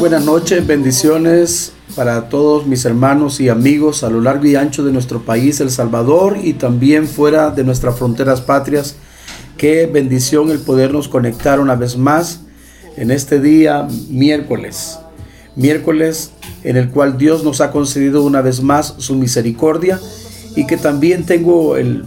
Buenas 0.00 0.24
noches, 0.24 0.66
bendiciones 0.66 1.74
para 1.94 2.30
todos 2.30 2.66
mis 2.66 2.86
hermanos 2.86 3.38
y 3.38 3.50
amigos 3.50 4.02
a 4.02 4.08
lo 4.08 4.22
largo 4.22 4.46
y 4.46 4.56
ancho 4.56 4.82
de 4.82 4.92
nuestro 4.92 5.26
país, 5.26 5.60
El 5.60 5.70
Salvador, 5.70 6.38
y 6.42 6.54
también 6.54 7.06
fuera 7.06 7.50
de 7.50 7.64
nuestras 7.64 7.98
fronteras 7.98 8.40
patrias. 8.40 8.96
Qué 9.58 9.84
bendición 9.84 10.50
el 10.50 10.60
podernos 10.60 11.06
conectar 11.06 11.60
una 11.60 11.74
vez 11.74 11.98
más 11.98 12.40
en 12.96 13.10
este 13.10 13.40
día 13.40 13.88
miércoles. 14.08 14.98
Miércoles 15.54 16.30
en 16.64 16.78
el 16.78 16.88
cual 16.88 17.18
Dios 17.18 17.44
nos 17.44 17.60
ha 17.60 17.70
concedido 17.70 18.22
una 18.22 18.40
vez 18.40 18.62
más 18.62 18.94
su 18.96 19.16
misericordia 19.16 20.00
y 20.56 20.66
que 20.66 20.78
también 20.78 21.26
tengo 21.26 21.76
el, 21.76 22.06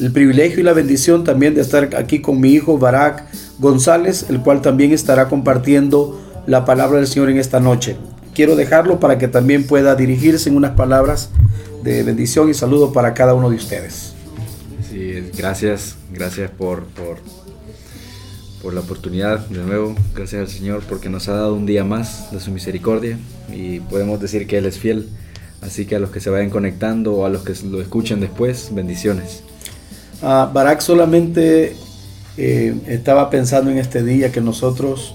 el 0.00 0.12
privilegio 0.12 0.60
y 0.60 0.62
la 0.62 0.72
bendición 0.72 1.24
también 1.24 1.54
de 1.54 1.60
estar 1.60 1.94
aquí 1.94 2.22
con 2.22 2.40
mi 2.40 2.52
hijo 2.52 2.78
Barak 2.78 3.22
González, 3.58 4.24
el 4.30 4.40
cual 4.40 4.62
también 4.62 4.92
estará 4.92 5.28
compartiendo 5.28 6.23
la 6.46 6.64
palabra 6.64 6.98
del 6.98 7.06
Señor 7.06 7.30
en 7.30 7.38
esta 7.38 7.60
noche. 7.60 7.96
Quiero 8.34 8.56
dejarlo 8.56 9.00
para 9.00 9.18
que 9.18 9.28
también 9.28 9.66
pueda 9.66 9.94
dirigirse 9.94 10.48
en 10.48 10.56
unas 10.56 10.72
palabras 10.72 11.30
de 11.82 12.02
bendición 12.02 12.50
y 12.50 12.54
saludo 12.54 12.92
para 12.92 13.14
cada 13.14 13.34
uno 13.34 13.50
de 13.50 13.56
ustedes. 13.56 14.14
Sí, 14.90 15.30
gracias, 15.36 15.96
gracias 16.12 16.50
por, 16.50 16.84
por, 16.86 17.18
por 18.62 18.74
la 18.74 18.80
oportunidad 18.80 19.46
de 19.46 19.62
nuevo. 19.62 19.94
Gracias 20.14 20.40
al 20.40 20.48
Señor 20.48 20.82
porque 20.88 21.08
nos 21.08 21.28
ha 21.28 21.34
dado 21.34 21.54
un 21.54 21.66
día 21.66 21.84
más 21.84 22.32
de 22.32 22.40
su 22.40 22.50
misericordia 22.50 23.18
y 23.52 23.80
podemos 23.80 24.20
decir 24.20 24.46
que 24.46 24.58
Él 24.58 24.66
es 24.66 24.78
fiel. 24.78 25.08
Así 25.62 25.86
que 25.86 25.96
a 25.96 25.98
los 25.98 26.10
que 26.10 26.20
se 26.20 26.28
vayan 26.28 26.50
conectando 26.50 27.14
o 27.14 27.24
a 27.24 27.30
los 27.30 27.42
que 27.42 27.54
lo 27.66 27.80
escuchen 27.80 28.20
después, 28.20 28.70
bendiciones. 28.72 29.42
Uh, 30.20 30.52
Barak 30.52 30.80
solamente 30.80 31.74
eh, 32.36 32.74
estaba 32.86 33.30
pensando 33.30 33.70
en 33.70 33.78
este 33.78 34.02
día 34.02 34.32
que 34.32 34.40
nosotros 34.40 35.14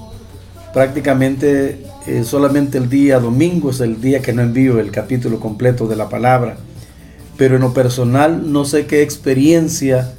prácticamente 0.74 1.84
eh, 2.08 2.24
solamente 2.24 2.78
el 2.78 2.90
día 2.90 3.20
domingo 3.20 3.72
es 3.72 3.80
el 3.82 4.02
día 4.02 4.22
que 4.22 4.34
no 4.34 4.42
envío 4.42 4.80
el 4.80 4.92
capítulo 4.92 5.40
completo 5.40 5.88
de 5.88 5.96
la 5.96 6.10
palabra. 6.10 6.58
Pero 7.38 7.56
en 7.56 7.62
lo 7.62 7.74
personal 7.74 8.52
no 8.52 8.66
sé 8.66 8.86
qué 8.86 9.02
experiencia, 9.02 10.14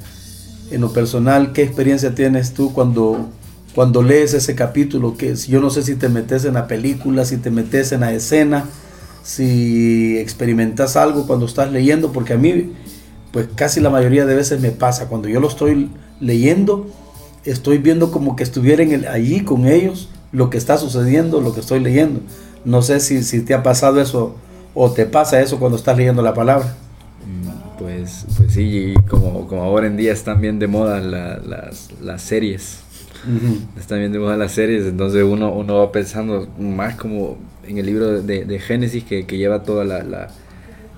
en 0.71 0.81
lo 0.81 0.91
personal, 0.91 1.53
qué 1.53 1.63
experiencia 1.63 2.15
tienes 2.15 2.53
tú 2.53 2.73
cuando, 2.73 3.29
cuando 3.75 4.01
lees 4.01 4.33
ese 4.33 4.55
capítulo, 4.55 5.17
que 5.17 5.35
yo 5.35 5.61
no 5.61 5.69
sé 5.69 5.83
si 5.83 5.95
te 5.95 6.09
metes 6.09 6.45
en 6.45 6.55
la 6.55 6.67
película, 6.67 7.25
si 7.25 7.37
te 7.37 7.51
metes 7.51 7.91
en 7.91 8.01
la 8.01 8.13
escena, 8.13 8.65
si 9.23 10.17
experimentas 10.17 10.95
algo 10.95 11.27
cuando 11.27 11.45
estás 11.45 11.71
leyendo, 11.71 12.11
porque 12.11 12.33
a 12.33 12.37
mí, 12.37 12.73
pues 13.31 13.47
casi 13.53 13.79
la 13.79 13.89
mayoría 13.89 14.25
de 14.25 14.33
veces 14.33 14.59
me 14.59 14.71
pasa, 14.71 15.07
cuando 15.07 15.27
yo 15.27 15.39
lo 15.39 15.47
estoy 15.47 15.89
leyendo, 16.19 16.87
estoy 17.45 17.77
viendo 17.77 18.11
como 18.11 18.35
que 18.35 18.43
estuviera 18.43 18.83
allí 19.11 19.41
con 19.41 19.67
ellos, 19.67 20.09
lo 20.31 20.49
que 20.49 20.57
está 20.57 20.77
sucediendo, 20.77 21.41
lo 21.41 21.53
que 21.53 21.59
estoy 21.59 21.79
leyendo. 21.79 22.21
No 22.63 22.81
sé 22.81 22.99
si, 22.99 23.23
si 23.23 23.41
te 23.41 23.53
ha 23.53 23.63
pasado 23.63 23.99
eso 24.01 24.35
o 24.73 24.91
te 24.91 25.05
pasa 25.05 25.41
eso 25.41 25.59
cuando 25.59 25.77
estás 25.77 25.97
leyendo 25.97 26.21
la 26.21 26.33
palabra. 26.33 26.75
Mm, 27.25 27.79
pues, 27.79 28.25
pues 28.37 28.53
sí, 28.53 28.93
como, 29.09 29.47
como 29.47 29.63
ahora 29.63 29.87
en 29.87 29.97
día 29.97 30.13
están 30.13 30.39
bien 30.41 30.59
de 30.59 30.67
moda 30.67 30.99
las, 30.99 31.89
las, 32.01 32.21
series. 32.21 32.79
Están 33.77 33.99
bien 33.99 34.11
de 34.11 34.19
moda 34.19 34.37
las 34.37 34.53
series, 34.53 34.85
entonces 34.85 35.23
uno, 35.23 35.51
uno 35.51 35.77
va 35.77 35.91
pensando 35.91 36.47
más 36.57 36.95
como 36.95 37.37
en 37.67 37.77
el 37.77 37.85
libro 37.85 38.21
de, 38.21 38.45
de 38.45 38.59
Génesis 38.59 39.03
que, 39.03 39.27
que, 39.27 39.37
lleva 39.37 39.61
toda 39.61 39.83
la, 39.83 40.03
la, 40.03 40.29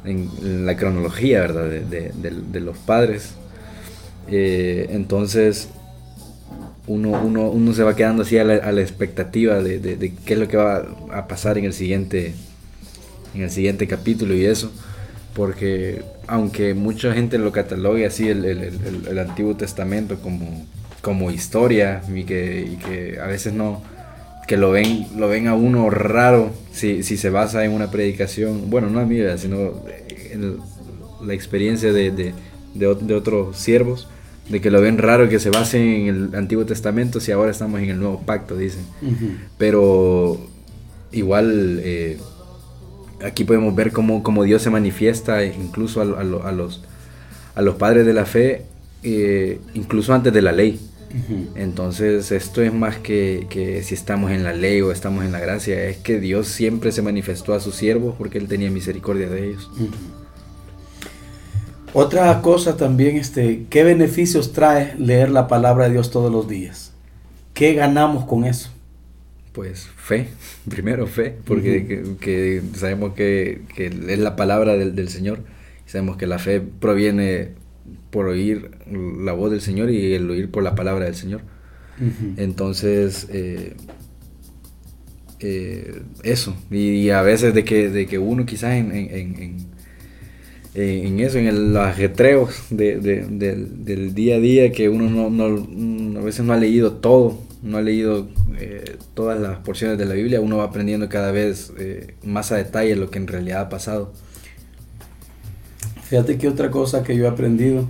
en, 0.05 0.65
la 0.65 0.77
cronología 0.77 1.41
¿verdad? 1.41 1.69
De, 1.69 1.81
de, 1.81 2.31
de 2.31 2.59
los 2.61 2.77
padres. 2.77 3.33
Eh, 4.29 4.87
entonces 4.91 5.67
uno, 6.87 7.11
uno, 7.11 7.49
uno 7.49 7.73
se 7.73 7.83
va 7.83 7.95
quedando 7.95 8.23
así 8.23 8.37
a 8.37 8.43
la, 8.43 8.81
expectativa 8.81 9.61
de, 9.61 9.79
de, 9.79 9.95
de, 9.95 10.13
qué 10.25 10.33
es 10.33 10.39
lo 10.39 10.47
que 10.47 10.57
va 10.57 10.85
a 11.11 11.27
pasar 11.27 11.57
en 11.57 11.65
el 11.65 11.73
siguiente 11.73 12.33
en 13.33 13.41
el 13.41 13.51
siguiente 13.51 13.87
capítulo 13.87 14.33
y 14.33 14.45
eso. 14.45 14.71
Porque 15.33 16.03
aunque 16.27 16.73
mucha 16.73 17.13
gente 17.13 17.37
lo 17.37 17.51
catalogue 17.51 18.05
así 18.05 18.29
el, 18.29 18.45
el, 18.45 19.07
el, 19.07 19.19
Antiguo 19.19 19.55
Testamento 19.55 20.19
como, 20.21 20.65
como 21.01 21.31
historia 21.31 22.03
y 22.13 22.23
que, 22.23 22.61
y 22.61 22.75
que, 22.77 23.19
a 23.19 23.25
veces 23.25 23.53
no 23.53 23.81
que 24.47 24.57
lo 24.57 24.71
ven 24.71 25.07
lo 25.17 25.29
ven 25.29 25.47
a 25.47 25.55
uno 25.55 25.89
raro 25.89 26.51
si, 26.73 27.01
si 27.01 27.15
se 27.15 27.29
basa 27.29 27.63
en 27.63 27.71
una 27.71 27.89
predicación 27.89 28.69
bueno 28.69 28.89
no 28.89 28.99
a 28.99 29.37
sino 29.37 29.73
en 30.31 30.57
la 31.25 31.33
experiencia 31.33 31.93
de, 31.93 32.11
de, 32.11 32.33
de 32.73 33.15
otros 33.15 33.57
siervos 33.57 34.09
de 34.49 34.61
que 34.61 34.69
lo 34.69 34.81
ven 34.81 34.97
raro 34.97 35.29
que 35.29 35.39
se 35.39 35.49
base 35.49 35.77
en 35.79 36.07
el 36.07 36.35
Antiguo 36.35 36.65
Testamento 36.65 37.19
si 37.19 37.31
ahora 37.31 37.51
estamos 37.51 37.81
en 37.81 37.89
el 37.89 37.99
Nuevo 37.99 38.21
Pacto, 38.21 38.57
dicen. 38.57 38.83
Uh 39.01 39.07
-huh. 39.07 39.37
Pero 39.57 40.37
igual 41.11 41.79
eh, 41.83 42.17
aquí 43.23 43.43
podemos 43.45 43.73
ver 43.75 43.91
cómo, 43.91 44.21
cómo, 44.23 44.43
Dios 44.43 44.61
se 44.61 44.69
manifiesta 44.69 45.45
incluso 45.45 46.01
a, 46.01 46.03
a, 46.03 46.49
a, 46.49 46.51
los, 46.51 46.83
a 47.55 47.61
los 47.61 47.75
padres 47.75 48.05
de 48.05 48.13
la 48.13 48.25
fe, 48.25 48.63
eh, 49.03 49.59
incluso 49.73 50.13
antes 50.13 50.33
de 50.33 50.41
la 50.41 50.51
ley. 50.51 50.79
Uh 51.13 51.31
-huh. 51.31 51.47
Entonces 51.55 52.31
esto 52.31 52.61
es 52.61 52.73
más 52.73 52.97
que, 52.97 53.47
que, 53.49 53.81
si 53.83 53.93
estamos 53.93 54.31
en 54.31 54.43
la 54.43 54.51
ley 54.51 54.81
o 54.81 54.91
estamos 54.91 55.23
en 55.23 55.31
la 55.31 55.39
gracia, 55.39 55.87
es 55.87 55.97
que 55.97 56.19
Dios 56.19 56.47
siempre 56.47 56.91
se 56.91 57.01
manifestó 57.01 57.53
a 57.53 57.59
sus 57.59 57.75
siervos 57.75 58.15
porque 58.17 58.39
Él 58.39 58.47
tenía 58.47 58.69
misericordia 58.71 59.29
de 59.29 59.49
ellos. 59.49 59.69
Uh 59.77 59.83
-huh. 59.83 60.22
Otra 61.93 62.41
cosa 62.41 62.75
también, 62.75 63.17
este, 63.17 63.65
¿qué 63.69 63.83
beneficios 63.83 64.51
trae 64.51 64.95
leer 64.97 65.29
la 65.29 65.47
palabra 65.47 65.85
de 65.85 65.91
Dios 65.91 66.09
todos 66.09 66.31
los 66.31 66.47
días? 66.47 66.91
¿Qué 67.53 67.73
ganamos 67.75 68.25
con 68.25 68.45
eso? 68.45 68.71
Pues 69.51 69.87
fe, 69.95 70.29
primero 70.69 71.05
fe, 71.05 71.35
porque 71.45 71.77
uh 71.77 72.07
-huh. 72.07 72.17
que, 72.17 72.61
que, 72.71 72.77
sabemos 72.77 73.13
que, 73.13 73.61
que, 73.75 73.85
es 73.87 74.19
la 74.19 74.35
palabra 74.35 74.75
del, 74.75 74.95
del, 74.95 75.09
Señor. 75.09 75.41
Sabemos 75.85 76.17
que 76.17 76.25
la 76.25 76.39
fe 76.39 76.61
proviene 76.61 77.49
por 78.09 78.25
oír 78.25 78.71
la 78.89 79.33
voz 79.33 79.51
del 79.51 79.61
Señor 79.61 79.91
y 79.91 80.13
el 80.13 80.27
oír 80.31 80.49
por 80.49 80.63
la 80.63 80.73
palabra 80.73 81.05
del 81.05 81.15
Señor. 81.15 81.41
Uh 81.99 82.05
-huh. 82.05 82.33
Entonces, 82.37 83.27
eh, 83.29 83.75
eh, 85.41 86.01
eso. 86.23 86.55
Y, 86.71 86.77
y, 86.77 87.09
a 87.11 87.21
veces 87.21 87.53
de 87.53 87.63
que, 87.63 87.89
de 87.89 88.07
que 88.07 88.17
uno 88.17 88.47
quizás 88.47 88.73
en, 88.73 88.91
en, 88.91 89.35
en 89.39 89.72
en 90.75 91.19
eso, 91.19 91.37
en 91.37 91.47
el, 91.47 91.73
los 91.73 91.85
ajetreos 91.85 92.49
de, 92.69 92.97
de, 92.97 93.27
de, 93.27 93.55
del 93.55 94.15
día 94.15 94.37
a 94.37 94.39
día, 94.39 94.71
que 94.71 94.89
uno 94.89 95.09
no, 95.09 95.29
no, 95.29 96.19
a 96.19 96.23
veces 96.23 96.45
no 96.45 96.53
ha 96.53 96.57
leído 96.57 96.93
todo, 96.93 97.37
no 97.61 97.77
ha 97.77 97.81
leído 97.81 98.27
eh, 98.59 98.97
todas 99.13 99.39
las 99.39 99.59
porciones 99.59 99.97
de 99.97 100.05
la 100.05 100.15
Biblia, 100.15 100.41
uno 100.41 100.57
va 100.57 100.65
aprendiendo 100.65 101.09
cada 101.09 101.31
vez 101.31 101.71
eh, 101.77 102.15
más 102.23 102.51
a 102.51 102.57
detalle 102.57 102.95
lo 102.95 103.11
que 103.11 103.19
en 103.19 103.27
realidad 103.27 103.61
ha 103.61 103.69
pasado. 103.69 104.13
Fíjate 106.03 106.37
que 106.37 106.47
otra 106.47 106.71
cosa 106.71 107.03
que 107.03 107.15
yo 107.15 107.25
he 107.25 107.27
aprendido 107.27 107.85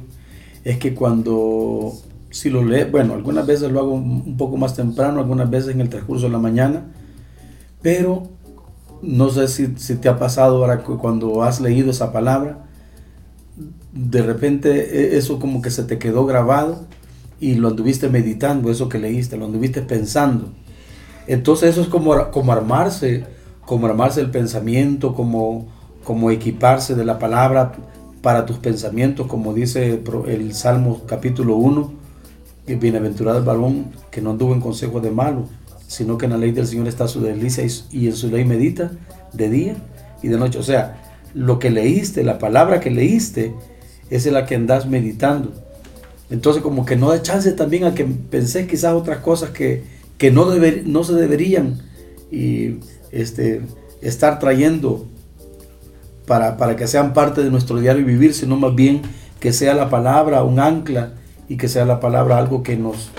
es 0.64 0.78
que 0.78 0.94
cuando, 0.94 1.94
si 2.32 2.50
lo 2.50 2.66
lees, 2.66 2.92
bueno, 2.92 3.14
algunas 3.14 3.48
veces 3.48 3.72
lo 3.72 3.80
hago 3.80 3.94
un 3.94 4.36
poco 4.38 4.58
más 4.58 4.76
temprano, 4.76 5.20
algunas 5.20 5.50
veces 5.50 5.74
en 5.74 5.82
el 5.82 5.90
transcurso 5.90 6.26
de 6.26 6.32
la 6.32 6.40
mañana, 6.40 6.86
pero 7.82 8.24
no 9.02 9.30
sé 9.30 9.48
si, 9.48 9.76
si 9.78 9.96
te 9.96 10.10
ha 10.10 10.20
pasado 10.20 10.58
ahora 10.58 10.84
cuando 10.84 11.44
has 11.44 11.60
leído 11.60 11.92
esa 11.92 12.14
palabra, 12.14 12.66
de 13.94 14.24
repente 14.24 15.14
e, 15.14 15.18
eso 15.18 15.40
como 15.40 15.62
que 15.62 15.70
se 15.70 15.84
te 15.84 16.00
quedó 16.00 16.26
grabado 16.26 16.86
y 17.40 17.56
lo 17.56 17.70
anduviste 17.70 18.10
meditando, 18.10 18.72
eso 18.72 18.90
que 18.90 19.00
leíste, 19.00 19.38
lo 19.38 19.46
anduviste 19.46 19.82
pensando. 19.82 20.50
Entonces 21.28 21.72
eso 21.72 21.82
es 21.82 21.88
como, 21.88 22.32
como 22.32 22.52
armarse, 22.52 23.26
como 23.66 23.88
armarse 23.88 24.22
el 24.22 24.32
pensamiento, 24.32 25.14
como, 25.14 25.68
como 26.04 26.32
equiparse 26.32 26.96
de 26.96 27.06
la 27.06 27.20
palabra 27.20 27.74
para 28.22 28.46
tus 28.46 28.58
pensamientos, 28.58 29.28
como 29.28 29.54
dice 29.54 30.02
el 30.28 30.54
Salmo 30.54 31.02
capítulo 31.06 31.58
1, 31.58 31.94
que 32.66 32.76
bienaventurado 32.76 33.40
el 33.40 33.44
varón 33.44 33.88
que 34.10 34.22
no 34.22 34.32
anduvo 34.32 34.54
en 34.54 34.62
consejo 34.62 35.02
de 35.02 35.12
malo, 35.12 35.46
sino 35.88 36.18
que 36.18 36.26
en 36.26 36.32
la 36.32 36.38
ley 36.38 36.52
del 36.52 36.66
Señor 36.66 36.88
está 36.88 37.08
su 37.08 37.22
delicia 37.22 37.66
y 37.92 38.08
en 38.08 38.16
su 38.16 38.30
ley 38.30 38.46
medita 38.46 38.92
de 39.34 39.50
día 39.50 39.76
y 40.22 40.30
de 40.30 40.38
noche. 40.38 40.60
O 40.60 40.64
sea, 40.64 41.02
lo 41.34 41.60
que 41.60 41.70
leíste, 41.70 42.24
la 42.24 42.40
palabra 42.40 42.80
que 42.80 42.90
leíste, 42.90 43.54
es 44.10 44.26
la 44.26 44.46
que 44.46 44.56
andas 44.56 44.88
meditando. 44.88 45.54
Entonces 46.30 46.64
como 46.64 46.86
que 46.86 46.96
no 46.96 47.10
da 47.10 47.22
chance 47.22 47.52
también 47.52 47.84
a 47.84 47.94
que 47.94 48.06
pensé 48.06 48.68
quizás 48.68 48.94
otras 48.94 49.20
cosas 49.20 49.52
que, 49.52 49.84
que 50.18 50.32
no, 50.32 50.48
no 50.86 51.04
se 51.04 51.14
deberían 51.14 51.82
y, 52.32 52.80
este, 53.12 53.62
estar 54.02 54.40
trayendo 54.40 55.08
para, 56.26 56.58
para 56.58 56.76
que 56.76 56.88
sean 56.88 57.14
parte 57.14 57.44
de 57.44 57.52
nuestro 57.52 57.80
diario 57.80 58.06
vivir, 58.06 58.34
sino 58.34 58.58
más 58.58 58.74
bien 58.76 59.02
que 59.40 59.54
sea 59.54 59.74
la 59.74 59.90
palabra 59.90 60.44
un 60.44 60.60
ancla 60.60 61.14
y 61.48 61.58
que 61.58 61.68
sea 61.68 61.86
la 61.86 62.00
palabra 62.00 62.38
algo 62.38 62.64
que 62.64 62.78
nos, 62.78 63.12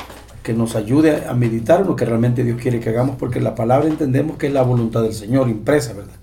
que 0.42 0.54
nos 0.54 0.75
ayude 0.75 1.26
a 1.26 1.34
meditar 1.34 1.87
lo 1.87 1.96
que 1.96 2.04
realmente 2.04 2.44
Dios 2.44 2.60
quiere 2.60 2.80
que 2.80 2.88
hagamos, 2.90 3.16
porque 3.16 3.40
la 3.40 3.54
palabra 3.54 3.88
entendemos 3.88 4.37
que 4.37 4.48
es 4.48 4.52
la 4.52 4.62
voluntad 4.62 5.02
del 5.02 5.14
Señor 5.14 5.48
impresa, 5.48 5.92
¿verdad? 5.92 6.16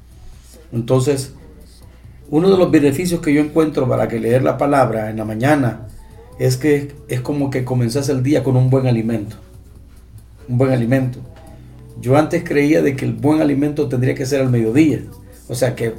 Entonces, 0.72 1.34
uno 2.32 2.50
de 2.50 2.58
los 2.58 2.72
beneficios 2.72 3.20
que 3.20 3.34
yo 3.34 3.42
encuentro 3.42 3.88
para 3.88 4.08
que 4.08 4.20
leer 4.20 4.42
la 4.42 4.58
palabra 4.58 5.10
en 5.10 5.18
la 5.18 5.26
mañana 5.26 5.88
es 6.40 6.58
que 6.58 6.94
es 7.10 7.20
como 7.22 7.50
que 7.50 7.66
comenzás 7.66 8.08
el 8.10 8.24
día 8.24 8.42
con 8.44 8.56
un 8.56 8.70
buen 8.70 8.88
alimento. 8.88 9.36
Un 10.48 10.58
buen 10.58 10.72
alimento. 10.72 11.20
Yo 12.00 12.18
antes 12.18 12.44
creía 12.44 12.82
de 12.82 12.96
que 12.96 13.06
el 13.06 13.14
buen 13.14 13.42
alimento 13.42 13.88
tendría 13.90 14.16
que 14.16 14.26
ser 14.26 14.42
al 14.42 14.50
mediodía. 14.50 15.02
O 15.50 15.56
sea, 15.56 15.76
que 15.76 15.94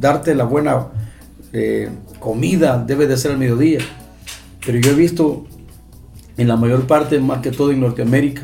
darte 0.00 0.34
la 0.34 0.44
buena 0.44 0.88
eh, 1.52 1.90
comida 2.18 2.82
debe 2.84 3.06
de 3.06 3.18
ser 3.18 3.32
al 3.32 3.38
mediodía. 3.38 3.80
Pero 4.64 4.78
yo 4.78 4.90
he 4.90 4.94
visto 4.94 5.44
en 6.38 6.48
la 6.48 6.56
mayor 6.56 6.86
parte, 6.86 7.20
más 7.20 7.42
que 7.42 7.50
todo 7.50 7.70
en 7.70 7.80
Norteamérica, 7.80 8.42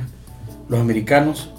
los 0.69 0.79
americanos, 0.79 1.51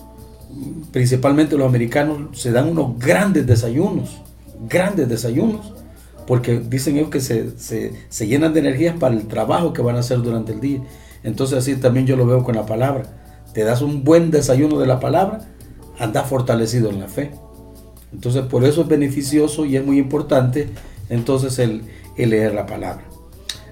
principalmente 0.91 1.57
los 1.57 1.67
americanos, 1.67 2.39
se 2.39 2.51
dan 2.51 2.69
unos 2.69 2.99
grandes 2.99 3.47
desayunos, 3.47 4.21
grandes 4.67 5.09
desayunos, 5.09 5.73
porque 6.27 6.59
dicen 6.59 6.97
ellos 6.97 7.09
que 7.09 7.19
se, 7.19 7.57
se 7.57 8.27
llenan 8.27 8.53
de 8.53 8.61
energías 8.61 8.95
para 8.97 9.15
el 9.15 9.27
trabajo 9.27 9.73
que 9.73 9.81
van 9.81 9.95
a 9.95 9.99
hacer 9.99 10.21
durante 10.21 10.53
el 10.53 10.61
día. 10.61 10.81
Entonces 11.23 11.57
así 11.57 11.75
también 11.75 12.05
yo 12.07 12.15
lo 12.15 12.25
veo 12.25 12.43
con 12.43 12.55
la 12.55 12.65
palabra. 12.65 13.03
Te 13.53 13.63
das 13.63 13.81
un 13.81 14.03
buen 14.03 14.31
desayuno 14.31 14.79
de 14.79 14.87
la 14.87 14.99
palabra, 14.99 15.41
andas 15.99 16.27
fortalecido 16.27 16.89
en 16.89 16.99
la 16.99 17.07
fe. 17.07 17.31
Entonces 18.13 18.43
por 18.43 18.63
eso 18.63 18.81
es 18.81 18.87
beneficioso 18.87 19.65
y 19.65 19.77
es 19.77 19.85
muy 19.85 19.97
importante 19.97 20.69
entonces 21.09 21.59
el, 21.59 21.83
leer 22.17 22.53
la 22.53 22.65
palabra. 22.65 23.03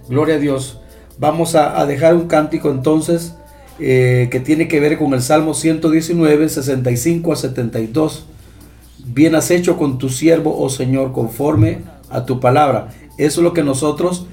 Gloria 0.07 0.35
a 0.35 0.39
Dios. 0.39 0.79
Vamos 1.17 1.55
a, 1.55 1.85
dejar 1.85 2.15
un 2.15 2.27
cántico 2.27 2.71
entonces 2.71 3.33
eh, 3.79 4.29
que 4.31 4.39
tiene 4.39 4.67
que 4.67 4.79
ver 4.79 4.97
con 4.97 5.13
el 5.13 5.21
Salmo 5.21 5.53
119, 5.53 6.47
65 6.47 7.33
a 7.33 7.35
72. 7.35 8.25
Bien 9.05 9.35
has 9.35 9.51
hecho 9.51 9.77
con 9.77 9.97
tu 9.97 10.09
siervo, 10.09 10.55
oh 10.57 10.69
Señor, 10.69 11.11
conforme 11.11 11.83
a 12.09 12.25
tu 12.25 12.39
palabra. 12.39 12.89
Eso 13.17 13.41
es 13.41 13.43
lo 13.43 13.53
que 13.53 13.63
nosotros 13.63 14.27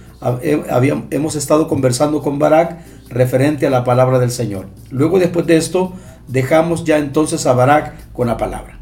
hemos 1.11 1.35
estado 1.35 1.69
conversando 1.69 2.23
con 2.23 2.39
Barak 2.39 2.79
referente 3.09 3.67
a 3.67 3.71
la 3.71 3.85
palabra 3.85 4.19
del 4.19 4.31
Señor. 4.31 4.67
Luego 4.91 5.19
después 5.19 5.47
de 5.47 5.57
esto, 5.57 5.93
dejamos 6.29 6.85
ya 6.85 6.99
entonces 6.99 7.47
a 7.47 7.53
Barak 7.53 8.13
con 8.13 8.27
la 8.27 8.37
palabra. 8.37 8.79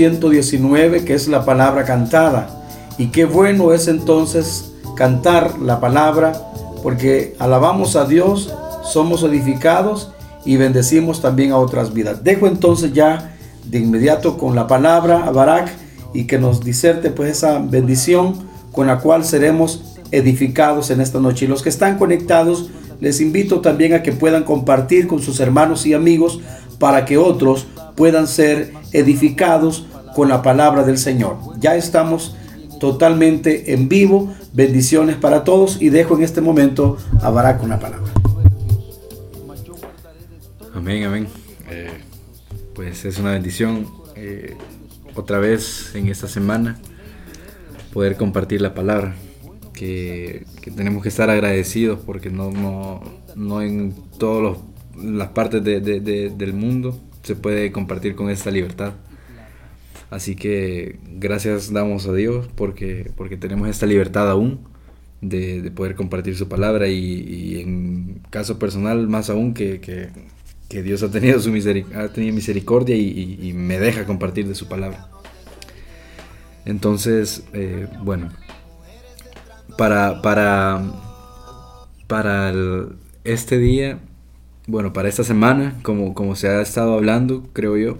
119, 0.00 1.04
que 1.04 1.12
es 1.12 1.28
la 1.28 1.44
palabra 1.44 1.84
cantada. 1.84 2.48
Y 2.96 3.08
qué 3.08 3.26
bueno 3.26 3.74
es 3.74 3.86
entonces 3.86 4.72
cantar 4.96 5.58
la 5.58 5.78
palabra, 5.78 6.32
porque 6.82 7.36
alabamos 7.38 7.96
a 7.96 8.06
Dios, 8.06 8.50
somos 8.82 9.22
edificados 9.24 10.10
y 10.46 10.56
bendecimos 10.56 11.20
también 11.20 11.52
a 11.52 11.58
otras 11.58 11.92
vidas. 11.92 12.24
Dejo 12.24 12.46
entonces 12.46 12.94
ya 12.94 13.36
de 13.66 13.78
inmediato 13.78 14.38
con 14.38 14.56
la 14.56 14.66
palabra 14.66 15.26
a 15.26 15.32
Barak 15.32 15.70
y 16.14 16.24
que 16.24 16.38
nos 16.38 16.64
diserte 16.64 17.10
pues 17.10 17.32
esa 17.32 17.58
bendición 17.58 18.48
con 18.72 18.86
la 18.86 19.00
cual 19.00 19.22
seremos 19.22 19.98
edificados 20.12 20.90
en 20.90 21.02
esta 21.02 21.20
noche. 21.20 21.44
Y 21.44 21.48
los 21.48 21.62
que 21.62 21.68
están 21.68 21.98
conectados, 21.98 22.70
les 23.00 23.20
invito 23.20 23.60
también 23.60 23.92
a 23.92 24.02
que 24.02 24.12
puedan 24.12 24.44
compartir 24.44 25.06
con 25.06 25.20
sus 25.20 25.40
hermanos 25.40 25.84
y 25.84 25.92
amigos 25.92 26.40
para 26.78 27.04
que 27.04 27.18
otros 27.18 27.66
puedan 27.96 28.26
ser 28.26 28.72
edificados 28.92 29.84
con 30.14 30.28
la 30.28 30.42
palabra 30.42 30.84
del 30.84 30.98
Señor. 30.98 31.38
Ya 31.58 31.76
estamos 31.76 32.36
totalmente 32.78 33.72
en 33.72 33.88
vivo. 33.88 34.34
Bendiciones 34.52 35.16
para 35.16 35.44
todos 35.44 35.80
y 35.80 35.90
dejo 35.90 36.16
en 36.16 36.24
este 36.24 36.40
momento 36.40 36.96
a 37.22 37.30
Barak 37.30 37.60
con 37.60 37.68
la 37.68 37.78
palabra. 37.78 38.10
Amén, 40.74 41.04
amén. 41.04 41.28
Eh, 41.70 41.90
pues 42.74 43.04
es 43.04 43.18
una 43.18 43.32
bendición 43.32 43.86
eh, 44.16 44.56
otra 45.14 45.38
vez 45.38 45.94
en 45.94 46.08
esta 46.08 46.28
semana 46.28 46.78
poder 47.92 48.16
compartir 48.16 48.60
la 48.60 48.74
palabra. 48.74 49.14
Que, 49.72 50.44
tenemos 50.76 51.02
que 51.02 51.08
estar 51.08 51.30
agradecidos 51.30 52.00
porque 52.04 52.28
no, 52.28 52.50
no, 52.50 53.00
no 53.34 53.62
en 53.62 53.94
todos 54.18 54.42
los 54.42 54.70
las 55.02 55.28
partes 55.28 55.62
del 55.64 56.52
mundo 56.52 56.98
se 57.22 57.36
puede 57.36 57.72
compartir 57.72 58.14
con 58.14 58.30
esta 58.30 58.50
libertad. 58.50 58.92
Así 60.10 60.34
que 60.34 60.98
gracias 61.18 61.72
damos 61.72 62.06
a 62.06 62.12
Dios 62.12 62.48
porque, 62.54 63.10
porque 63.16 63.36
tenemos 63.36 63.68
esta 63.68 63.86
libertad 63.86 64.28
aún 64.30 64.60
de, 65.20 65.70
poder 65.74 65.94
compartir 65.94 66.36
su 66.36 66.48
palabra 66.48 66.88
y, 66.88 67.60
en 67.60 68.20
caso 68.30 68.58
personal 68.58 69.06
más 69.08 69.30
aún 69.30 69.54
que, 69.54 70.10
Dios 70.68 71.02
ha 71.02 71.10
tenido, 71.10 71.40
su 71.40 71.50
misericordia 71.50 72.96
y, 72.96 73.52
me 73.54 73.78
deja 73.78 74.04
compartir 74.04 74.48
de 74.48 74.54
su 74.54 74.68
palabra. 74.68 75.08
Entonces, 76.64 77.44
eh, 77.52 77.86
bueno, 78.02 78.30
para, 79.78 80.20
para, 80.22 80.82
para 82.06 82.52
este 83.24 83.58
día 83.58 83.98
bueno, 84.70 84.92
para 84.92 85.08
esta 85.08 85.24
semana, 85.24 85.78
como, 85.82 86.14
como 86.14 86.36
se 86.36 86.48
ha 86.48 86.60
estado 86.60 86.94
hablando, 86.94 87.48
creo 87.52 87.76
yo, 87.76 87.98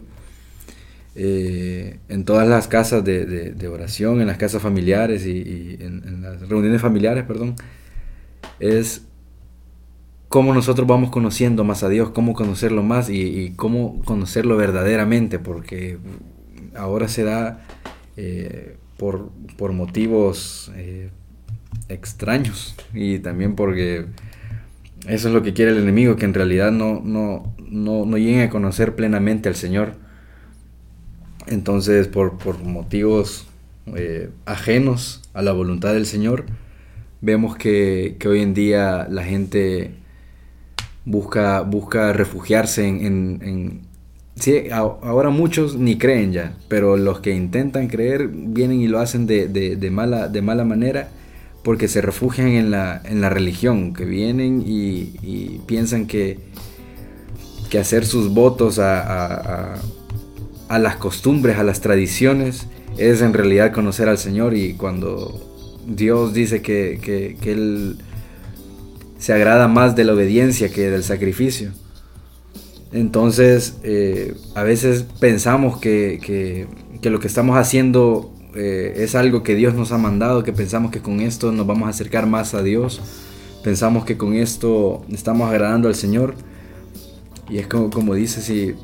eh, 1.15 1.99
en 2.09 2.25
todas 2.25 2.47
las 2.47 2.69
casas 2.69 3.05
de, 3.05 3.69
oración, 3.69 4.21
en 4.21 4.29
las 4.29 4.39
casas 4.39 4.63
familiares 4.63 5.27
y, 5.27 5.77
en, 5.81 6.23
las 6.23 6.49
reuniones 6.49 6.81
familiares, 6.81 7.25
perdón, 7.25 7.57
es 8.61 9.03
cómo 10.29 10.55
nosotros 10.55 10.87
vamos 10.87 11.11
conociendo 11.11 11.65
más 11.65 11.83
a 11.83 11.89
Dios, 11.89 12.11
cómo 12.11 12.35
conocerlo 12.35 12.83
más 12.83 13.11
y, 13.11 13.53
cómo 13.57 14.01
conocerlo 14.05 14.57
verdaderamente, 14.57 15.39
porque 15.39 15.99
ahora 16.77 17.09
se 17.09 17.25
da 17.25 17.67
eh, 18.17 18.77
por, 18.97 19.31
por, 19.57 19.73
motivos 19.73 20.71
eh, 20.77 21.11
extraños 21.89 22.77
y 22.95 23.19
también 23.19 23.57
porque 23.57 24.07
eso 25.09 25.29
es 25.29 25.35
lo 25.35 25.43
que 25.43 25.55
quiere 25.55 25.73
el 25.73 25.79
enemigo, 25.79 26.17
que 26.17 26.27
en 26.27 26.35
realidad 26.35 26.71
no, 26.71 27.01
no, 27.03 27.55
no, 27.69 28.05
no 28.05 28.19
lleguen 28.19 28.43
a 28.43 28.51
conocer 28.51 28.95
plenamente 28.95 29.49
al 29.49 29.55
Señor. 29.57 29.95
Entonces, 31.47 32.09
por, 32.09 32.63
motivos 32.63 33.47
eh, 33.95 34.31
ajenos 34.47 35.23
a 35.35 35.43
la 35.43 35.53
voluntad 35.53 35.93
del 35.93 36.07
Señor, 36.07 36.45
vemos 37.21 37.57
que, 37.57 38.17
hoy 38.27 38.43
en 38.43 38.55
día 38.55 39.07
la 39.11 39.25
gente 39.25 39.93
busca, 41.05 41.63
busca 41.63 42.13
refugiarse 42.13 42.87
en, 42.87 43.89
Sí, 44.37 44.69
ahora 44.71 45.29
muchos 45.29 45.77
ni 45.77 45.99
creen 45.99 46.33
ya, 46.33 46.57
pero 46.69 46.97
los 46.97 47.21
que 47.21 47.35
intentan 47.35 47.89
creer 47.89 48.29
vienen 48.29 48.81
y 48.81 48.89
lo 48.89 48.99
hacen 48.99 49.27
de, 49.27 49.89
mala, 49.93 50.29
de 50.29 50.41
mala 50.41 50.65
manera 50.65 51.11
porque 51.63 51.89
se 51.89 52.01
refugian 52.01 52.49
en 52.49 52.71
la, 52.71 53.03
en 53.05 53.21
la 53.21 53.29
religión, 53.29 53.93
que 53.93 54.07
vienen 54.07 54.65
y, 54.67 55.61
piensan 55.67 56.07
que, 56.07 56.39
que 57.69 57.79
hacer 57.79 58.07
sus 58.07 58.33
votos 58.33 58.79
a 58.79 59.75
las 60.79 60.97
costumbres, 60.97 61.59
a 61.59 61.65
las 61.65 61.81
tradiciones, 61.81 62.67
es 62.97 63.23
en 63.23 63.33
realidad 63.33 63.73
conocer 63.73 64.09
al 64.09 64.19
Señor 64.19 64.55
y 64.55 64.75
cuando 64.75 65.41
Dios 65.87 66.33
dice 66.33 66.63
que, 66.63 67.37
Él 67.43 67.99
se 69.19 69.33
agrada 69.33 69.69
más 69.69 69.97
de 69.97 70.05
la 70.05 70.15
obediencia 70.15 70.71
que 70.71 70.91
del 70.91 71.03
sacrificio. 71.03 71.73
Entonces, 72.93 73.79
eh, 73.83 74.35
a 74.55 74.63
veces 74.63 75.05
pensamos 75.19 75.79
que, 75.79 76.67
lo 77.03 77.21
que 77.21 77.27
estamos 77.27 77.57
haciendo 77.57 78.33
eh, 78.55 78.95
es 78.97 79.15
algo 79.15 79.43
que 79.43 79.55
Dios 79.55 79.75
nos 79.75 79.93
ha 79.93 79.99
mandado, 79.99 80.43
que 80.43 80.53
pensamos 80.53 80.91
que 80.91 81.01
con 81.01 81.21
esto 81.21 81.53
nos 81.53 81.67
vamos 81.67 81.87
a 81.87 81.91
acercar 81.91 82.27
más 82.27 82.55
a 82.55 82.63
Dios, 82.63 83.01
pensamos 83.63 84.05
que 84.05 84.17
con 84.17 84.35
esto 84.35 85.05
estamos 85.11 85.49
agradando 85.51 85.89
al 85.89 85.95
Señor. 85.95 86.35
Y 87.49 87.59
es 87.59 87.67
como, 87.67 87.91
como 87.91 88.15
dice, 88.15 88.41
si, 88.43 88.75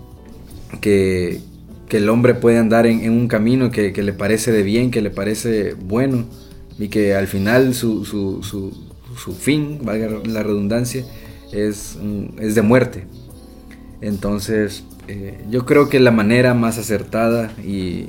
que, 0.81 1.41
que 1.89 1.99
el 1.99 2.09
hombre 2.09 2.35
puede 2.35 2.59
andar 2.59 2.87
en, 2.87 3.11
un 3.11 3.29
camino 3.29 3.71
que, 3.71 3.93
le 3.93 4.13
parece 4.13 4.53
de 4.53 4.63
bien, 4.63 4.91
que 4.91 5.03
le 5.03 5.11
parece 5.11 5.75
bueno, 5.75 6.25
y 6.79 6.89
que 6.89 7.15
al 7.15 7.27
final 7.27 7.75
su, 7.75 8.43
fin, 9.39 9.81
valga 9.83 10.09
la 10.25 10.43
redundancia, 10.43 11.05
es, 11.53 11.99
es 12.39 12.55
de 12.55 12.63
muerte. 12.63 13.05
Entonces, 14.01 14.85
eh, 15.09 15.45
yo 15.51 15.65
creo 15.65 15.89
que 15.89 16.01
la 16.01 16.11
manera 16.11 16.55
más 16.55 16.79
acertada, 16.79 17.53
y, 17.65 18.09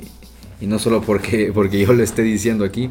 y, 0.60 0.66
no 0.66 0.78
solo 0.78 1.02
porque, 1.02 1.52
porque 1.54 1.80
yo 1.80 1.92
lo 1.92 2.02
esté 2.02 2.22
diciendo 2.22 2.64
aquí, 2.64 2.90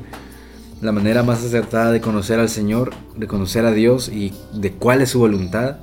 la 0.82 0.92
manera 0.92 1.24
más 1.24 1.44
acertada 1.44 1.92
de 1.92 2.02
conocer 2.02 2.40
al 2.40 2.50
Señor, 2.50 2.92
de 3.16 3.28
conocer 3.28 3.66
a 3.66 3.72
Dios 3.72 4.10
y 4.10 4.34
de 4.54 4.72
cuál 4.72 5.02
es 5.02 5.10
su 5.10 5.20
voluntad, 5.20 5.78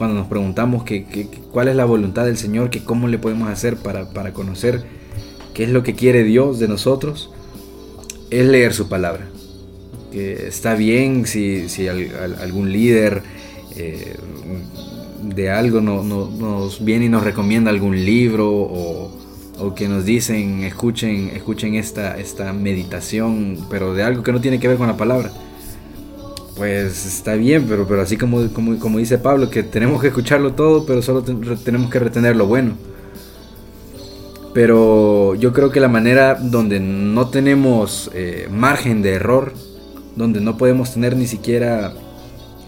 cuando 0.00 0.16
nos 0.16 0.28
preguntamos 0.28 0.82
que, 0.82 1.04
cuál 1.52 1.68
es 1.68 1.76
la 1.76 1.84
voluntad 1.84 2.24
del 2.24 2.38
Señor, 2.38 2.70
que 2.70 2.82
cómo 2.82 3.06
le 3.06 3.18
podemos 3.18 3.50
hacer 3.50 3.76
para, 3.76 4.32
conocer 4.32 4.82
qué 5.52 5.64
es 5.64 5.68
lo 5.68 5.82
que 5.82 5.94
quiere 5.94 6.24
Dios 6.24 6.58
de 6.58 6.68
nosotros, 6.68 7.30
es 8.30 8.46
leer 8.46 8.72
su 8.72 8.88
palabra. 8.88 9.28
Que 10.10 10.48
está 10.48 10.74
bien 10.74 11.26
si, 11.26 11.66
algún 11.86 12.72
líder 12.72 13.22
eh, 13.76 14.16
de 15.22 15.50
algo 15.50 15.82
nos 15.82 16.82
viene 16.82 17.04
y 17.04 17.08
nos 17.10 17.22
recomienda 17.22 17.70
algún 17.70 18.02
libro 18.02 18.50
o, 18.50 19.74
que 19.76 19.86
nos 19.86 20.06
dicen 20.06 20.64
escuchen, 20.64 21.30
escuchen 21.34 21.74
esta, 21.74 22.16
esta 22.16 22.54
meditación, 22.54 23.66
pero 23.68 23.92
de 23.92 24.02
algo 24.02 24.22
que 24.22 24.32
no 24.32 24.40
tiene 24.40 24.58
que 24.60 24.66
ver 24.66 24.78
con 24.78 24.86
la 24.86 24.96
palabra 24.96 25.30
pues 26.60 27.06
está 27.06 27.36
bien, 27.36 27.64
pero, 27.66 27.88
pero 27.88 28.02
así 28.02 28.18
como, 28.18 28.46
como, 28.52 28.98
dice 28.98 29.16
Pablo, 29.16 29.48
que 29.48 29.62
tenemos 29.62 29.98
que 29.98 30.08
escucharlo 30.08 30.52
todo, 30.52 30.84
pero 30.84 31.00
solo 31.00 31.22
tenemos 31.22 31.90
que 31.90 31.98
retener 31.98 32.36
lo 32.36 32.46
bueno. 32.46 32.74
Pero 34.52 35.34
yo 35.36 35.54
creo 35.54 35.70
que 35.70 35.80
la 35.80 35.88
manera 35.88 36.34
donde 36.34 36.78
no 36.78 37.28
tenemos 37.28 38.10
eh, 38.12 38.46
margen 38.50 39.00
de 39.00 39.14
error, 39.14 39.54
donde 40.16 40.42
no 40.42 40.58
podemos 40.58 40.92
tener 40.92 41.16
ni 41.16 41.26
siquiera 41.26 41.94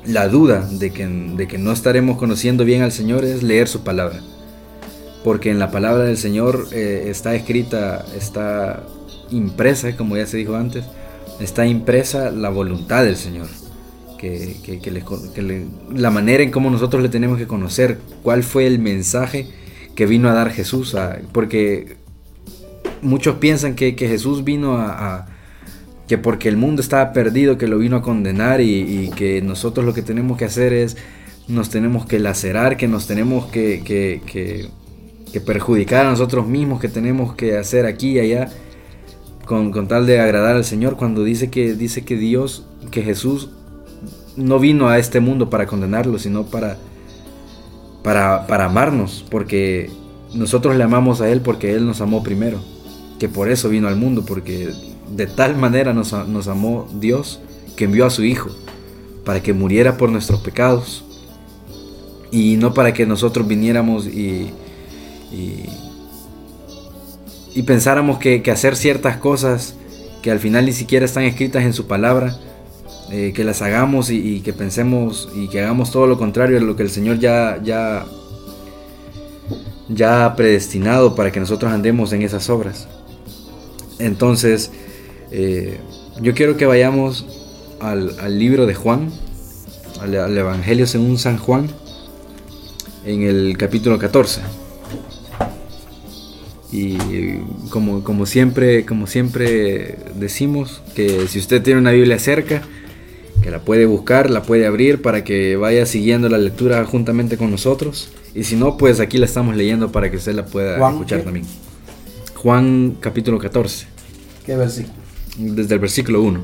la 0.06 0.26
duda 0.26 0.66
de 0.66 0.90
que, 0.90 1.06
de 1.06 1.46
que 1.46 1.58
no 1.58 1.70
estaremos 1.70 2.16
conociendo 2.16 2.64
bien 2.64 2.80
al 2.80 2.92
Señor, 2.92 3.26
es 3.26 3.42
leer 3.42 3.68
su 3.68 3.84
palabra. 3.84 4.20
Porque 5.22 5.50
en 5.50 5.58
la 5.58 5.70
palabra 5.70 6.04
del 6.04 6.16
Señor 6.16 6.68
eh, 6.72 7.08
está 7.08 7.34
escrita, 7.34 8.06
está 8.16 8.84
impresa, 9.30 9.94
como 9.98 10.16
ya 10.16 10.24
se 10.24 10.38
dijo 10.38 10.56
antes, 10.56 10.82
está 11.40 11.66
impresa 11.66 12.30
la 12.30 12.48
voluntad 12.48 13.04
del 13.04 13.16
Señor 13.16 13.48
que, 14.22 15.02
la 15.94 16.10
manera 16.10 16.42
en 16.42 16.50
cómo 16.50 16.70
nosotros 16.70 17.02
le 17.02 17.08
tenemos 17.08 17.38
que 17.38 17.46
conocer, 17.46 17.98
cuál 18.22 18.44
fue 18.44 18.66
el 18.66 18.78
mensaje 18.78 19.48
que 19.96 20.06
vino 20.06 20.28
a 20.28 20.32
dar 20.32 20.50
Jesús, 20.50 20.96
porque 21.32 21.96
muchos 23.02 23.36
piensan 23.36 23.74
que, 23.74 23.94
Jesús 23.98 24.44
vino 24.44 24.76
a, 24.76 25.26
que 26.06 26.18
porque 26.18 26.48
el 26.48 26.56
mundo 26.56 26.82
estaba 26.82 27.12
perdido, 27.12 27.58
que 27.58 27.66
lo 27.66 27.78
vino 27.78 27.96
a 27.96 28.02
condenar 28.02 28.60
y, 28.60 29.10
que 29.16 29.42
nosotros 29.42 29.84
lo 29.84 29.92
que 29.92 30.02
tenemos 30.02 30.38
que 30.38 30.44
hacer 30.44 30.72
es, 30.72 30.96
nos 31.48 31.70
tenemos 31.70 32.06
que 32.06 32.20
lacerar, 32.20 32.76
que 32.76 32.86
nos 32.86 33.08
tenemos 33.08 33.46
que, 33.46 33.82
que, 33.84 35.40
perjudicar 35.40 36.06
a 36.06 36.10
nosotros 36.10 36.46
mismos, 36.46 36.80
que 36.80 36.88
tenemos 36.88 37.34
que 37.34 37.56
hacer 37.56 37.86
aquí 37.86 38.12
y 38.12 38.18
allá. 38.20 38.48
Con, 39.44 39.72
con, 39.72 39.88
tal 39.88 40.06
de 40.06 40.20
agradar 40.20 40.54
al 40.54 40.64
Señor 40.64 40.96
cuando 40.96 41.24
dice 41.24 41.50
que 41.50 41.74
dice 41.74 42.04
que 42.04 42.16
Dios 42.16 42.64
que 42.92 43.02
Jesús 43.02 43.50
no 44.36 44.58
vino 44.58 44.88
a 44.88 44.98
este 44.98 45.20
mundo 45.20 45.50
para 45.50 45.66
condenarlo, 45.66 46.18
sino 46.18 46.44
para, 46.44 46.78
para, 48.02 48.46
para 48.46 48.66
amarnos, 48.66 49.24
porque 49.30 49.90
nosotros 50.34 50.76
le 50.76 50.84
amamos 50.84 51.20
a 51.20 51.28
Él 51.28 51.40
porque 51.40 51.74
Él 51.74 51.86
nos 51.86 52.00
amó 52.00 52.22
primero, 52.22 52.60
que 53.18 53.28
por 53.28 53.50
eso 53.50 53.68
vino 53.68 53.88
al 53.88 53.96
mundo, 53.96 54.24
porque 54.24 54.70
de 55.14 55.26
tal 55.26 55.56
manera 55.56 55.92
nos, 55.92 56.12
amó 56.12 56.88
Dios 56.94 57.40
que 57.76 57.84
envió 57.84 58.06
a 58.06 58.10
su 58.10 58.24
Hijo, 58.24 58.50
para 59.24 59.42
que 59.42 59.52
muriera 59.52 59.96
por 59.96 60.10
nuestros 60.10 60.40
pecados, 60.40 61.04
y 62.30 62.56
no 62.56 62.72
para 62.72 62.94
que 62.94 63.04
nosotros 63.04 63.46
viniéramos 63.46 64.06
y, 64.06 64.50
y, 65.30 65.68
pensáramos 67.66 68.18
que, 68.18 68.42
que 68.42 68.50
hacer 68.50 68.74
ciertas 68.74 69.18
cosas 69.18 69.76
que 70.22 70.30
al 70.30 70.38
final 70.38 70.64
ni 70.64 70.72
siquiera 70.72 71.04
están 71.04 71.24
escritas 71.24 71.64
en 71.64 71.74
su 71.74 71.86
palabra, 71.86 72.38
eh, 73.14 73.34
que 73.34 73.44
las 73.44 73.60
hagamos 73.60 74.08
y, 74.08 74.40
que 74.40 74.54
pensemos 74.54 75.28
y 75.34 75.48
que 75.48 75.60
hagamos 75.60 75.90
todo 75.90 76.06
lo 76.06 76.16
contrario 76.16 76.58
de 76.58 76.64
lo 76.64 76.76
que 76.76 76.82
el 76.82 76.88
Señor 76.88 77.18
ya, 77.18 77.60
ya, 77.62 78.06
ya 79.90 80.24
ha 80.24 80.34
predestinado 80.34 81.14
para 81.14 81.30
que 81.30 81.38
nosotros 81.38 81.70
andemos 81.70 82.14
en 82.14 82.22
esas 82.22 82.48
obras. 82.48 82.88
Entonces, 83.98 84.70
eh, 85.30 85.78
yo 86.22 86.32
quiero 86.32 86.56
que 86.56 86.64
vayamos 86.64 87.26
al, 87.80 88.38
libro 88.38 88.64
de 88.64 88.74
Juan, 88.74 89.10
al, 90.00 90.14
Evangelio 90.38 90.86
según 90.86 91.18
San 91.18 91.36
Juan, 91.36 91.68
en 93.04 93.24
el 93.24 93.58
capítulo 93.58 93.98
14. 93.98 94.40
Y 96.72 96.96
como, 97.68 98.02
como, 98.04 98.24
siempre, 98.24 98.86
como 98.86 99.06
siempre 99.06 99.98
decimos, 100.14 100.80
que 100.94 101.28
si 101.28 101.38
usted 101.38 101.62
tiene 101.62 101.78
una 101.78 101.90
Biblia 101.90 102.18
cerca, 102.18 102.62
que 103.42 103.50
la 103.50 103.58
puede 103.58 103.84
buscar, 103.86 104.30
la 104.30 104.42
puede 104.42 104.66
abrir 104.66 105.02
para 105.02 105.24
que 105.24 105.56
vaya 105.56 105.84
siguiendo 105.84 106.28
la 106.28 106.38
lectura 106.38 106.84
juntamente 106.84 107.36
con 107.36 107.50
nosotros. 107.50 108.08
Y 108.34 108.44
si 108.44 108.56
no, 108.56 108.78
pues 108.78 109.00
aquí 109.00 109.18
la 109.18 109.26
estamos 109.26 109.56
leyendo 109.56 109.92
para 109.92 110.10
que 110.10 110.16
usted 110.16 110.34
la 110.34 110.46
pueda 110.46 110.88
escuchar 110.88 111.22
también. 111.22 111.44
Juan 112.34 112.96
capítulo 113.00 113.38
14. 113.38 113.86
¿Qué 114.46 114.56
versículo? 114.56 114.94
Desde 115.36 115.74
el 115.74 115.80
versículo 115.80 116.22
1. 116.22 116.40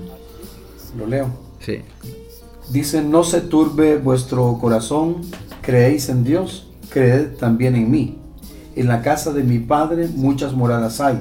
Lo 0.99 1.07
leo. 1.07 1.31
Sí. 1.65 1.79
Dice, 2.71 3.03
no 3.03 3.25
se 3.25 3.41
turbe 3.41 3.97
vuestro 3.97 4.59
corazón, 4.61 5.23
creéis 5.63 6.09
en 6.09 6.25
Dios, 6.25 6.69
creed 6.91 7.37
también 7.39 7.77
en 7.77 7.91
mí. 7.91 8.19
En 8.77 8.89
la 8.89 9.03
casa 9.03 9.33
de 9.33 9.43
mi 9.43 9.59
Padre 9.59 10.09
muchas 10.09 10.53
moradas 10.53 11.01
hay. 11.01 11.19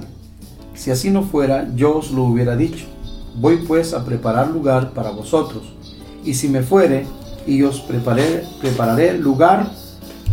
Si 0.76 0.92
así 0.92 1.10
no 1.10 1.24
fuera, 1.24 1.70
yo 1.76 1.98
os 1.98 2.12
lo 2.12 2.24
hubiera 2.24 2.56
dicho 2.56 2.86
Voy 3.40 3.58
pues 3.58 3.94
a 3.94 4.04
preparar 4.04 4.50
lugar 4.50 4.92
para 4.92 5.12
vosotros. 5.12 5.64
Y 6.26 6.34
si 6.34 6.50
me 6.50 6.64
fuere 6.64 7.06
y 7.46 7.62
os 7.64 7.80
preparé, 7.82 8.44
prepararé 8.60 9.18
lugar, 9.18 9.72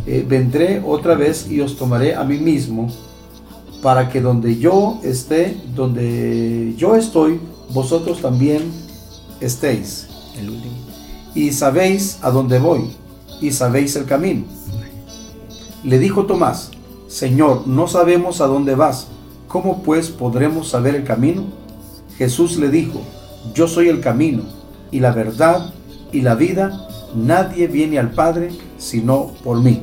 eh, 0.06 0.25
vendré 0.26 0.82
otra 0.84 1.14
vez 1.14 1.50
y 1.50 1.61
os 1.61 1.76
tomaré 1.76 2.14
a 2.14 2.25
mí 2.25 2.38
mismo, 2.38 2.88
para 3.82 4.08
que 4.08 4.23
donde 4.23 4.58
yo 4.58 4.99
esté, 5.02 5.56
donde 5.75 6.75
yo 6.78 6.96
estoy, 6.96 7.38
vosotros 7.70 8.23
también 8.23 8.73
estéis. 9.40 10.08
El 10.38 10.50
último. 10.50 10.75
Y 11.34 11.52
sabéis 11.52 12.18
a 12.23 12.30
dónde 12.30 12.58
voy, 12.58 12.90
y 13.40 13.52
sabéis 13.52 13.94
el 13.96 14.06
camino. 14.06 14.44
Le 15.84 15.99
dijo 15.99 16.25
Tomás, 16.25 16.70
Señor, 17.08 17.66
no 17.66 17.87
sabemos 17.87 18.40
a 18.40 18.46
dónde 18.46 18.75
vas, 18.75 19.08
¿cómo 19.46 19.82
pues 19.82 20.08
podremos 20.08 20.68
saber 20.68 20.94
el 20.94 21.04
camino? 21.04 21.63
Jesús 22.18 22.56
le 22.56 22.71
dijo, 22.71 23.02
Yo 23.54 23.68
soy 23.68 23.88
el 23.88 24.00
camino, 24.00 24.42
y 24.90 25.00
la 25.00 25.12
verdad, 25.12 25.73
y 26.12 26.21
la 26.21 26.35
vida, 26.35 26.88
nadie 27.14 27.66
viene 27.66 27.99
al 27.99 28.11
Padre 28.11 28.50
sino 28.78 29.33
por 29.42 29.61
mí. 29.61 29.80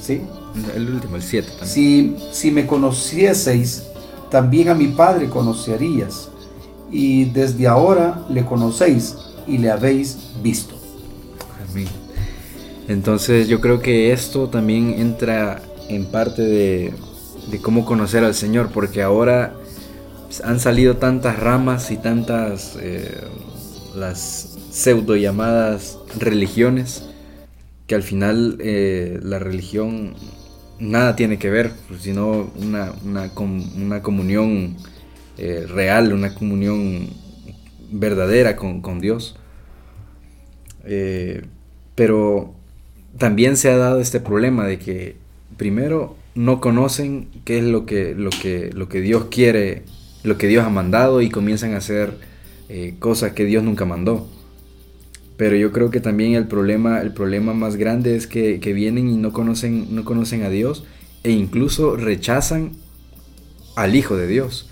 ¿Sí? 0.00 0.22
El 0.74 0.90
último, 0.90 1.16
el 1.16 1.22
7 1.22 1.48
Si, 1.62 2.16
si 2.30 2.50
me 2.50 2.66
conocieseis, 2.66 3.84
también 4.30 4.68
a 4.68 4.74
mi 4.74 4.88
Padre 4.88 5.28
conocerías, 5.28 6.28
y 6.90 7.24
desde 7.24 7.66
ahora 7.66 8.24
le 8.28 8.44
conocéis 8.44 9.16
y 9.46 9.58
le 9.58 9.70
habéis 9.70 10.18
visto. 10.42 10.76
Amén. 11.70 11.88
Entonces 12.88 13.48
yo 13.48 13.60
creo 13.60 13.80
que 13.80 14.12
esto 14.12 14.48
también 14.48 14.94
entra 14.98 15.62
en 15.88 16.04
parte 16.04 16.42
de, 16.42 16.92
de 17.50 17.58
cómo 17.60 17.84
conocer 17.84 18.24
al 18.24 18.34
Señor, 18.34 18.70
porque 18.72 19.02
ahora 19.02 19.54
han 20.40 20.60
salido 20.60 20.96
tantas 20.96 21.38
ramas 21.38 21.90
y 21.90 21.96
tantas 21.96 22.78
eh, 22.80 23.20
las 23.94 24.58
pseudo 24.70 25.16
llamadas 25.16 25.98
religiones 26.18 27.08
que 27.86 27.94
al 27.94 28.02
final 28.02 28.56
eh, 28.60 29.20
la 29.22 29.38
religión 29.38 30.14
nada 30.78 31.14
tiene 31.14 31.38
que 31.38 31.50
ver, 31.50 31.72
sino 32.00 32.50
una, 32.56 32.92
una, 33.04 33.30
una 33.76 34.02
comunión 34.02 34.76
eh, 35.36 35.66
real, 35.68 36.12
una 36.12 36.34
comunión 36.34 37.08
verdadera 37.90 38.56
con, 38.56 38.80
con 38.80 39.00
Dios. 39.00 39.36
pero 41.94 42.54
también 43.18 43.56
se 43.56 43.70
ha 43.70 43.76
dado 43.76 44.00
este 44.00 44.20
problema 44.20 44.66
de 44.66 44.78
que 44.78 45.16
primero 45.56 46.16
no 46.34 46.60
conocen 46.60 47.28
qué 47.44 47.58
es 47.58 47.64
lo 47.64 47.84
que, 47.84 48.14
lo 48.14 48.30
que, 48.30 48.70
lo 48.72 48.88
que 48.88 49.00
Dios 49.00 49.26
quiere, 49.30 49.84
lo 50.22 50.38
que 50.38 50.46
Dios 50.46 50.64
ha 50.64 50.70
mandado 50.70 51.20
y 51.20 51.30
comienzan 51.30 51.74
a 51.74 51.78
hacer 51.78 52.18
eh, 52.68 52.94
cosas 52.98 53.32
que 53.32 53.44
Dios 53.44 53.62
nunca 53.62 53.84
mandó. 53.84 54.28
Pero 55.36 55.56
yo 55.56 55.72
creo 55.72 55.90
que 55.90 56.00
también 56.00 56.34
el 56.34 56.46
problema, 56.46 57.00
el 57.00 57.12
problema 57.12 57.54
más 57.54 57.76
grande 57.76 58.16
es 58.16 58.26
que, 58.26 58.58
vienen 58.72 59.08
y 59.08 59.16
no 59.16 59.32
conocen, 59.32 59.94
no 59.94 60.04
conocen 60.04 60.42
a 60.42 60.50
Dios 60.50 60.84
e 61.24 61.32
incluso 61.32 61.96
rechazan 61.96 62.72
al 63.76 63.96
Hijo 63.96 64.16
de 64.16 64.26
Dios. 64.26 64.68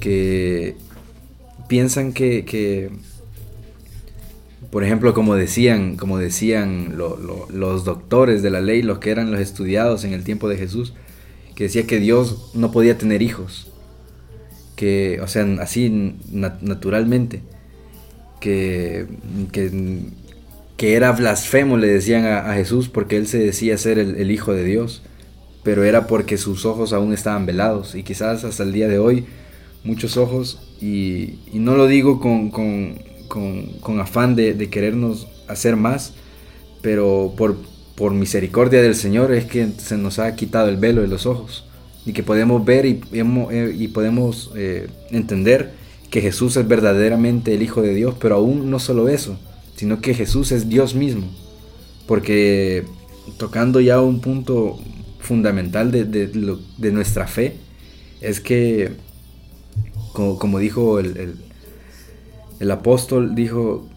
Que 0.00 0.76
piensan 1.68 2.12
que, 2.12 2.44
que 2.44 2.90
por 4.70 4.84
ejemplo, 4.84 5.14
como 5.14 5.34
decían, 5.34 5.96
como 5.96 6.18
decían 6.18 6.96
los 6.96 7.84
doctores 7.84 8.42
de 8.42 8.50
la 8.50 8.60
ley, 8.60 8.82
los 8.82 8.98
que 8.98 9.10
eran 9.10 9.30
los 9.30 9.40
estudiados 9.40 10.04
en 10.04 10.12
el 10.12 10.22
tiempo 10.22 10.48
de 10.48 10.58
Jesús, 10.58 10.92
que 11.54 11.64
decía 11.64 11.86
que 11.86 11.98
Dios 11.98 12.50
no 12.54 12.72
podía 12.72 12.98
tener 12.98 13.22
hijos, 13.22 13.72
que, 14.76 15.20
o 15.22 15.26
sea, 15.26 15.44
así 15.60 16.14
naturalmente, 16.30 17.42
que, 18.40 19.06
que, 20.76 20.94
era 20.94 21.12
blasfemo, 21.12 21.78
le 21.78 21.88
decían 21.88 22.26
a, 22.26 22.54
Jesús, 22.54 22.88
porque 22.88 23.16
él 23.16 23.26
se 23.26 23.38
decía 23.38 23.78
ser 23.78 23.98
el, 23.98 24.30
hijo 24.30 24.52
de 24.52 24.64
Dios, 24.64 25.02
pero 25.64 25.82
era 25.82 26.06
porque 26.06 26.36
sus 26.36 26.64
ojos 26.64 26.92
aún 26.92 27.12
estaban 27.12 27.46
velados, 27.46 27.94
y 27.94 28.02
quizás 28.02 28.44
hasta 28.44 28.62
el 28.62 28.72
día 28.72 28.86
de 28.86 28.98
hoy 28.98 29.24
muchos 29.82 30.16
ojos, 30.16 30.60
y, 30.80 31.38
no 31.54 31.74
lo 31.76 31.86
digo 31.86 32.20
con 32.20 32.50
con, 33.28 34.00
afán 34.00 34.36
de, 34.36 34.68
querernos 34.70 35.26
hacer 35.48 35.76
más, 35.76 36.14
pero 36.82 37.34
por, 37.36 37.56
por 37.94 38.12
misericordia 38.12 38.82
del 38.82 38.94
Señor 38.94 39.32
es 39.32 39.46
que 39.46 39.68
se 39.78 39.96
nos 39.96 40.18
ha 40.18 40.34
quitado 40.36 40.68
el 40.68 40.76
velo 40.76 41.02
de 41.02 41.08
los 41.08 41.26
ojos 41.26 41.64
y 42.06 42.12
que 42.12 42.22
podemos 42.22 42.64
ver 42.64 42.86
y, 42.86 43.00
eh, 43.12 43.90
podemos 43.92 44.52
eh, 44.54 44.88
entender 45.10 45.72
que 46.08 46.20
Jesús 46.22 46.56
es 46.56 46.66
verdaderamente 46.66 47.52
el 47.54 47.62
Hijo 47.62 47.82
de 47.82 47.92
Dios, 47.92 48.14
pero 48.20 48.36
aún 48.36 48.70
no 48.70 48.78
solo 48.78 49.08
eso, 49.08 49.38
sino 49.74 50.00
que 50.00 50.14
Jesús 50.14 50.52
es 50.52 50.68
Dios 50.68 50.94
mismo, 50.94 51.26
porque 52.06 52.84
tocando 53.36 53.80
ya 53.80 54.00
un 54.00 54.20
punto 54.20 54.78
fundamental 55.18 55.90
de, 55.90 56.92
nuestra 56.92 57.26
fe, 57.26 57.56
es 58.20 58.40
que, 58.40 58.92
como, 60.12 60.58
dijo 60.60 61.00
el, 61.00 61.34
el 62.60 62.70
apóstol 62.70 63.34
dijo 63.34 63.88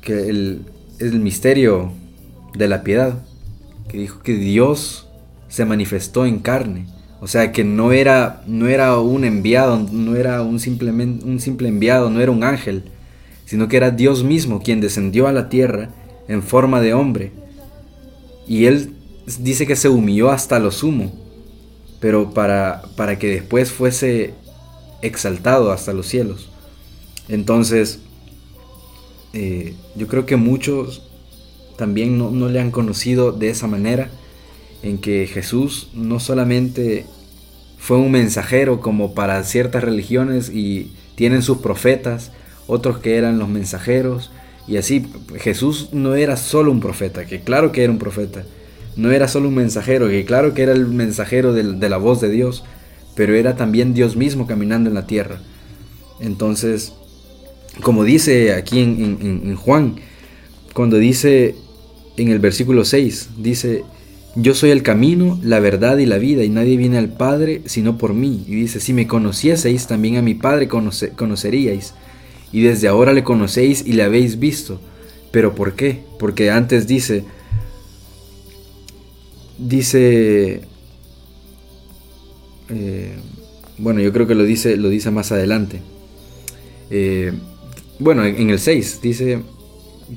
que 0.00 0.28
el, 0.30 0.62
el 0.98 1.20
misterio 1.20 1.92
de 2.56 2.68
la 2.68 2.82
piedad, 2.82 3.22
que 3.88 3.98
dijo 3.98 4.20
que 4.20 4.34
Dios 4.34 5.08
se 5.48 5.64
manifestó 5.64 6.26
en 6.26 6.38
carne. 6.38 6.86
O 7.24 7.26
sea, 7.26 7.52
que 7.52 7.64
no 7.64 7.92
era, 7.92 8.42
no 8.46 8.68
era 8.68 8.98
un 9.00 9.24
enviado, 9.24 9.78
no 9.90 10.14
era 10.14 10.42
un, 10.42 10.60
simplemente, 10.60 11.24
un 11.24 11.40
simple 11.40 11.68
enviado, 11.68 12.10
no 12.10 12.20
era 12.20 12.30
un 12.30 12.44
ángel, 12.44 12.84
sino 13.46 13.66
que 13.66 13.78
era 13.78 13.90
Dios 13.90 14.22
mismo 14.22 14.60
quien 14.60 14.82
descendió 14.82 15.26
a 15.26 15.32
la 15.32 15.48
tierra 15.48 15.88
en 16.28 16.42
forma 16.42 16.82
de 16.82 16.92
hombre. 16.92 17.32
Y 18.46 18.66
él 18.66 18.92
dice 19.38 19.66
que 19.66 19.74
se 19.74 19.88
humilló 19.88 20.30
hasta 20.30 20.58
lo 20.58 20.70
sumo, 20.70 21.14
pero 21.98 22.34
para, 22.34 22.82
para 22.94 23.18
que 23.18 23.28
después 23.28 23.72
fuese 23.72 24.34
exaltado 25.00 25.72
hasta 25.72 25.94
los 25.94 26.06
cielos. 26.06 26.50
Entonces, 27.30 28.00
eh, 29.32 29.74
yo 29.96 30.08
creo 30.08 30.26
que 30.26 30.36
muchos 30.36 31.08
también 31.78 32.18
no, 32.18 32.50
le 32.50 32.60
han 32.60 32.70
conocido 32.70 33.32
de 33.32 33.48
esa 33.48 33.66
manera, 33.66 34.10
en 34.82 34.98
que 34.98 35.26
Jesús 35.26 35.88
no 35.94 36.20
solamente 36.20 37.06
fue 37.84 37.98
un 37.98 38.10
mensajero 38.12 38.80
como 38.80 39.12
para 39.12 39.44
ciertas 39.44 39.84
religiones 39.84 40.48
y 40.48 40.90
tienen 41.16 41.42
sus 41.42 41.58
profetas, 41.58 42.32
otros 42.66 42.96
que 42.96 43.18
eran 43.18 43.38
los 43.38 43.50
mensajeros, 43.50 44.30
y 44.66 44.78
así 44.78 45.04
Jesús 45.36 45.90
no 45.92 46.14
era 46.14 46.38
solo 46.38 46.72
un 46.72 46.80
profeta, 46.80 47.26
que 47.26 47.40
claro 47.42 47.72
que 47.72 47.84
era 47.84 47.92
un 47.92 47.98
profeta, 47.98 48.46
no 48.96 49.12
era 49.12 49.28
solo 49.28 49.48
un 49.48 49.56
mensajero, 49.56 50.08
que 50.08 50.24
claro 50.24 50.54
que 50.54 50.62
era 50.62 50.72
el 50.72 50.86
mensajero 50.86 51.52
de 51.52 51.88
la 51.90 51.98
voz 51.98 52.22
de 52.22 52.30
Dios, 52.30 52.64
pero 53.16 53.34
era 53.34 53.54
también 53.54 53.92
Dios 53.92 54.16
mismo 54.16 54.46
caminando 54.46 54.88
en 54.88 54.94
la 54.94 55.06
tierra. 55.06 55.40
Entonces, 56.20 56.94
como 57.82 58.02
dice 58.02 58.54
aquí 58.54 58.80
en, 58.80 59.56
Juan, 59.56 59.96
cuando 60.72 60.96
dice 60.96 61.54
en 62.16 62.30
el 62.30 62.38
versículo 62.38 62.86
6, 62.86 63.28
dice, 63.36 63.84
yo 64.36 64.54
soy 64.54 64.70
el 64.70 64.82
camino, 64.82 65.38
la 65.42 65.60
verdad 65.60 65.98
y 65.98 66.06
la 66.06 66.18
vida, 66.18 66.42
y 66.42 66.48
nadie 66.48 66.76
viene 66.76 66.98
al 66.98 67.08
Padre 67.08 67.62
sino 67.66 67.98
por 67.98 68.14
mí. 68.14 68.44
Y 68.48 68.54
dice, 68.54 68.80
si 68.80 68.92
me 68.92 69.06
conocieseis, 69.06 69.86
también 69.86 70.16
a 70.16 70.22
mi 70.22 70.34
Padre 70.34 70.68
conoceríais. 70.68 71.94
Y 72.52 72.62
desde 72.62 72.88
ahora 72.88 73.12
le 73.12 73.24
conocéis 73.24 73.84
y 73.86 73.92
le 73.92 74.02
habéis 74.02 74.38
visto. 74.38 74.80
¿Pero 75.30 75.54
por 75.54 75.74
qué? 75.74 76.02
Porque 76.18 76.50
antes 76.50 76.86
dice, 76.86 77.24
dice, 79.58 80.62
eh, 82.70 83.14
bueno, 83.78 84.00
yo 84.00 84.12
creo 84.12 84.26
que 84.26 84.34
lo 84.34 84.44
dice, 84.44 84.76
lo 84.76 84.88
dice 84.88 85.10
más 85.10 85.32
adelante. 85.32 85.80
Eh, 86.90 87.32
bueno, 87.98 88.24
en 88.24 88.50
el 88.50 88.58
6 88.58 89.00
dice 89.02 89.40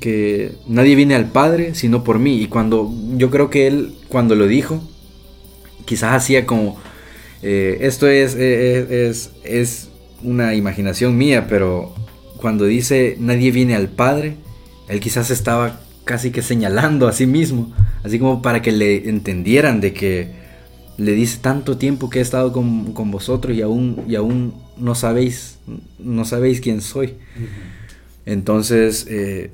que 0.00 0.52
nadie 0.66 0.94
viene 0.94 1.14
al 1.14 1.30
Padre 1.30 1.74
sino 1.74 2.04
por 2.04 2.18
mí. 2.18 2.42
Y 2.42 2.46
cuando 2.46 2.92
yo 3.16 3.30
creo 3.30 3.50
que 3.50 3.66
él, 3.66 3.94
cuando 4.08 4.34
lo 4.34 4.46
dijo, 4.46 4.82
quizás 5.84 6.14
hacía 6.14 6.46
como, 6.46 6.78
eh, 7.42 7.78
esto 7.82 8.06
es, 8.06 8.34
eh, 8.34 8.38
eh, 8.40 9.08
es, 9.08 9.32
es, 9.44 9.90
una 10.20 10.56
imaginación 10.56 11.16
mía, 11.16 11.46
pero 11.48 11.94
cuando 12.38 12.64
dice 12.64 13.16
nadie 13.20 13.52
viene 13.52 13.76
al 13.76 13.88
Padre, 13.88 14.34
él 14.88 14.98
quizás 14.98 15.30
estaba 15.30 15.80
casi 16.04 16.32
que 16.32 16.42
señalando 16.42 17.06
a 17.06 17.12
sí 17.12 17.26
mismo, 17.26 17.72
así 18.02 18.18
como 18.18 18.42
para 18.42 18.60
que 18.60 18.72
le 18.72 19.08
entendieran 19.08 19.80
de 19.80 19.92
que 19.92 20.28
le 20.98 21.12
dice 21.12 21.38
tanto 21.40 21.78
tiempo 21.78 22.10
que 22.10 22.18
he 22.18 22.22
estado 22.22 22.52
con, 22.52 23.10
vosotros 23.10 23.56
y 23.56 23.62
aún, 23.62 24.04
y 24.08 24.16
aún 24.16 24.54
no 24.76 24.94
sabéis, 24.96 25.58
no 25.98 26.24
sabéis 26.24 26.60
quién 26.60 26.80
soy. 26.80 27.14
Entonces, 28.26 29.06
eh, 29.08 29.50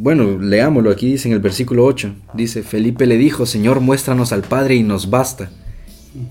bueno, 0.00 0.38
leámoslo, 0.38 0.90
aquí 0.90 1.12
dice 1.12 1.28
en 1.28 1.34
el 1.34 1.40
versículo 1.40 1.84
8, 1.84 2.14
dice, 2.32 2.62
Felipe 2.62 3.06
le 3.06 3.18
dijo, 3.18 3.44
Señor, 3.44 3.80
muéstranos 3.80 4.32
al 4.32 4.42
Padre 4.42 4.76
y 4.76 4.82
nos 4.82 5.10
basta. 5.10 5.50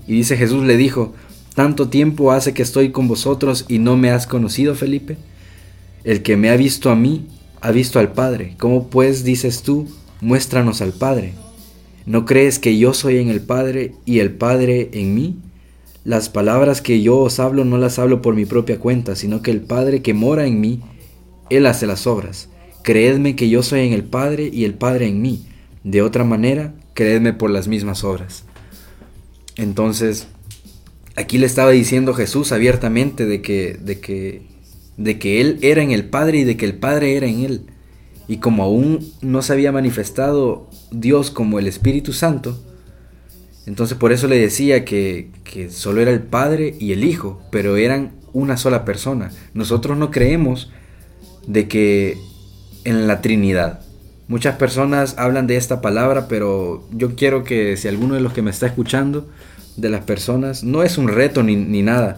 Y 0.08 0.14
dice 0.14 0.36
Jesús 0.36 0.64
le 0.64 0.76
dijo, 0.76 1.14
¿tanto 1.54 1.88
tiempo 1.88 2.32
hace 2.32 2.52
que 2.52 2.62
estoy 2.62 2.90
con 2.90 3.06
vosotros 3.06 3.66
y 3.68 3.78
no 3.78 3.96
me 3.96 4.10
has 4.10 4.26
conocido, 4.26 4.74
Felipe? 4.74 5.18
El 6.02 6.22
que 6.22 6.36
me 6.36 6.50
ha 6.50 6.56
visto 6.56 6.90
a 6.90 6.96
mí, 6.96 7.28
ha 7.60 7.70
visto 7.70 8.00
al 8.00 8.12
Padre. 8.12 8.56
¿Cómo 8.58 8.88
pues 8.88 9.22
dices 9.22 9.62
tú, 9.62 9.86
muéstranos 10.20 10.80
al 10.80 10.92
Padre? 10.92 11.34
¿No 12.06 12.24
crees 12.24 12.58
que 12.58 12.76
yo 12.76 12.92
soy 12.92 13.18
en 13.18 13.28
el 13.28 13.40
Padre 13.40 13.94
y 14.04 14.18
el 14.18 14.32
Padre 14.32 14.90
en 14.92 15.14
mí? 15.14 15.36
las 16.04 16.30
palabras 16.30 16.80
que 16.80 17.02
yo 17.02 17.18
os 17.18 17.38
hablo 17.40 17.64
no 17.64 17.76
las 17.76 17.98
hablo 17.98 18.22
por 18.22 18.34
mi 18.34 18.46
propia 18.46 18.78
cuenta, 18.78 19.14
sino 19.16 19.42
que 19.42 19.50
el 19.50 19.60
Padre 19.60 20.00
que 20.00 20.14
mora 20.14 20.46
en 20.46 20.60
mí, 20.60 20.80
Él 21.50 21.66
hace 21.66 21.86
las 21.86 22.06
obras. 22.06 22.48
Creedme 22.82 23.36
que 23.36 23.48
yo 23.48 23.62
soy 23.62 23.80
en 23.80 23.92
el 23.92 24.04
Padre 24.04 24.50
y 24.52 24.64
el 24.64 24.74
Padre 24.74 25.06
en 25.06 25.20
mí. 25.20 25.46
De 25.84 26.02
otra 26.02 26.24
manera, 26.24 26.74
creedme 26.94 27.32
por 27.32 27.50
las 27.50 27.68
mismas 27.68 28.04
obras. 28.04 28.44
Entonces, 29.56 30.28
aquí 31.16 31.38
le 31.38 31.46
estaba 31.46 31.70
diciendo 31.70 32.14
Jesús 32.14 32.52
abiertamente 32.52 33.26
de 33.26 33.42
que, 33.42 33.78
de 33.80 34.00
que, 34.00 34.42
de 34.96 35.18
que 35.18 35.40
Él 35.40 35.58
era 35.62 35.82
en 35.82 35.90
el 35.90 36.08
Padre 36.08 36.38
y 36.38 36.44
de 36.44 36.56
que 36.56 36.66
el 36.66 36.74
Padre 36.74 37.16
era 37.16 37.26
en 37.26 37.40
Él. 37.40 37.66
Y 38.28 38.38
como 38.38 38.62
aún 38.62 39.12
no 39.22 39.42
se 39.42 39.52
había 39.52 39.72
manifestado 39.72 40.68
Dios 40.90 41.30
como 41.30 41.58
el 41.58 41.66
Espíritu 41.66 42.12
Santo, 42.12 42.62
entonces 43.66 43.98
por 43.98 44.12
eso 44.12 44.28
le 44.28 44.38
decía 44.38 44.84
que, 44.84 45.30
que 45.44 45.70
solo 45.70 46.00
era 46.00 46.10
el 46.10 46.22
Padre 46.22 46.74
y 46.78 46.92
el 46.92 47.04
Hijo, 47.04 47.42
pero 47.50 47.76
eran 47.76 48.12
una 48.32 48.56
sola 48.56 48.84
persona. 48.84 49.30
Nosotros 49.54 49.98
no 49.98 50.10
creemos 50.10 50.70
de 51.46 51.68
que 51.68 52.18
en 52.84 53.06
la 53.06 53.20
Trinidad. 53.20 53.80
Muchas 54.28 54.56
personas 54.56 55.14
hablan 55.18 55.46
de 55.46 55.56
esta 55.56 55.80
palabra, 55.80 56.28
pero 56.28 56.86
yo 56.92 57.16
quiero 57.16 57.42
que 57.42 57.76
si 57.76 57.88
alguno 57.88 58.14
de 58.14 58.20
los 58.20 58.32
que 58.32 58.42
me 58.42 58.50
está 58.50 58.66
escuchando, 58.66 59.26
de 59.76 59.88
las 59.88 60.02
personas, 60.02 60.62
no 60.62 60.82
es 60.82 60.98
un 60.98 61.08
reto 61.08 61.42
ni, 61.42 61.82
nada, 61.82 62.16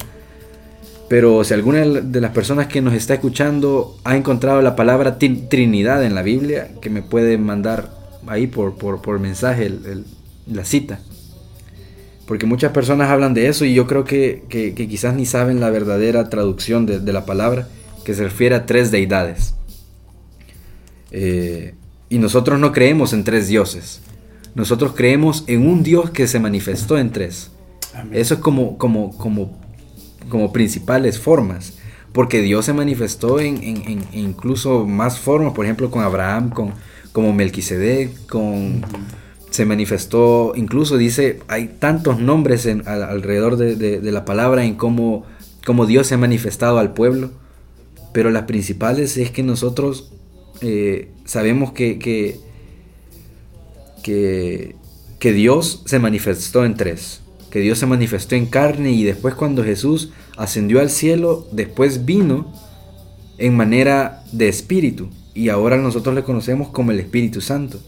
pero 1.09 1.45
si 1.45 1.55
alguna 1.55 1.81
de 1.81 2.21
las 2.21 2.33
personas 2.33 2.67
que 2.67 2.81
nos 2.81 2.95
está 2.95 3.15
escuchando 3.15 3.97
ha 4.05 4.17
encontrado 4.17 4.63
la 4.63 4.77
palabra 4.77 5.19
Trinidad 5.19 6.05
en 6.05 6.15
la 6.15 6.23
Biblia, 6.23 6.71
que 6.81 6.91
me 6.91 7.03
puede 7.03 7.39
mandar 7.39 7.91
ahí 8.27 8.47
por, 8.47 8.77
por, 8.77 9.19
mensaje 9.21 9.71
la 10.47 10.65
cita. 10.65 11.01
Porque 12.27 12.47
muchas 12.47 12.73
personas 12.73 13.11
hablan 13.11 13.35
de 13.35 13.49
eso 13.49 13.65
y 13.65 13.75
yo 13.75 13.87
creo 13.87 14.05
que, 14.05 14.45
quizás 14.75 15.15
ni 15.15 15.27
saben 15.27 15.61
la 15.61 15.71
verdadera 15.71 16.29
traducción 16.31 16.87
de, 16.87 17.13
la 17.13 17.27
palabra, 17.27 17.69
que 18.05 18.15
se 18.15 18.25
refiere 18.25 18.55
a 18.55 18.67
tres 18.67 18.91
deidades. 18.91 19.55
Eh, 21.13 21.75
y 22.09 22.19
nosotros 22.19 22.59
no 22.59 22.73
creemos 22.73 23.13
en 23.13 23.23
tres 23.23 23.47
dioses. 23.47 24.01
Nosotros 24.55 24.93
creemos 24.97 25.45
en 25.47 25.67
un 25.67 25.83
Dios 25.83 26.11
que 26.11 26.27
se 26.27 26.41
manifestó 26.41 26.99
en 26.99 27.13
tres. 27.13 27.51
Eso 28.11 28.35
es 28.35 28.41
como, 28.41 28.79
como, 28.79 29.17
como, 29.17 29.59
como 30.29 30.53
principales 30.53 31.19
formas. 31.19 31.75
Porque 32.13 32.43
Dios 32.43 32.67
se 32.67 32.75
manifestó 32.75 33.41
en, 33.41 34.05
incluso 34.13 34.87
más 34.87 35.19
formas, 35.19 35.55
por 35.55 35.65
ejemplo, 35.65 35.91
con 35.91 36.03
Abraham, 36.03 36.51
con, 36.51 36.73
como 37.13 37.33
Melquisedec, 37.33 38.27
con... 38.27 38.83
Se 39.51 39.67
manifestó, 39.67 40.55
incluso 40.57 40.97
dice, 40.97 41.41
hay 41.47 41.69
tantos 41.79 42.19
nombres 42.19 42.65
en, 42.65 42.89
alrededor 42.89 43.59
de, 43.59 44.01
la 44.11 44.25
palabra 44.25 44.65
en 44.65 44.77
cómo, 44.77 45.27
cómo 45.67 45.85
Dios 45.85 46.07
se 46.07 46.15
ha 46.15 46.19
manifestado 46.19 46.79
al 46.79 46.95
pueblo. 46.95 47.31
Pero 48.15 48.31
las 48.31 48.45
principales 48.45 49.19
es 49.19 49.31
que 49.31 49.43
nosotros 49.43 50.13
eh, 50.61 51.09
sabemos 51.25 51.73
que, 51.73 51.99
que, 51.99 52.41
que, 55.19 55.33
Dios 55.33 55.83
se 55.87 55.99
manifestó 55.99 56.65
en 56.65 56.77
tres. 56.77 57.21
Que 57.51 57.61
Dios 57.61 57.79
se 57.79 57.87
manifestó 57.87 58.35
en 58.35 58.47
carne 58.47 58.93
y 58.93 59.05
después 59.05 59.35
cuando 59.35 59.65
Jesús 59.65 60.13
ascendió 60.37 60.81
al 60.81 60.91
cielo, 60.91 61.47
después 61.53 62.05
vino 62.05 62.53
en 63.39 63.57
manera 63.57 64.23
de 64.33 64.49
espíritu. 64.49 65.09
Y 65.35 65.49
ahora 65.49 65.77
nosotros 65.77 66.15
le 66.15 66.23
conocemos 66.23 66.69
como 66.69 66.93
el 66.93 67.01
Espíritu 67.01 67.41
Santo. 67.41 67.81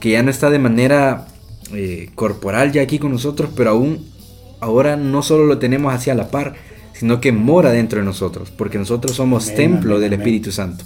Que 0.00 0.10
ya 0.10 0.22
no 0.22 0.30
está 0.30 0.50
de 0.50 0.58
manera 0.58 1.26
eh, 1.72 2.10
corporal 2.14 2.72
ya 2.72 2.82
aquí 2.82 2.98
con 2.98 3.12
nosotros, 3.12 3.50
pero 3.54 3.70
aún 3.70 4.06
ahora 4.60 4.96
no 4.96 5.22
solo 5.22 5.44
lo 5.44 5.58
tenemos 5.58 5.92
hacia 5.92 6.14
la 6.14 6.30
par, 6.30 6.54
sino 6.92 7.20
que 7.20 7.32
mora 7.32 7.70
dentro 7.70 8.00
de 8.00 8.04
nosotros, 8.04 8.50
porque 8.50 8.78
nosotros 8.78 9.14
somos 9.14 9.54
templo 9.54 10.00
del 10.00 10.14
Espíritu 10.14 10.50
Santo. 10.50 10.84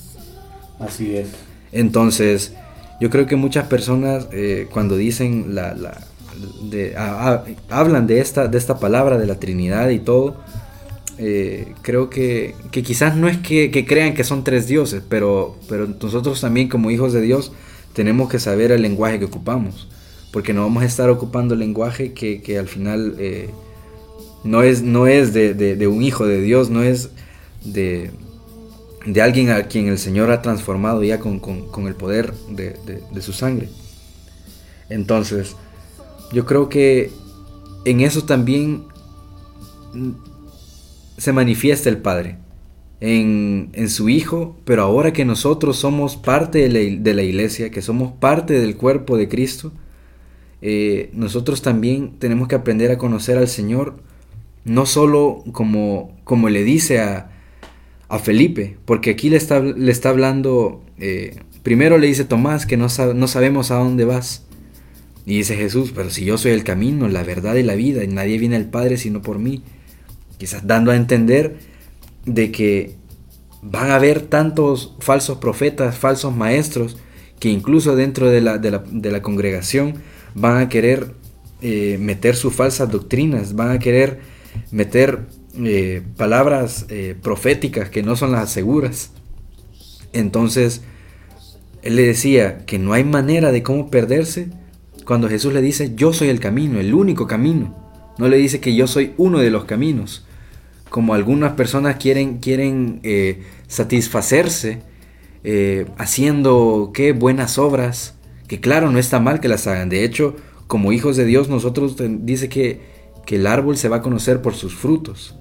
Así 0.82 1.16
es. 1.16 1.28
Entonces, 1.72 2.52
yo 3.00 3.10
creo 3.10 3.26
que 3.26 3.36
muchas 3.36 3.66
personas 3.66 4.28
eh, 4.32 4.68
cuando 4.70 4.96
dicen 4.96 5.54
la, 5.54 5.74
hablan 7.68 8.06
de 8.06 8.20
esta, 8.20 8.48
de 8.48 8.58
esta 8.58 8.78
palabra, 8.78 9.18
de 9.18 9.26
la 9.26 9.40
Trinidad 9.40 9.88
y 9.90 9.98
todo, 9.98 10.36
eh, 11.18 11.74
creo 11.82 12.10
que, 12.10 12.54
quizás 12.70 13.16
no 13.16 13.28
es 13.28 13.38
que, 13.38 13.84
crean 13.86 14.14
que 14.14 14.24
son 14.24 14.44
tres 14.44 14.66
dioses, 14.66 15.02
pero, 15.08 15.56
pero 15.68 15.86
nosotros 15.86 16.40
también 16.40 16.68
como 16.68 16.90
hijos 16.90 17.12
de 17.12 17.20
Dios 17.20 17.52
tenemos 17.92 18.30
que 18.30 18.38
saber 18.38 18.72
el 18.72 18.82
lenguaje 18.82 19.18
que 19.18 19.26
ocupamos, 19.26 19.88
porque 20.32 20.52
no 20.52 20.62
vamos 20.62 20.82
a 20.82 20.86
estar 20.86 21.10
ocupando 21.10 21.54
el 21.54 21.60
lenguaje 21.60 22.12
que, 22.12 22.58
al 22.58 22.68
final 22.68 23.16
eh, 23.18 23.50
no 24.44 24.62
es, 24.62 24.82
no 24.82 25.06
es 25.06 25.32
de 25.32 25.86
un 25.88 26.02
hijo 26.02 26.26
de 26.26 26.40
Dios, 26.40 26.70
no 26.70 26.82
es 26.82 27.10
de, 27.64 28.10
de 29.04 29.22
alguien 29.22 29.50
a 29.50 29.64
quien 29.64 29.88
el 29.88 29.98
Señor 29.98 30.30
ha 30.30 30.42
transformado 30.42 31.02
ya 31.02 31.18
con, 31.18 31.40
el 31.86 31.94
poder 31.94 32.32
de, 32.48 32.76
su 33.20 33.32
sangre. 33.32 33.68
Entonces, 34.88 35.56
yo 36.32 36.46
creo 36.46 36.68
que 36.68 37.10
en 37.84 38.00
eso 38.00 38.24
también 38.24 38.84
se 41.16 41.32
manifiesta 41.32 41.88
el 41.88 41.98
Padre, 41.98 42.38
en, 43.00 43.88
su 43.88 44.08
Hijo, 44.08 44.56
pero 44.64 44.82
ahora 44.82 45.12
que 45.12 45.24
nosotros 45.24 45.76
somos 45.76 46.16
parte 46.16 46.68
de 46.68 47.14
la, 47.14 47.22
iglesia, 47.22 47.70
que 47.70 47.82
somos 47.82 48.12
parte 48.12 48.54
del 48.60 48.76
cuerpo 48.76 49.16
de 49.16 49.28
Cristo, 49.28 49.72
eh, 50.60 51.10
nosotros 51.12 51.62
también 51.62 52.12
tenemos 52.20 52.46
que 52.46 52.54
aprender 52.54 52.92
a 52.92 52.98
conocer 52.98 53.36
al 53.36 53.48
Señor, 53.48 53.96
no 54.64 54.86
solo 54.86 55.42
como, 55.50 56.16
como 56.22 56.48
le 56.48 56.62
dice 56.62 57.00
a, 57.00 57.31
a 58.12 58.18
Felipe, 58.18 58.76
porque 58.84 59.08
aquí 59.08 59.30
le 59.30 59.38
está, 59.38 59.60
le 59.60 59.90
está 59.90 60.10
hablando, 60.10 60.84
eh, 60.98 61.34
primero 61.62 61.96
le 61.96 62.08
dice 62.08 62.26
Tomás 62.26 62.66
que 62.66 62.76
no, 62.76 62.88
no 63.14 63.26
sabemos 63.26 63.70
a 63.70 63.76
dónde 63.76 64.04
vas. 64.04 64.44
Y 65.24 65.38
dice 65.38 65.56
Jesús, 65.56 65.92
pero 65.94 66.10
si 66.10 66.26
yo 66.26 66.36
soy 66.36 66.52
el 66.52 66.62
camino, 66.62 67.08
la 67.08 67.22
verdad 67.22 67.54
y 67.54 67.62
la 67.62 67.74
vida, 67.74 68.04
y 68.04 68.08
nadie 68.08 68.36
viene 68.36 68.56
al 68.56 68.68
Padre 68.68 68.98
sino 68.98 69.22
por 69.22 69.38
mí. 69.38 69.62
Quizás 70.36 70.66
dando 70.66 70.90
a 70.90 70.96
entender 70.96 71.56
de 72.26 72.52
que 72.52 72.96
van 73.62 73.90
a 73.90 73.94
haber 73.94 74.20
tantos 74.20 74.94
falsos 74.98 75.38
profetas, 75.38 75.96
falsos 75.96 76.36
maestros, 76.36 76.98
que 77.40 77.48
incluso 77.48 77.96
dentro 77.96 78.28
de 78.28 78.42
la, 78.42 78.58
de 78.58 79.10
la, 79.10 79.22
congregación 79.22 79.94
van 80.34 80.58
a 80.58 80.68
querer 80.68 81.14
eh, 81.62 81.96
meter 81.98 82.36
sus 82.36 82.54
falsas 82.54 82.90
doctrinas, 82.90 83.56
van 83.56 83.70
a 83.70 83.78
querer 83.78 84.20
meter 84.70 85.28
eh, 85.54 86.02
palabras 86.16 86.86
eh, 86.88 87.14
proféticas 87.20 87.90
que 87.90 88.02
no 88.02 88.16
son 88.16 88.32
las 88.32 88.50
seguras. 88.50 89.10
Entonces, 90.14 90.80
él 91.82 91.96
le 91.96 92.02
decía 92.02 92.64
que 92.64 92.78
no 92.78 92.94
hay 92.94 93.04
manera 93.04 93.52
de 93.52 93.62
cómo 93.62 93.90
perderse 93.90 94.48
cuando 95.04 95.28
Jesús 95.28 95.52
le 95.52 95.60
dice, 95.60 95.92
yo 95.94 96.12
soy 96.14 96.28
el 96.28 96.40
camino, 96.40 96.80
el 96.80 96.94
único 96.94 97.26
camino. 97.26 97.76
No 98.18 98.28
le 98.28 98.38
dice 98.38 98.60
que 98.60 98.74
yo 98.74 98.86
soy 98.86 99.12
uno 99.18 99.40
de 99.40 99.50
los 99.50 99.64
caminos. 99.64 100.26
Como 100.88 101.12
algunas 101.12 101.52
personas 101.52 101.96
quieren, 101.96 102.38
quieren 102.38 103.00
eh, 103.02 103.42
satisfacerse 103.66 104.80
haciendo 105.98 106.92
qué 106.94 107.10
buenas 107.10 107.58
obras, 107.58 108.14
que 108.46 108.60
claro, 108.60 108.92
no 108.92 109.00
está 109.00 109.18
mal 109.18 109.40
que 109.40 109.48
las 109.48 109.66
hagan. 109.66 109.88
De 109.88 110.04
hecho, 110.04 110.36
como 110.68 110.92
hijos 110.92 111.16
de 111.16 111.24
Dios, 111.24 111.48
nosotros 111.48 111.96
dice 112.20 112.48
que, 112.48 112.80
que 113.26 113.36
el 113.36 113.46
árbol 113.48 113.76
se 113.76 113.88
va 113.88 113.96
a 113.96 114.02
conocer 114.02 114.40
por 114.40 114.54
sus 114.54 114.74
frutos. 114.74 115.36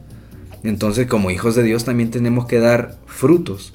Entonces, 0.64 1.08
como 1.08 1.32
hijos 1.32 1.56
de 1.56 1.64
Dios, 1.64 1.86
también 1.86 2.12
tenemos 2.12 2.46
que 2.46 2.60
dar 2.60 2.98
frutos 3.08 3.74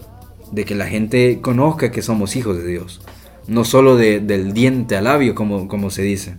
de 0.53 0.65
que 0.65 0.75
la 0.75 0.87
gente 0.87 1.41
conozca 1.41 1.91
que 1.91 2.03
somos 2.03 2.37
hijos 2.37 2.57
de 2.57 2.67
Dios. 2.67 3.01
No 3.49 3.65
solo 3.65 3.97
del 3.97 4.53
diente 4.53 4.97
al 4.97 5.05
labio, 5.05 5.35
como, 5.35 5.69
como 5.69 5.91
se 5.91 6.03
dice, 6.03 6.37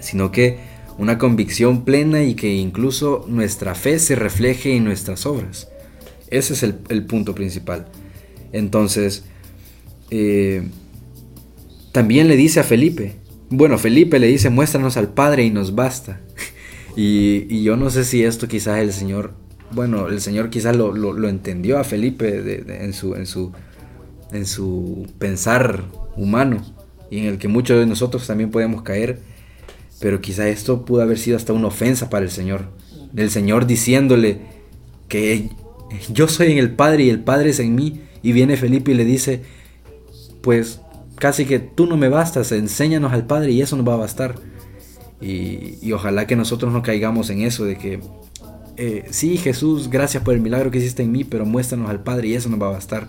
sino 0.00 0.30
que 0.30 0.58
una 0.98 1.18
convicción 1.18 1.84
plena 1.84 2.24
y 2.24 2.34
que 2.34 2.54
incluso 2.54 3.24
nuestra 3.28 3.74
fe 3.74 3.98
se 3.98 4.16
refleje 4.16 4.76
en 4.76 4.84
nuestras 4.84 5.26
obras. 5.26 5.68
Ese 6.28 6.54
es 6.54 6.62
el, 6.62 7.04
punto 7.06 7.34
principal. 7.34 7.86
Entonces, 8.52 9.24
eh, 10.10 10.68
también 11.92 12.28
le 12.28 12.36
dice 12.36 12.60
a 12.60 12.64
Felipe, 12.64 13.14
bueno, 13.50 13.78
Felipe 13.78 14.18
le 14.18 14.26
dice, 14.26 14.50
muéstranos 14.50 14.96
al 14.96 15.14
Padre 15.14 15.44
y 15.44 15.50
nos 15.50 15.74
basta. 15.74 16.20
y, 16.96 17.46
y, 17.48 17.62
yo 17.62 17.76
no 17.76 17.90
sé 17.90 18.04
si 18.04 18.24
esto 18.24 18.48
quizás 18.48 18.80
el 18.80 18.92
Señor 18.92 19.32
bueno, 19.72 20.08
el 20.08 20.20
Señor 20.20 20.50
quizás 20.50 20.76
lo, 20.76 21.28
entendió 21.28 21.78
a 21.78 21.84
Felipe 21.84 22.64
en, 22.84 22.92
su, 22.92 23.14
en, 23.14 23.26
su, 23.26 23.52
en 24.32 24.46
su 24.46 25.06
pensar 25.18 25.84
humano 26.16 26.64
y 27.10 27.18
en 27.18 27.26
el 27.26 27.38
que 27.38 27.48
muchos 27.48 27.78
de 27.78 27.86
nosotros 27.86 28.26
también 28.26 28.50
podemos 28.50 28.82
caer, 28.82 29.20
pero 30.00 30.20
quizás 30.20 30.46
esto 30.46 30.84
pudo 30.84 31.02
haber 31.02 31.18
sido 31.18 31.36
hasta 31.36 31.52
una 31.52 31.68
ofensa 31.68 32.10
para 32.10 32.24
el 32.24 32.30
Señor, 32.30 32.66
del 33.12 33.30
Señor 33.30 33.66
diciéndole 33.66 34.40
que 35.08 35.50
yo 36.12 36.28
soy 36.28 36.52
en 36.52 36.58
el 36.58 36.70
Padre 36.70 37.04
y 37.04 37.10
el 37.10 37.20
Padre 37.20 37.50
es 37.50 37.60
en 37.60 37.74
mí, 37.74 38.02
y 38.22 38.32
viene 38.32 38.56
Felipe 38.56 38.92
y 38.92 38.94
le 38.94 39.04
dice, 39.04 39.42
pues 40.42 40.80
casi 41.16 41.44
que 41.44 41.58
tú 41.58 41.86
no 41.86 41.96
me 41.96 42.08
bastas, 42.08 42.52
enséñanos 42.52 43.12
al 43.12 43.26
Padre 43.26 43.52
y 43.52 43.62
eso 43.62 43.76
nos 43.76 43.88
va 43.88 43.94
a 43.94 43.98
bastar. 43.98 44.34
Y, 45.20 45.90
ojalá 45.92 46.26
que 46.26 46.36
nosotros 46.36 46.72
no 46.72 46.82
caigamos 46.82 47.28
en 47.30 47.42
eso 47.42 47.64
de 47.64 47.76
que, 47.76 48.00
eh, 48.78 49.04
sí, 49.10 49.36
Jesús, 49.36 49.90
gracias 49.90 50.22
por 50.22 50.34
el 50.34 50.40
milagro 50.40 50.70
que 50.70 50.78
hiciste 50.78 51.02
en 51.02 51.10
mí, 51.10 51.24
pero 51.24 51.44
muéstranos 51.44 51.90
al 51.90 52.02
Padre 52.02 52.28
y 52.28 52.34
eso 52.34 52.48
nos 52.48 52.62
va 52.62 52.68
a 52.68 52.72
bastar. 52.72 53.08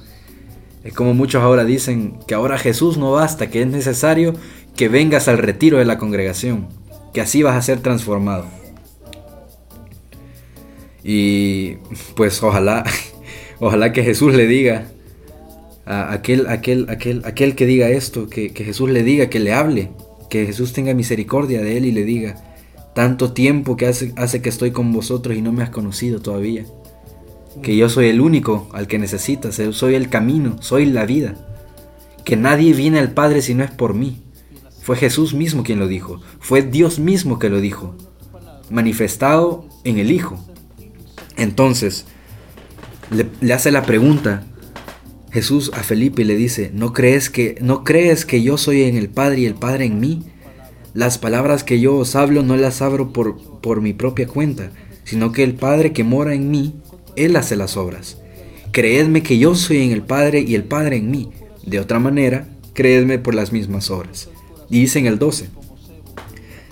Es 0.83 0.93
como 0.93 1.13
muchos 1.13 1.43
ahora 1.43 1.63
dicen 1.63 2.17
que 2.27 2.33
ahora 2.33 2.57
Jesús 2.57 2.97
no 2.97 3.11
basta, 3.11 3.51
que 3.51 3.61
es 3.61 3.67
necesario 3.67 4.33
que 4.75 4.89
vengas 4.89 5.27
al 5.27 5.37
retiro 5.37 5.77
de 5.77 5.85
la 5.85 5.99
congregación, 5.99 6.67
que 7.13 7.21
así 7.21 7.43
vas 7.43 7.55
a 7.55 7.61
ser 7.61 7.81
transformado. 7.81 8.45
Y 11.03 11.75
pues 12.15 12.41
ojalá, 12.41 12.83
ojalá 13.59 13.93
que 13.93 14.03
Jesús 14.03 14.33
le 14.33 14.47
diga 14.47 14.87
a 15.85 16.13
aquel, 16.13 16.47
aquel, 16.47 16.87
aquel, 16.89 17.21
aquel 17.25 17.55
que 17.55 17.65
diga 17.65 17.89
esto, 17.89 18.27
que, 18.27 18.49
Jesús 18.55 18.89
le 18.89 19.03
diga, 19.03 19.29
que 19.29 19.39
le 19.39 19.53
hable, 19.53 19.91
que 20.31 20.45
Jesús 20.45 20.73
tenga 20.73 20.93
misericordia 20.95 21.61
de 21.61 21.77
él 21.77 21.85
y 21.85 21.91
le 21.91 22.05
diga, 22.05 22.48
tanto 22.99 23.31
tiempo 23.31 23.77
que 23.77 23.85
hace, 23.85 24.11
hace 24.17 24.41
que 24.41 24.49
estoy 24.49 24.71
con 24.71 24.91
vosotros 24.91 25.37
y 25.37 25.41
no 25.41 25.53
me 25.53 25.63
has 25.63 25.69
conocido 25.69 26.19
todavía, 26.19 26.65
que 27.61 27.77
yo 27.77 27.87
soy 27.87 28.07
el 28.07 28.19
único 28.19 28.67
al 28.73 28.87
que 28.87 28.99
necesitas, 28.99 29.57
soy 29.71 29.95
el 29.95 30.09
camino, 30.09 30.61
soy 30.61 30.85
la 30.85 31.05
vida, 31.05 31.35
que 32.25 32.35
nadie 32.35 32.73
viene 32.73 32.99
al 32.99 33.13
Padre 33.13 33.41
si 33.41 33.53
no 33.53 33.63
es 33.63 33.71
por 33.71 33.93
mí. 33.93 34.21
Fue 34.81 34.97
Jesús 34.97 35.33
mismo 35.33 35.63
quien 35.63 35.79
lo 35.79 35.87
dijo, 35.87 36.19
fue 36.41 36.61
Dios 36.61 36.99
mismo 36.99 37.39
que 37.39 37.47
lo 37.47 37.61
dijo, 37.61 37.95
manifestado 38.69 39.65
en 39.85 39.97
el 39.97 40.11
Hijo. 40.11 40.37
Entonces, 41.37 42.03
le, 43.11 43.53
hace 43.53 43.71
la 43.71 43.83
pregunta 43.83 44.43
Jesús 45.31 45.71
a 45.73 45.83
Felipe 45.83 46.25
le 46.25 46.35
dice, 46.35 46.69
¿no 46.73 46.91
crees 46.91 47.29
que 47.29 47.57
no 47.61 47.85
crees 47.85 48.25
que 48.25 48.43
yo 48.43 48.57
soy 48.57 48.83
en 48.83 48.97
el 48.97 49.07
Padre 49.07 49.39
y 49.39 49.45
el 49.45 49.55
Padre 49.55 49.85
en 49.85 50.01
mí? 50.01 50.25
Las 50.93 51.17
palabras 51.17 51.63
que 51.63 51.79
yo 51.79 51.95
os 51.95 52.15
hablo 52.15 52.41
no 52.41 52.57
las 52.57 52.81
abro 52.81 53.13
por, 53.13 53.37
por 53.61 53.81
mi 53.81 53.93
propia 53.93 54.27
cuenta, 54.27 54.71
sino 55.03 55.31
que 55.31 55.43
el 55.43 55.53
Padre 55.53 55.93
que 55.93 56.03
mora 56.03 56.33
en 56.33 56.49
mí, 56.49 56.75
Él 57.15 57.35
hace 57.35 57.55
las 57.55 57.77
obras. 57.77 58.17
Creedme 58.71 59.23
que 59.23 59.37
yo 59.37 59.55
soy 59.55 59.83
en 59.83 59.91
el 59.91 60.01
Padre 60.01 60.41
y 60.41 60.55
el 60.55 60.63
Padre 60.63 60.97
en 60.97 61.11
mí. 61.11 61.29
De 61.65 61.79
otra 61.79 61.99
manera, 61.99 62.47
creedme 62.73 63.19
por 63.19 63.35
las 63.35 63.51
mismas 63.51 63.91
obras. 63.91 64.29
Dice 64.69 64.99
en 64.99 65.05
el 65.05 65.19
12, 65.19 65.49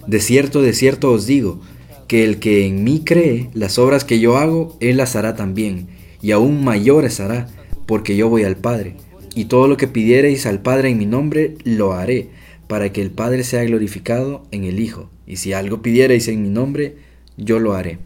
De 0.07 0.19
cierto, 0.19 0.61
de 0.61 0.73
cierto 0.73 1.11
os 1.11 1.25
digo, 1.25 1.59
que 2.07 2.23
el 2.23 2.39
que 2.39 2.65
en 2.65 2.83
mí 2.83 3.01
cree, 3.03 3.49
las 3.53 3.77
obras 3.77 4.05
que 4.05 4.19
yo 4.19 4.37
hago, 4.37 4.77
él 4.79 4.97
las 4.97 5.15
hará 5.15 5.35
también, 5.35 5.87
y 6.21 6.31
aún 6.31 6.63
mayores 6.63 7.19
hará, 7.19 7.47
porque 7.85 8.15
yo 8.15 8.29
voy 8.29 8.43
al 8.43 8.55
Padre. 8.55 8.95
Y 9.35 9.45
todo 9.45 9.67
lo 9.67 9.77
que 9.77 9.87
pidiereis 9.87 10.45
al 10.45 10.61
Padre 10.61 10.89
en 10.89 10.97
mi 10.97 11.05
nombre, 11.05 11.55
lo 11.63 11.93
haré, 11.93 12.29
para 12.67 12.91
que 12.91 13.01
el 13.01 13.11
Padre 13.11 13.43
sea 13.43 13.63
glorificado 13.63 14.45
en 14.51 14.65
el 14.65 14.79
Hijo. 14.79 15.09
Y 15.25 15.37
si 15.37 15.53
algo 15.53 15.81
pidiereis 15.81 16.27
en 16.27 16.43
mi 16.43 16.49
nombre, 16.49 16.97
yo 17.37 17.59
lo 17.59 17.73
haré. 17.73 17.99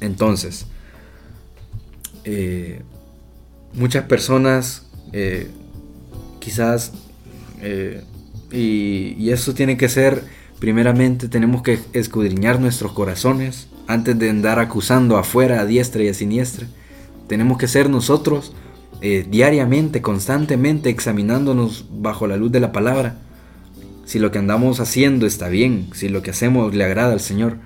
Entonces, 0.00 0.66
eh, 2.24 2.82
muchas 3.74 4.04
personas 4.04 4.86
eh, 5.12 5.48
quizás, 6.40 6.92
eh, 7.60 8.02
y, 8.50 9.30
eso 9.30 9.54
tiene 9.54 9.76
que 9.76 9.88
ser 9.88 10.38
Primeramente 10.58 11.28
tenemos 11.28 11.62
que 11.62 11.78
escudriñar 11.92 12.58
nuestros 12.58 12.90
corazones 12.90 13.68
antes 13.86 14.18
de 14.18 14.28
andar 14.28 14.58
acusando 14.58 15.16
afuera, 15.16 15.60
a 15.60 15.64
diestra 15.64 16.02
y 16.02 16.08
a 16.08 16.14
siniestra. 16.14 16.66
Tenemos 17.28 17.58
que 17.58 17.68
ser 17.68 17.88
nosotros 17.88 18.52
diariamente, 19.00 20.02
constantemente 20.02 20.90
examinándonos 20.90 21.86
bajo 21.92 22.26
la 22.26 22.36
luz 22.36 22.50
de 22.50 22.58
la 22.58 22.72
palabra. 22.72 23.18
Si 24.08 24.18
lo 24.18 24.30
que 24.30 24.38
andamos 24.38 24.80
haciendo 24.80 25.26
está 25.26 25.50
bien, 25.50 25.90
si 25.92 26.08
lo 26.08 26.22
que 26.22 26.30
hacemos 26.30 26.74
le 26.74 26.82
agrada 26.82 27.12
al 27.12 27.20
Señor. 27.20 27.58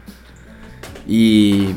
Y, 1.07 1.69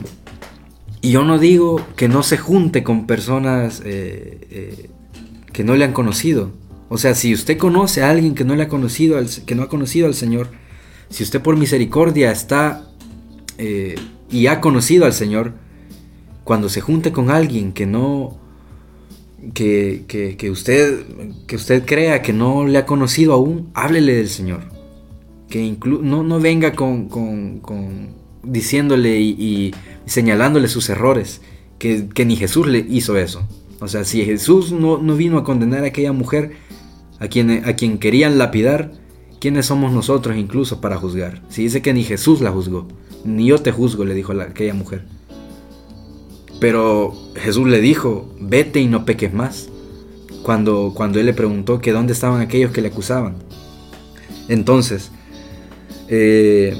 yo 1.04 1.24
no 1.24 1.38
digo 1.38 1.86
que 1.96 2.08
no 2.08 2.24
se 2.24 2.40
junte 2.40 2.82
con 2.82 3.06
personas 3.06 3.84
eh, 3.86 4.40
eh, 4.50 4.90
que 5.54 5.64
no 5.64 5.76
le 5.76 5.86
han 5.86 5.94
conocido. 5.94 6.52
O 6.90 6.98
sea, 6.98 7.14
si 7.14 7.32
usted 7.32 7.60
conoce 7.60 8.02
a 8.02 8.10
alguien 8.10 8.34
que 8.34 8.44
no 8.44 8.56
le 8.56 8.64
ha 8.64 8.68
conocido, 8.68 9.20
que 9.46 9.54
no 9.54 9.62
ha 9.62 9.70
conocido 9.70 10.08
al 10.08 10.16
Señor, 10.16 10.50
si 11.10 11.22
usted 11.22 11.44
por 11.44 11.58
misericordia 11.58 12.32
está 12.32 12.88
eh, 13.60 13.94
y 14.32 14.48
ha 14.48 14.62
conocido 14.62 15.06
al 15.06 15.14
Señor, 15.14 15.54
cuando 16.44 16.70
se 16.70 16.82
junte 16.82 17.12
con 17.12 17.30
alguien 17.30 17.72
que 17.72 17.86
no, 17.86 18.40
que, 19.54 20.36
que, 20.38 20.50
usted, 20.50 21.06
que 21.48 21.56
usted 21.56 21.86
crea 21.86 22.22
que 22.22 22.34
no 22.34 22.66
le 22.66 22.78
ha 22.78 22.86
conocido 22.86 23.34
aún, 23.34 23.70
háblele 23.74 24.16
del 24.16 24.30
Señor. 24.30 24.62
Que 25.50 25.78
no, 25.86 26.24
no 26.24 26.40
venga 26.40 26.74
con, 26.74 27.08
con, 27.10 28.10
diciéndole 28.44 29.20
y, 29.20 29.74
señalándole 30.06 30.68
sus 30.68 30.90
errores, 30.90 31.42
que, 31.80 32.08
que, 32.08 32.26
ni 32.26 32.36
Jesús 32.36 32.68
le 32.68 32.80
hizo 32.80 33.18
eso. 33.18 33.48
O 33.80 33.88
sea, 33.88 34.04
si 34.04 34.24
Jesús 34.26 34.72
no, 34.72 34.98
no 34.98 35.16
vino 35.16 35.38
a 35.38 35.44
condenar 35.44 35.84
a 35.84 35.88
aquella 35.88 36.14
mujer 36.14 36.54
a 37.20 37.28
quien, 37.28 37.64
a 37.66 37.76
quien 37.76 37.98
querían 37.98 38.38
lapidar, 38.38 38.92
¿Quiénes 39.46 39.68
somos 39.68 39.92
nosotros 39.92 40.38
incluso 40.38 40.82
para 40.82 40.98
juzgar? 40.98 41.44
Si 41.50 41.62
dice 41.62 41.84
que 41.84 41.94
ni 41.94 42.04
Jesús 42.04 42.42
la 42.42 42.52
juzgó, 42.52 42.88
ni 43.24 43.46
yo 43.46 43.60
te 43.60 43.72
juzgo, 43.72 44.04
le 44.04 44.16
dijo 44.16 44.32
a 44.32 44.44
aquella 44.44 44.74
mujer. 44.74 45.06
Pero 46.60 47.14
Jesús 47.36 47.68
le 47.68 47.82
dijo, 47.82 48.30
vete 48.40 48.80
y 48.80 48.88
no 48.88 49.06
peques 49.06 49.34
más. 49.34 49.70
Cuando, 50.44 50.94
cuando 50.96 51.20
él 51.20 51.26
le 51.26 51.34
preguntó 51.34 51.82
que 51.82 51.92
dónde 51.92 52.14
estaban 52.14 52.42
aquellos 52.42 52.72
que 52.72 52.82
le 52.82 52.90
acusaban. 52.90 53.36
Entonces, 54.48 55.12
eh, 56.08 56.78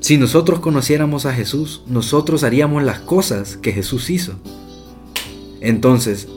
si 0.00 0.18
nosotros 0.18 0.60
conociéramos 0.60 1.26
a 1.26 1.32
Jesús, 1.32 1.82
nosotros 1.86 2.44
haríamos 2.44 2.82
las 2.82 3.00
cosas 3.00 3.56
que 3.56 3.72
Jesús 3.72 4.10
hizo. 4.10 4.34
Entonces, 5.60 6.28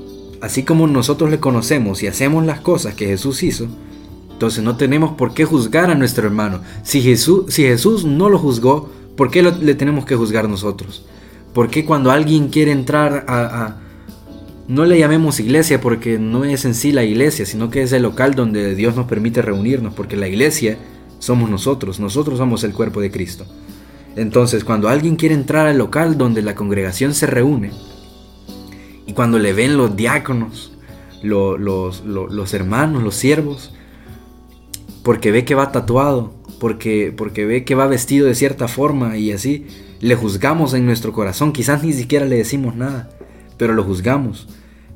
así 0.42 0.64
como 0.64 0.88
nosotros 0.88 1.30
le 1.30 1.40
conocemos 1.40 2.04
y 2.04 2.08
hacemos 2.08 2.46
las 2.46 2.60
cosas 2.62 2.94
que 2.96 3.06
Jesús 3.06 3.44
hizo, 3.44 3.68
entonces 4.32 4.64
no 4.64 4.76
tenemos 4.76 5.16
por 5.16 5.34
qué 5.34 5.46
juzgar 5.46 5.90
a 5.90 5.96
nuestro 5.96 6.26
hermano. 6.26 6.62
Si 6.84 7.02
Jesús, 7.02 7.54
si 7.54 7.64
Jesús 7.64 8.04
no 8.04 8.30
lo 8.30 8.38
juzgó, 8.38 8.90
¿por 9.16 9.32
qué 9.32 9.42
le 9.42 9.76
tenemos 9.76 10.06
que 10.06 10.16
juzgar 10.16 10.50
nosotros? 10.50 11.06
¿Por 11.54 11.70
qué 11.70 11.86
cuando 11.86 12.12
alguien 12.12 12.50
quiere 12.50 12.72
entrar 12.72 13.26
a, 13.28 13.78
No 14.68 14.86
le 14.86 14.98
llamemos 14.98 15.40
iglesia 15.40 15.80
porque 15.80 16.18
no 16.18 16.46
es 16.46 16.66
en 16.66 16.74
sí 16.74 16.92
la 16.92 17.04
iglesia, 17.04 17.46
sino 17.46 17.70
que 17.70 17.84
es 17.84 17.92
el 17.92 18.04
local 18.04 18.34
donde 18.34 18.76
Dios 18.76 18.96
nos 18.96 19.08
permite 19.08 19.42
reunirnos, 19.42 19.94
porque 19.94 20.16
la 20.16 20.28
iglesia 20.28 20.78
somos 21.20 21.50
nosotros, 21.50 22.00
nosotros 22.00 22.38
somos 22.38 22.64
el 22.64 22.74
cuerpo 22.74 23.02
de 23.02 23.12
Cristo. 23.12 23.46
Entonces, 24.16 24.64
cuando 24.64 24.90
alguien 24.90 25.16
quiere 25.16 25.36
entrar 25.36 25.68
al 25.68 25.78
local 25.78 26.18
donde 26.18 26.42
la 26.42 26.56
congregación 26.56 27.14
se 27.14 27.28
reúne, 27.28 27.72
y 29.06 29.14
cuando 29.14 29.38
le 29.38 29.54
ven 29.54 29.78
los 29.78 29.96
diáconos, 29.96 30.72
los, 31.24 31.60
los 32.06 32.54
hermanos, 32.54 33.04
los 33.04 33.16
siervos, 33.16 33.74
porque 35.04 35.32
ve 35.32 35.46
que 35.46 35.56
va 35.56 35.72
tatuado, 35.72 36.34
porque, 36.60 37.14
porque 37.16 37.46
ve 37.46 37.66
que 37.66 37.76
va 37.76 37.88
vestido 37.88 38.28
de 38.28 38.36
cierta 38.36 38.68
forma 38.68 39.18
y 39.18 39.32
así, 39.32 39.66
le 40.04 40.16
juzgamos 40.16 40.74
en 40.74 40.86
nuestro 40.86 41.14
corazón. 41.14 41.54
Quizás 41.54 41.82
ni 41.82 41.94
siquiera 41.94 42.26
le 42.26 42.36
decimos 42.36 42.76
nada, 42.76 43.10
pero 43.58 43.74
lo 43.74 43.86
juzgamos. 43.86 44.50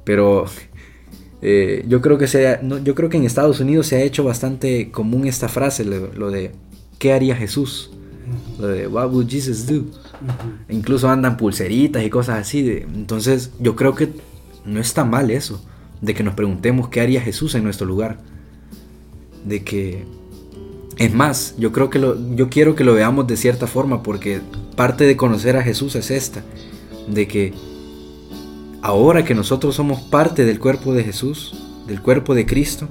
Pero 0.04 0.46
eh, 1.42 1.86
yo, 1.88 2.02
creo 2.02 2.18
que 2.18 2.28
sea, 2.28 2.62
yo 2.62 2.94
creo 2.94 3.10
que 3.10 3.16
en 3.16 3.24
Estados 3.24 3.62
Unidos 3.62 3.88
se 3.88 3.96
ha 3.96 4.02
hecho 4.02 4.26
bastante 4.26 4.92
común 4.92 5.26
esta 5.26 5.48
frase, 5.48 5.86
lo, 5.86 6.30
de 6.30 6.52
¿qué 7.00 7.14
haría 7.14 7.38
Jesús? 7.38 7.92
Lo 8.60 8.68
de 8.68 8.88
What 8.88 9.12
would 9.12 9.30
Jesus 9.30 9.66
do? 9.66 9.86
Incluso 10.68 11.10
andan 11.10 11.38
pulseritas 11.38 12.04
y 12.04 12.10
cosas 12.10 12.40
así. 12.40 12.84
entonces 12.94 13.52
yo 13.60 13.78
creo 13.78 13.96
que 13.96 14.10
no 14.66 14.82
está 14.82 15.06
mal 15.06 15.32
eso, 15.32 15.64
de 16.02 16.14
que 16.14 16.24
nos 16.24 16.34
preguntemos 16.34 16.90
qué 16.90 17.00
haría 17.00 17.22
Jesús 17.22 17.56
en 17.56 17.64
nuestro 17.64 17.88
lugar 17.88 18.18
de 19.46 19.64
que 19.64 20.04
es 20.98 21.14
más, 21.14 21.56
yo 21.58 21.72
creo 21.72 21.90
que 21.90 22.00
lo, 22.00 22.18
yo 22.36 22.50
quiero 22.50 22.76
que 22.76 22.84
lo 22.84 22.94
veamos 22.94 23.28
de 23.28 23.38
cierta 23.38 23.68
forma 23.68 24.02
porque 24.02 24.42
parte 24.76 25.06
de 25.06 25.16
conocer 25.16 25.56
a 25.56 25.64
Jesús 25.64 25.96
es 25.96 26.10
esta, 26.10 26.44
de 27.08 27.28
que 27.28 27.54
ahora 28.82 29.24
que 29.24 29.36
nosotros 29.36 29.76
somos 29.76 30.02
parte 30.02 30.44
del 30.44 30.60
cuerpo 30.60 30.94
de 30.94 31.04
Jesús, 31.04 31.56
del 31.88 32.02
cuerpo 32.02 32.34
de 32.34 32.46
Cristo, 32.46 32.88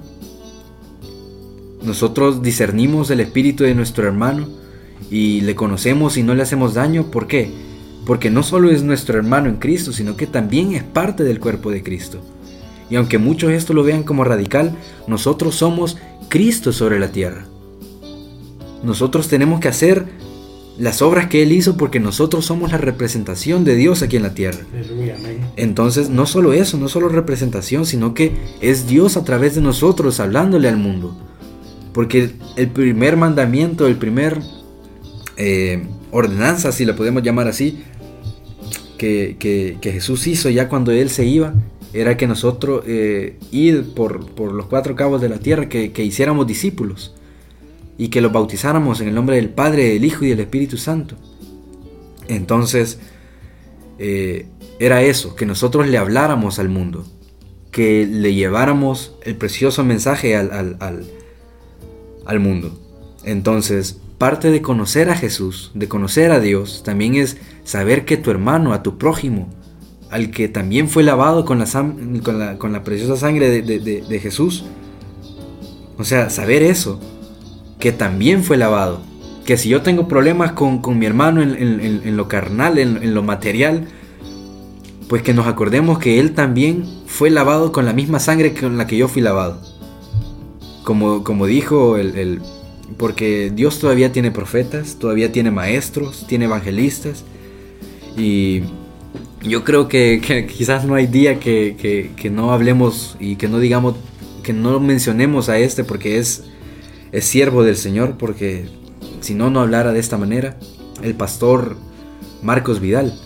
nosotros 1.82 2.42
discernimos 2.42 3.10
el 3.10 3.20
espíritu 3.20 3.64
de 3.64 3.74
nuestro 3.74 4.06
hermano 4.06 4.48
y 5.10 5.40
le 5.40 5.54
conocemos 5.54 6.16
y 6.16 6.22
no 6.22 6.34
le 6.34 6.42
hacemos 6.42 6.74
daño, 6.74 7.10
¿por 7.10 7.26
qué? 7.26 7.50
Porque 8.04 8.30
no 8.30 8.44
solo 8.44 8.70
es 8.70 8.84
nuestro 8.84 9.18
hermano 9.18 9.48
en 9.48 9.56
Cristo, 9.56 9.92
sino 9.92 10.16
que 10.16 10.26
también 10.26 10.74
es 10.74 10.84
parte 10.84 11.24
del 11.24 11.40
cuerpo 11.40 11.70
de 11.70 11.82
Cristo. 11.82 12.20
Y 12.88 12.94
aunque 12.94 13.18
muchos 13.18 13.50
esto 13.50 13.74
lo 13.74 13.82
vean 13.82 14.04
como 14.04 14.22
radical, 14.22 14.76
nosotros 15.08 15.56
somos 15.56 15.96
Cristo 16.28 16.72
sobre 16.72 17.00
la 17.00 17.08
tierra. 17.08 17.46
Nosotros 18.82 19.28
tenemos 19.28 19.60
que 19.60 19.68
hacer 19.68 20.06
las 20.78 21.00
obras 21.00 21.26
que 21.28 21.42
Él 21.42 21.52
hizo 21.52 21.76
porque 21.76 22.00
nosotros 22.00 22.44
somos 22.44 22.70
la 22.70 22.78
representación 22.78 23.64
de 23.64 23.76
Dios 23.76 24.02
aquí 24.02 24.16
en 24.16 24.22
la 24.22 24.34
tierra. 24.34 24.60
Entonces, 25.56 26.10
no 26.10 26.26
solo 26.26 26.52
eso, 26.52 26.76
no 26.76 26.88
solo 26.88 27.08
representación, 27.08 27.86
sino 27.86 28.14
que 28.14 28.32
es 28.60 28.86
Dios 28.86 29.16
a 29.16 29.24
través 29.24 29.54
de 29.54 29.62
nosotros 29.62 30.20
hablándole 30.20 30.68
al 30.68 30.76
mundo. 30.76 31.16
Porque 31.92 32.30
el 32.56 32.68
primer 32.68 33.16
mandamiento, 33.16 33.86
el 33.86 33.96
primer 33.96 34.38
eh, 35.38 35.86
ordenanza, 36.10 36.72
si 36.72 36.84
la 36.84 36.94
podemos 36.94 37.22
llamar 37.22 37.48
así, 37.48 37.82
que, 38.98 39.78
Jesús 39.82 40.26
hizo 40.26 40.50
ya 40.50 40.68
cuando 40.68 40.92
Él 40.92 41.08
se 41.08 41.24
iba, 41.24 41.54
era 41.92 42.16
que 42.18 42.26
nosotros 42.26 42.82
eh, 42.86 43.38
ir 43.50 43.94
por, 43.94 44.38
los 44.52 44.66
cuatro 44.66 44.94
cabos 44.94 45.22
de 45.22 45.30
la 45.30 45.38
tierra, 45.38 45.68
que, 45.68 46.04
hiciéramos 46.04 46.46
discípulos 46.46 47.14
y 47.98 48.08
que 48.08 48.20
los 48.20 48.32
bautizáramos 48.32 49.00
en 49.00 49.08
el 49.08 49.14
nombre 49.14 49.36
del 49.36 49.50
Padre, 49.50 49.90
del 49.90 50.04
Hijo 50.04 50.24
y 50.24 50.30
del 50.30 50.40
Espíritu 50.40 50.76
Santo. 50.76 51.16
Entonces, 52.28 52.98
eh, 53.98 54.48
era 54.78 55.02
eso, 55.02 55.34
que 55.36 55.46
nosotros 55.46 55.86
le 55.88 55.98
habláramos 55.98 56.58
al 56.58 56.68
mundo, 56.68 57.06
que 57.70 58.06
le 58.06 58.34
lleváramos 58.34 59.16
el 59.22 59.36
precioso 59.36 59.84
mensaje 59.84 60.36
al, 60.36 60.76
al 62.26 62.40
mundo. 62.40 62.78
Entonces, 63.24 63.98
parte 64.18 64.50
de 64.50 64.62
conocer 64.62 65.10
a 65.10 65.16
Jesús, 65.16 65.70
de 65.74 65.88
conocer 65.88 66.30
a 66.30 66.40
Dios, 66.40 66.82
también 66.84 67.14
es 67.14 67.36
saber 67.64 68.04
que 68.04 68.16
tu 68.16 68.30
hermano, 68.30 68.72
a 68.72 68.82
tu 68.82 68.98
prójimo, 68.98 69.48
al 70.10 70.30
que 70.30 70.48
también 70.48 70.88
fue 70.88 71.02
lavado 71.02 71.44
con 71.44 71.58
la, 71.58 72.58
con 72.58 72.72
la, 72.72 72.84
preciosa 72.84 73.16
sangre 73.16 73.62
de, 73.62 74.20
Jesús, 74.20 74.64
o 75.98 76.04
sea, 76.04 76.30
saber 76.30 76.62
eso, 76.62 77.00
que 77.78 77.92
también 77.92 78.42
fue 78.42 78.56
lavado, 78.56 79.00
que 79.44 79.56
si 79.56 79.68
yo 79.68 79.82
tengo 79.82 80.08
problemas 80.08 80.52
con, 80.52 80.80
mi 80.98 81.06
hermano 81.06 81.42
en, 81.42 82.16
lo 82.16 82.28
carnal, 82.28 82.78
en, 82.78 83.14
lo 83.14 83.22
material, 83.22 83.86
pues 85.08 85.22
que 85.22 85.34
nos 85.34 85.46
acordemos 85.46 85.98
que 85.98 86.18
Él 86.18 86.32
también 86.32 86.84
fue 87.06 87.30
lavado 87.30 87.72
con 87.72 87.84
la 87.84 87.92
misma 87.92 88.18
sangre 88.18 88.54
con 88.54 88.76
la 88.76 88.86
que 88.86 88.96
yo 88.96 89.08
fui 89.08 89.22
lavado. 89.22 89.60
Como, 90.84 91.24
como 91.24 91.46
dijo 91.46 91.96
el 91.96 92.40
porque 92.96 93.50
Dios 93.54 93.78
todavía 93.78 94.12
tiene 94.12 94.30
profetas, 94.30 94.96
todavía 94.98 95.32
tiene 95.32 95.50
maestros, 95.50 96.24
tiene 96.26 96.46
evangelistas. 96.46 97.24
Y 98.16 98.62
yo 99.42 99.64
creo 99.64 99.88
que, 99.88 100.46
quizás 100.56 100.84
no 100.84 100.94
hay 100.94 101.06
día 101.06 101.40
que, 101.40 102.30
no 102.30 102.52
hablemos 102.52 103.16
y 103.20 103.36
que 103.36 103.48
no 103.48 103.58
digamos, 103.58 103.96
que 104.42 104.52
no 104.52 104.78
mencionemos 104.80 105.48
a 105.48 105.58
este 105.58 105.84
porque 105.84 106.18
es, 106.18 106.44
es 107.16 107.24
siervo 107.24 107.64
del 107.64 107.76
Señor, 107.76 108.16
porque 108.18 108.66
si 109.20 109.34
no, 109.34 109.50
no 109.50 109.60
hablara 109.60 109.92
de 109.92 110.00
esta 110.00 110.18
manera. 110.18 110.56
El 111.02 111.14
pastor 111.14 111.76
Marcos 112.42 112.80
Vidal, 112.80 113.18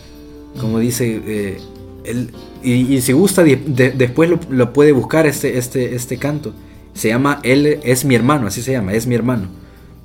como 0.60 0.78
dice, 0.78 1.20
eh, 1.26 1.60
él, 2.04 2.30
y, 2.62 3.00
si 3.00 3.12
gusta, 3.12 3.42
después 3.42 4.30
lo, 4.48 4.72
puede 4.72 4.92
buscar 4.92 5.26
este, 5.26 5.58
este, 5.58 5.94
este 5.94 6.18
canto. 6.18 6.52
Se 6.94 7.08
llama 7.08 7.40
Él 7.42 7.80
es 7.82 8.04
mi 8.04 8.14
hermano, 8.14 8.46
así 8.46 8.62
se 8.62 8.72
llama, 8.72 8.92
es 8.92 9.06
mi 9.06 9.14
hermano. 9.14 9.48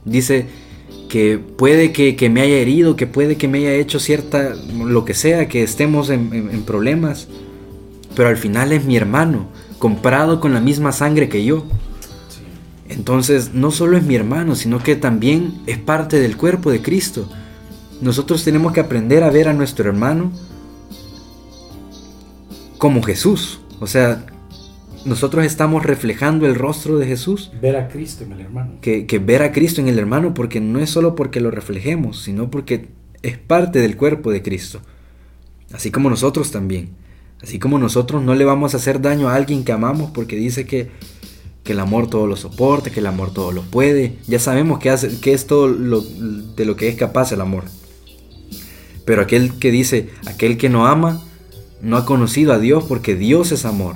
Dice 0.06 0.46
que 1.10 1.38
puede 1.38 1.92
que, 1.92 2.30
me 2.30 2.42
haya 2.42 2.56
herido, 2.56 2.96
que 2.96 3.08
puede 3.08 3.36
que 3.38 3.48
me 3.48 3.60
haya 3.60 3.74
hecho 3.74 4.00
cierta, 4.00 4.56
lo 4.84 5.06
que 5.06 5.14
sea, 5.14 5.48
que 5.48 5.64
estemos 5.64 6.10
en, 6.10 6.64
problemas, 6.64 7.28
pero 8.16 8.30
al 8.30 8.38
final 8.38 8.72
es 8.72 8.86
mi 8.86 8.98
hermano, 8.98 9.48
comprado 9.80 10.40
con 10.40 10.54
la 10.54 10.62
misma 10.62 10.92
sangre 10.92 11.30
que 11.30 11.44
yo. 11.44 11.66
Entonces 12.96 13.54
no 13.54 13.72
solo 13.72 13.98
es 13.98 14.04
mi 14.04 14.16
hermano, 14.16 14.56
sino 14.56 14.82
que 14.82 14.96
también 14.96 15.62
es 15.68 15.78
parte 15.78 16.20
del 16.20 16.38
cuerpo 16.38 16.72
de 16.72 16.82
Cristo. 16.82 17.30
Nosotros 18.02 18.44
tenemos 18.44 18.74
que 18.74 18.80
aprender 18.80 19.24
a 19.24 19.30
ver 19.30 19.48
a 19.48 19.54
nuestro 19.54 19.90
hermano 19.90 20.32
como 22.78 23.04
Jesús. 23.04 23.60
O 23.80 23.88
sea, 23.88 24.26
nosotros 25.06 25.46
estamos 25.46 25.84
reflejando 25.84 26.46
el 26.46 26.56
rostro 26.56 26.98
de 26.98 27.06
Jesús. 27.06 27.52
Ver 27.62 27.76
a 27.76 27.88
Cristo 27.90 28.24
en 28.24 28.32
el 28.34 28.42
hermano. 28.42 28.74
Que, 28.82 29.06
ver 29.24 29.44
a 29.44 29.52
Cristo 29.52 29.82
en 29.82 29.88
el 29.88 30.00
hermano 30.00 30.34
porque 30.34 30.62
no 30.62 30.80
es 30.80 30.90
solo 30.90 31.16
porque 31.16 31.42
lo 31.42 31.52
reflejemos, 31.52 32.24
sino 32.24 32.50
porque 32.50 32.88
es 33.22 33.38
parte 33.38 33.80
del 33.80 33.98
cuerpo 33.98 34.32
de 34.32 34.42
Cristo. 34.42 34.82
Así 35.74 35.92
como 35.92 36.10
nosotros 36.10 36.52
también. 36.52 36.90
Así 37.44 37.60
como 37.60 37.78
nosotros 37.78 38.24
no 38.24 38.34
le 38.34 38.46
vamos 38.46 38.74
a 38.74 38.78
hacer 38.78 39.02
daño 39.02 39.30
a 39.30 39.36
alguien 39.36 39.64
que 39.64 39.72
amamos 39.72 40.12
porque 40.12 40.36
dice 40.38 40.66
que, 40.66 40.90
que 41.66 41.74
el 41.74 41.80
amor 41.80 42.08
todo 42.08 42.28
lo 42.28 42.38
soporta, 42.38 42.92
que 42.92 43.00
el 43.02 43.08
amor 43.08 43.34
todo 43.34 43.52
lo 43.52 43.64
puede. 43.64 44.20
Ya 44.28 44.38
sabemos 44.38 44.78
que, 44.78 44.92
hace, 44.92 45.20
que 45.20 45.34
es 45.34 45.48
todo 45.48 45.68
lo, 45.68 46.02
de 46.02 46.64
lo 46.64 46.76
que 46.76 46.88
es 46.88 46.96
capaz 46.96 47.32
el 47.32 47.42
amor. 47.42 47.64
Pero 49.04 49.24
aquel 49.24 49.58
que 49.58 49.72
dice, 49.72 50.10
aquel 50.28 50.58
que 50.58 50.70
no 50.70 50.86
ama, 50.86 51.24
no 51.82 51.98
ha 51.98 52.06
conocido 52.06 52.54
a 52.54 52.60
Dios 52.60 52.84
porque 52.88 53.16
Dios 53.16 53.52
es 53.52 53.66
amor. 53.66 53.96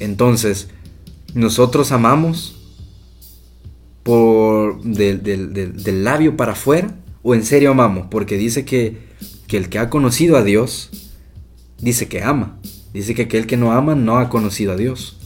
Entonces, 0.00 0.68
nosotros 1.32 1.92
amamos 1.92 2.56
por 4.02 4.82
del, 4.82 6.04
labio 6.04 6.36
para 6.36 6.52
afuera 6.52 6.94
o 7.22 7.34
en 7.34 7.44
serio 7.46 7.70
amamos, 7.70 8.08
porque 8.10 8.36
dice 8.36 8.66
que, 8.66 9.10
el 9.48 9.68
que 9.68 9.78
ha 9.78 9.88
conocido 9.90 10.36
a 10.36 10.42
Dios, 10.42 10.90
dice 11.78 12.08
que 12.08 12.22
ama. 12.22 12.58
Dice 12.92 13.14
que 13.14 13.22
aquel 13.22 13.46
que 13.46 13.56
no 13.56 13.72
ama 13.72 13.94
no 13.94 14.18
ha 14.18 14.28
conocido 14.28 14.72
a 14.72 14.76
Dios. 14.76 15.18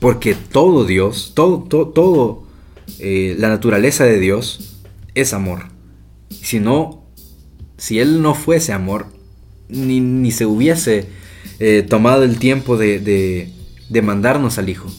Porque 0.00 0.34
todo 0.34 0.86
Dios, 0.86 1.32
todo, 1.34 1.60
todo, 1.60 2.42
eh, 2.98 3.36
la 3.38 3.50
naturaleza 3.50 4.04
de 4.04 4.18
Dios 4.18 4.78
es 5.14 5.34
amor. 5.34 5.66
Si 6.30 6.58
no, 6.58 7.04
si 7.76 8.00
Él 8.00 8.22
no 8.22 8.34
fuese 8.34 8.72
amor, 8.72 9.06
ni, 9.68 10.00
ni 10.00 10.30
se 10.30 10.46
hubiese 10.46 11.06
eh, 11.58 11.84
tomado 11.86 12.22
el 12.22 12.38
tiempo 12.38 12.78
de, 12.78 13.52
mandarnos 14.02 14.56
al 14.56 14.70
Hijo, 14.70 14.90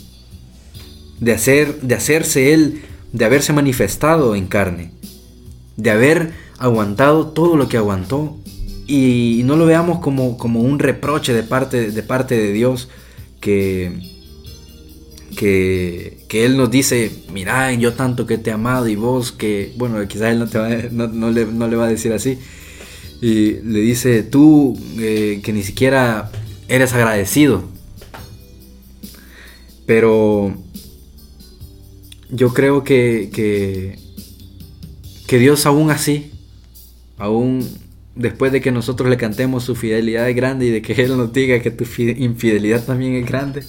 de, 1.20 1.34
hacer, 1.34 1.82
de 1.82 1.96
hacerse 1.96 2.54
Él, 2.54 2.84
de 3.12 3.26
haberse 3.26 3.54
manifestado 3.54 4.36
en 4.36 4.46
carne, 4.46 4.92
de 5.78 5.90
haber 5.90 6.34
aguantado 6.60 7.28
todo 7.28 7.58
lo 7.58 7.68
que 7.68 7.78
aguantó. 7.78 8.38
Y, 8.86 9.42
no 9.46 9.56
lo 9.56 9.66
veamos 9.66 10.00
como, 10.00 10.38
como, 10.38 10.60
un 10.60 10.78
reproche 10.78 11.34
de 11.34 11.42
parte, 11.42 11.92
de 11.92 12.04
parte 12.04 12.38
de 12.38 12.52
Dios 12.52 12.90
que, 13.40 14.11
que, 15.36 16.18
Él 16.32 16.58
nos 16.58 16.70
dice, 16.72 17.12
mira, 17.34 17.74
yo 17.74 17.94
tanto 17.94 18.26
que 18.26 18.38
te 18.38 18.50
he 18.50 18.54
amado 18.54 18.88
y 18.88 18.96
vos 18.96 19.32
que, 19.32 19.74
bueno, 19.78 20.06
quizás 20.08 20.32
Él 20.32 20.40
no, 20.40 20.48
te 20.48 20.58
va, 20.58 20.70
no, 20.70 21.32
le, 21.32 21.46
no 21.46 21.68
le, 21.68 21.76
va 21.76 21.86
a 21.86 21.90
decir 21.90 22.14
así. 22.14 22.38
Y 23.22 23.54
le 23.64 23.80
dice, 23.80 24.24
tú 24.24 24.78
eh, 24.98 25.42
que 25.44 25.54
ni 25.54 25.64
siquiera 25.64 26.32
eres 26.68 26.94
agradecido. 26.94 27.64
Pero 29.86 30.56
yo 32.30 32.54
creo 32.54 32.84
que, 32.84 33.30
que, 33.34 34.00
que, 35.28 35.38
Dios 35.38 35.66
aún 35.66 35.92
así, 35.92 36.32
aún 37.18 37.68
después 38.16 38.52
de 38.52 38.62
que 38.62 38.72
nosotros 38.72 39.10
le 39.10 39.18
cantemos 39.18 39.64
su 39.64 39.76
fidelidad 39.76 40.30
es 40.30 40.36
grande 40.36 40.66
y 40.68 40.70
de 40.70 40.82
que 40.82 40.94
Él 40.94 41.18
nos 41.18 41.34
diga 41.34 41.60
que 41.60 41.72
tu 41.72 41.86
infidelidad 42.00 42.86
también 42.86 43.16
es 43.16 43.26
grande, 43.26 43.64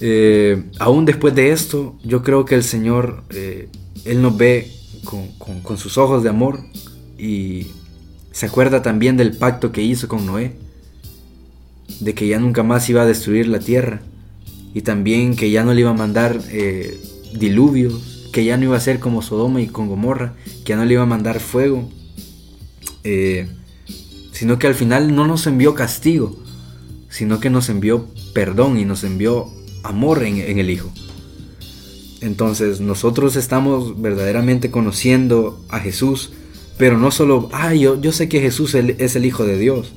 eh, 0.00 0.64
aún 0.78 1.04
después 1.04 1.34
de 1.34 1.52
esto, 1.52 1.96
yo 2.04 2.22
creo 2.22 2.44
que 2.44 2.54
el 2.54 2.64
Señor, 2.64 3.24
eh, 3.30 3.68
Él 4.04 4.22
nos 4.22 4.36
ve 4.36 4.70
con, 5.04 5.78
sus 5.78 5.98
ojos 5.98 6.22
de 6.22 6.30
amor 6.30 6.60
y 7.18 7.68
se 8.32 8.46
acuerda 8.46 8.82
también 8.82 9.16
del 9.16 9.36
pacto 9.36 9.72
que 9.72 9.82
hizo 9.82 10.08
con 10.08 10.26
Noé 10.26 10.52
de 12.00 12.14
que 12.14 12.26
ya 12.26 12.38
nunca 12.38 12.62
más 12.62 12.88
iba 12.88 13.02
a 13.02 13.06
destruir 13.06 13.46
la 13.46 13.58
tierra 13.58 14.00
y 14.72 14.82
también 14.82 15.36
que 15.36 15.50
ya 15.50 15.62
no 15.64 15.72
le 15.72 15.80
iba 15.80 15.90
a 15.90 15.94
mandar 15.94 16.40
eh, 16.50 17.00
diluvios, 17.38 18.28
que 18.32 18.44
ya 18.44 18.56
no 18.56 18.64
iba 18.64 18.76
a 18.76 18.80
ser 18.80 18.98
como 18.98 19.22
Sodoma 19.22 19.60
y 19.60 19.68
con 19.68 19.88
Gomorra, 19.88 20.34
que 20.64 20.70
ya 20.70 20.76
no 20.76 20.84
le 20.84 20.94
iba 20.94 21.02
a 21.04 21.06
mandar 21.06 21.38
fuego, 21.38 21.88
eh, 23.04 23.48
sino 24.32 24.58
que 24.58 24.66
al 24.66 24.74
final 24.74 25.14
no 25.14 25.26
nos 25.26 25.46
envió 25.46 25.74
castigo, 25.74 26.36
sino 27.08 27.38
que 27.38 27.50
nos 27.50 27.68
envió 27.68 28.08
perdón 28.32 28.78
y 28.78 28.84
nos 28.84 29.04
envió 29.04 29.48
amor 29.84 30.24
en, 30.24 30.58
el 30.58 30.70
Hijo. 30.70 30.90
Entonces 32.20 32.80
nosotros 32.80 33.36
estamos 33.36 34.00
verdaderamente 34.00 34.70
conociendo 34.70 35.62
a 35.68 35.78
Jesús, 35.78 36.32
pero 36.78 36.98
no 36.98 37.10
solo, 37.10 37.48
ah, 37.52 37.74
yo, 37.74 38.00
sé 38.12 38.28
que 38.28 38.40
Jesús 38.40 38.74
es 38.74 39.14
el 39.14 39.26
Hijo 39.26 39.44
de 39.44 39.58
Dios, 39.58 39.92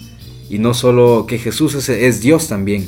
y 0.49 0.59
no 0.59 0.73
solo 0.73 1.25
que 1.27 1.39
Jesús 1.39 1.89
es, 1.89 2.21
Dios 2.21 2.47
también, 2.47 2.87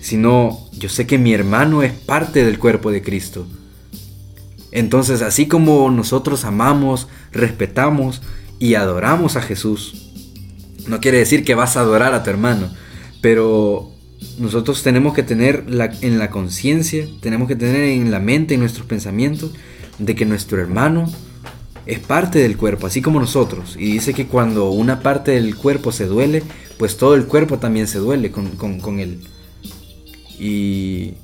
sino 0.00 0.66
yo 0.72 0.88
sé 0.88 1.06
que 1.06 1.18
mi 1.18 1.34
hermano 1.34 1.82
es 1.82 1.92
parte 1.92 2.44
del 2.44 2.58
cuerpo 2.58 2.90
de 2.90 3.02
Cristo. 3.02 3.46
Entonces, 4.70 5.22
así 5.22 5.48
como 5.48 5.90
nosotros 5.90 6.44
amamos, 6.44 7.08
respetamos 7.32 8.22
y 8.58 8.74
adoramos 8.74 9.36
a 9.36 9.42
Jesús, 9.42 10.10
no 10.86 11.00
quiere 11.00 11.18
decir 11.18 11.44
que 11.44 11.54
vas 11.54 11.76
a 11.76 11.80
adorar 11.80 12.14
a 12.14 12.22
tu 12.22 12.30
hermano, 12.30 12.70
pero 13.20 13.92
nosotros 14.38 14.82
tenemos 14.82 15.14
que 15.14 15.22
tener 15.22 15.64
en 16.00 16.18
la 16.18 16.30
conciencia, 16.30 17.06
tenemos 17.20 17.48
que 17.48 17.56
tener 17.56 17.82
en 17.82 18.10
la 18.10 18.20
mente, 18.20 18.54
en 18.54 18.60
nuestros 18.60 18.86
pensamientos, 18.86 19.52
de 19.98 20.14
que 20.14 20.24
nuestro 20.24 20.60
hermano 20.60 21.10
es 21.86 21.98
parte 22.00 22.38
del 22.38 22.56
cuerpo, 22.56 22.86
así 22.86 23.00
como 23.00 23.18
nosotros. 23.18 23.76
Y 23.78 23.92
dice 23.92 24.12
que 24.12 24.26
cuando 24.26 24.70
una 24.70 25.00
parte 25.00 25.32
del 25.32 25.56
cuerpo 25.56 25.90
se 25.90 26.06
duele, 26.06 26.42
pues 26.78 26.96
todo 26.96 27.14
el 27.14 27.26
cuerpo 27.26 27.58
también 27.58 27.86
se 27.86 27.98
duele 27.98 28.30
con, 28.30 29.00
él. 29.00 29.20
Y, 30.38 31.14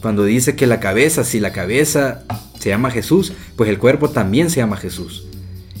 Cuando 0.00 0.24
dice 0.24 0.54
que 0.54 0.66
la 0.66 0.78
cabeza, 0.78 1.24
si 1.24 1.40
la 1.40 1.52
cabeza 1.52 2.22
se 2.58 2.68
llama 2.68 2.90
Jesús, 2.90 3.32
pues 3.56 3.68
el 3.68 3.78
cuerpo 3.78 4.10
también 4.10 4.48
se 4.48 4.56
llama 4.56 4.76
Jesús. 4.76 5.26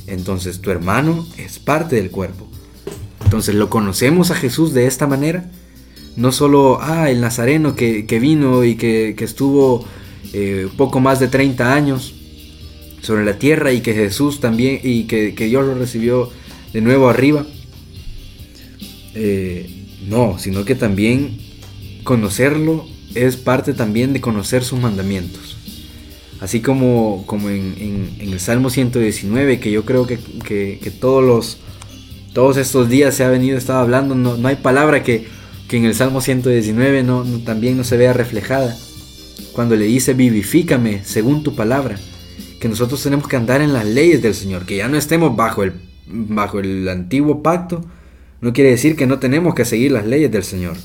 Entonces 0.08 0.60
tu 0.60 0.70
hermano 0.70 1.26
es 1.38 1.60
parte 1.60 1.96
del 1.96 2.10
cuerpo. 2.10 2.48
Entonces 3.24 3.54
lo 3.54 3.70
conocemos 3.70 4.30
a 4.30 4.34
Jesús 4.34 4.74
de 4.74 4.86
esta 4.86 5.06
manera. 5.06 5.48
No 6.16 6.32
solo, 6.32 6.78
ah, 6.80 7.10
el 7.10 7.20
nazareno 7.20 7.74
que, 7.74 8.18
vino 8.20 8.64
y 8.64 8.76
que, 8.76 9.14
estuvo 9.18 9.84
eh, 10.32 10.68
poco 10.76 11.00
más 11.00 11.20
de 11.20 11.28
30 11.28 11.74
años 11.74 12.14
sobre 13.00 13.24
la 13.24 13.38
tierra 13.38 13.72
y 13.72 13.80
que 13.80 13.94
Jesús 13.94 14.40
también, 14.40 14.80
y 14.82 15.04
que, 15.04 15.32
Dios 15.32 15.66
lo 15.66 15.74
recibió 15.74 16.30
de 16.72 16.80
nuevo 16.80 17.08
arriba. 17.08 17.46
Eh, 19.14 19.68
no, 20.08 20.38
sino 20.38 20.64
que 20.64 20.74
también 20.74 21.38
conocerlo 22.02 22.86
es 23.14 23.36
parte 23.36 23.74
también 23.74 24.12
de 24.12 24.20
conocer 24.20 24.64
sus 24.64 24.80
mandamientos. 24.80 25.56
Así 26.40 26.60
como, 26.60 27.22
como 27.26 27.50
en, 27.50 28.16
el 28.18 28.40
Salmo 28.40 28.68
119, 28.68 29.60
que 29.60 29.70
yo 29.70 29.84
creo 29.84 30.06
que, 30.06 30.18
todos, 31.00 31.24
los, 31.24 31.58
todos 32.32 32.56
estos 32.56 32.88
días 32.88 33.14
se 33.14 33.22
ha 33.22 33.28
venido, 33.28 33.56
estaba 33.56 33.80
hablando, 33.80 34.14
no, 34.14 34.48
hay 34.48 34.56
palabra 34.56 35.02
que, 35.04 35.26
en 35.76 35.84
el 35.84 35.94
Salmo 35.94 36.20
119 36.20 37.02
no, 37.02 37.24
también 37.44 37.76
no 37.76 37.84
se 37.84 37.96
vea 37.96 38.12
reflejada. 38.12 38.76
Cuando 39.52 39.76
le 39.76 39.84
dice, 39.84 40.14
vivifícame 40.14 41.02
según 41.04 41.42
tu 41.42 41.54
palabra, 41.54 41.98
que 42.60 42.68
nosotros 42.68 43.02
tenemos 43.02 43.28
que 43.28 43.36
andar 43.36 43.60
en 43.60 43.72
las 43.72 43.86
leyes 43.86 44.22
del 44.22 44.34
Señor, 44.34 44.66
que 44.66 44.76
ya 44.76 44.88
no 44.88 44.96
estemos 44.96 45.36
bajo 45.36 45.62
el, 45.62 45.72
bajo 46.06 46.60
el 46.60 46.88
antiguo 46.88 47.42
pacto, 47.42 47.84
no 48.40 48.52
quiere 48.52 48.70
decir 48.70 48.96
que 48.96 49.06
no 49.06 49.18
tenemos 49.18 49.54
que 49.54 49.64
seguir 49.64 49.92
las 49.92 50.06
leyes 50.06 50.30
del 50.30 50.44
Señor. 50.44 50.76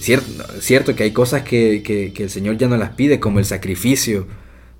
Cierto, 0.00 0.28
cierto 0.60 0.96
que 0.96 1.04
hay 1.04 1.12
cosas 1.12 1.42
que, 1.42 2.12
el 2.16 2.30
Señor 2.30 2.56
ya 2.56 2.68
no 2.68 2.76
las 2.76 2.90
pide, 2.90 3.20
como 3.20 3.38
el 3.38 3.44
sacrificio 3.44 4.26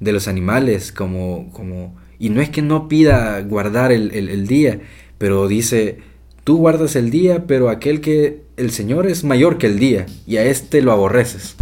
de 0.00 0.12
los 0.12 0.28
animales, 0.28 0.92
como, 0.92 1.50
como 1.52 1.94
y 2.18 2.28
no 2.28 2.40
es 2.40 2.50
que 2.50 2.62
no 2.62 2.88
pida 2.88 3.40
guardar 3.40 3.92
el, 3.92 4.46
día, 4.46 4.80
pero 5.18 5.48
dice, 5.48 5.98
tú 6.44 6.58
guardas 6.58 6.94
el 6.94 7.10
día, 7.10 7.46
pero 7.46 7.70
aquel 7.70 8.00
que 8.00 8.42
el 8.60 8.70
Señor 8.70 9.06
es 9.06 9.24
mayor 9.24 9.58
que 9.58 9.66
el 9.66 9.78
día, 9.78 10.06
y 10.26 10.36
a 10.36 10.44
este 10.44 10.82
lo 10.82 10.92
aborreces. 10.92 11.56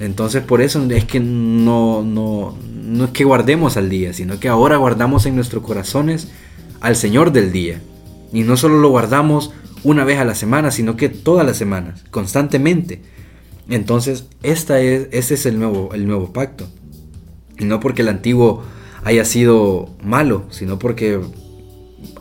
Entonces 0.00 0.42
por 0.42 0.60
eso 0.60 0.84
es 0.90 1.04
que 1.04 1.20
no, 1.20 2.02
no, 2.02 2.58
no 2.74 3.04
es 3.04 3.10
que 3.12 3.24
guardemos 3.24 3.76
al 3.76 3.88
día, 3.88 4.12
sino 4.12 4.40
que 4.40 4.48
ahora 4.48 4.76
guardamos 4.76 5.26
en 5.26 5.36
nuestros 5.36 5.62
corazones 5.62 6.28
al 6.80 6.96
Señor 6.96 7.32
del 7.32 7.52
día. 7.52 7.80
Y 8.32 8.42
no 8.42 8.56
solo 8.56 8.80
lo 8.80 8.88
guardamos 8.88 9.52
una 9.84 10.04
vez 10.04 10.18
a 10.18 10.24
la 10.24 10.34
semana, 10.34 10.70
sino 10.72 10.96
que 10.96 11.08
todas 11.08 11.46
las 11.46 11.56
semanas, 11.56 12.04
constantemente. 12.10 13.02
Entonces, 13.68 14.26
esta 14.42 14.80
es, 14.80 15.08
este 15.12 15.34
es 15.34 15.46
el 15.46 15.58
nuevo, 15.58 15.90
el 15.94 16.06
nuevo 16.06 16.32
pacto. 16.32 16.68
Y 17.58 17.64
no 17.64 17.78
porque 17.78 18.02
el 18.02 18.08
antiguo 18.08 18.64
haya 19.04 19.24
sido 19.24 19.90
malo, 20.02 20.46
sino 20.50 20.78
porque 20.78 21.20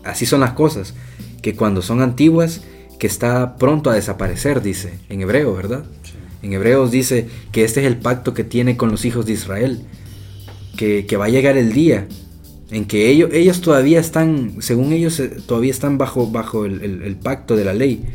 así 0.03 0.25
son 0.25 0.41
las 0.41 0.51
cosas, 0.51 0.93
que 1.41 1.55
cuando 1.55 1.82
son 1.82 2.01
antiguas, 2.01 2.61
que 3.01 3.07
está 3.07 3.57
pronto 3.57 3.89
a 3.89 3.95
desaparecer, 3.95 4.61
dice, 4.61 4.99
en 5.09 5.21
hebreo, 5.21 5.55
¿verdad? 5.55 5.83
En 6.43 6.53
hebreos 6.53 6.91
dice 6.91 7.27
que 7.51 7.63
este 7.63 7.79
es 7.79 7.87
el 7.87 7.97
pacto 7.97 8.35
que 8.35 8.43
tiene 8.43 8.77
con 8.77 8.91
los 8.91 9.05
hijos 9.05 9.25
de 9.25 9.33
Israel, 9.33 9.81
que, 10.77 11.07
que 11.07 11.17
va 11.17 11.25
a 11.25 11.29
llegar 11.29 11.57
el 11.57 11.73
día 11.73 12.07
en 12.69 12.85
que 12.85 13.09
ellos, 13.09 13.31
ellos 13.33 13.61
todavía 13.61 13.99
están, 13.99 14.57
según 14.59 14.93
ellos, 14.93 15.19
eh, 15.19 15.31
todavía 15.47 15.71
están 15.71 15.97
bajo, 15.97 16.27
bajo 16.27 16.65
el, 16.65 17.17
pacto 17.23 17.55
de 17.55 17.65
la 17.65 17.73
ley. 17.73 18.05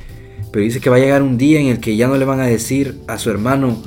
Pero 0.53 0.65
dice 0.65 0.79
que 0.79 0.89
va 0.89 0.95
a 0.95 1.01
llegar 1.01 1.21
un 1.21 1.37
día 1.37 1.59
en 1.59 1.67
el 1.67 1.81
que 1.81 1.97
ya 1.97 2.07
no 2.07 2.17
le 2.17 2.25
van 2.25 2.39
a 2.39 2.47
decir 2.47 2.97
a 3.09 3.19
su 3.19 3.29
hermano, 3.29 3.83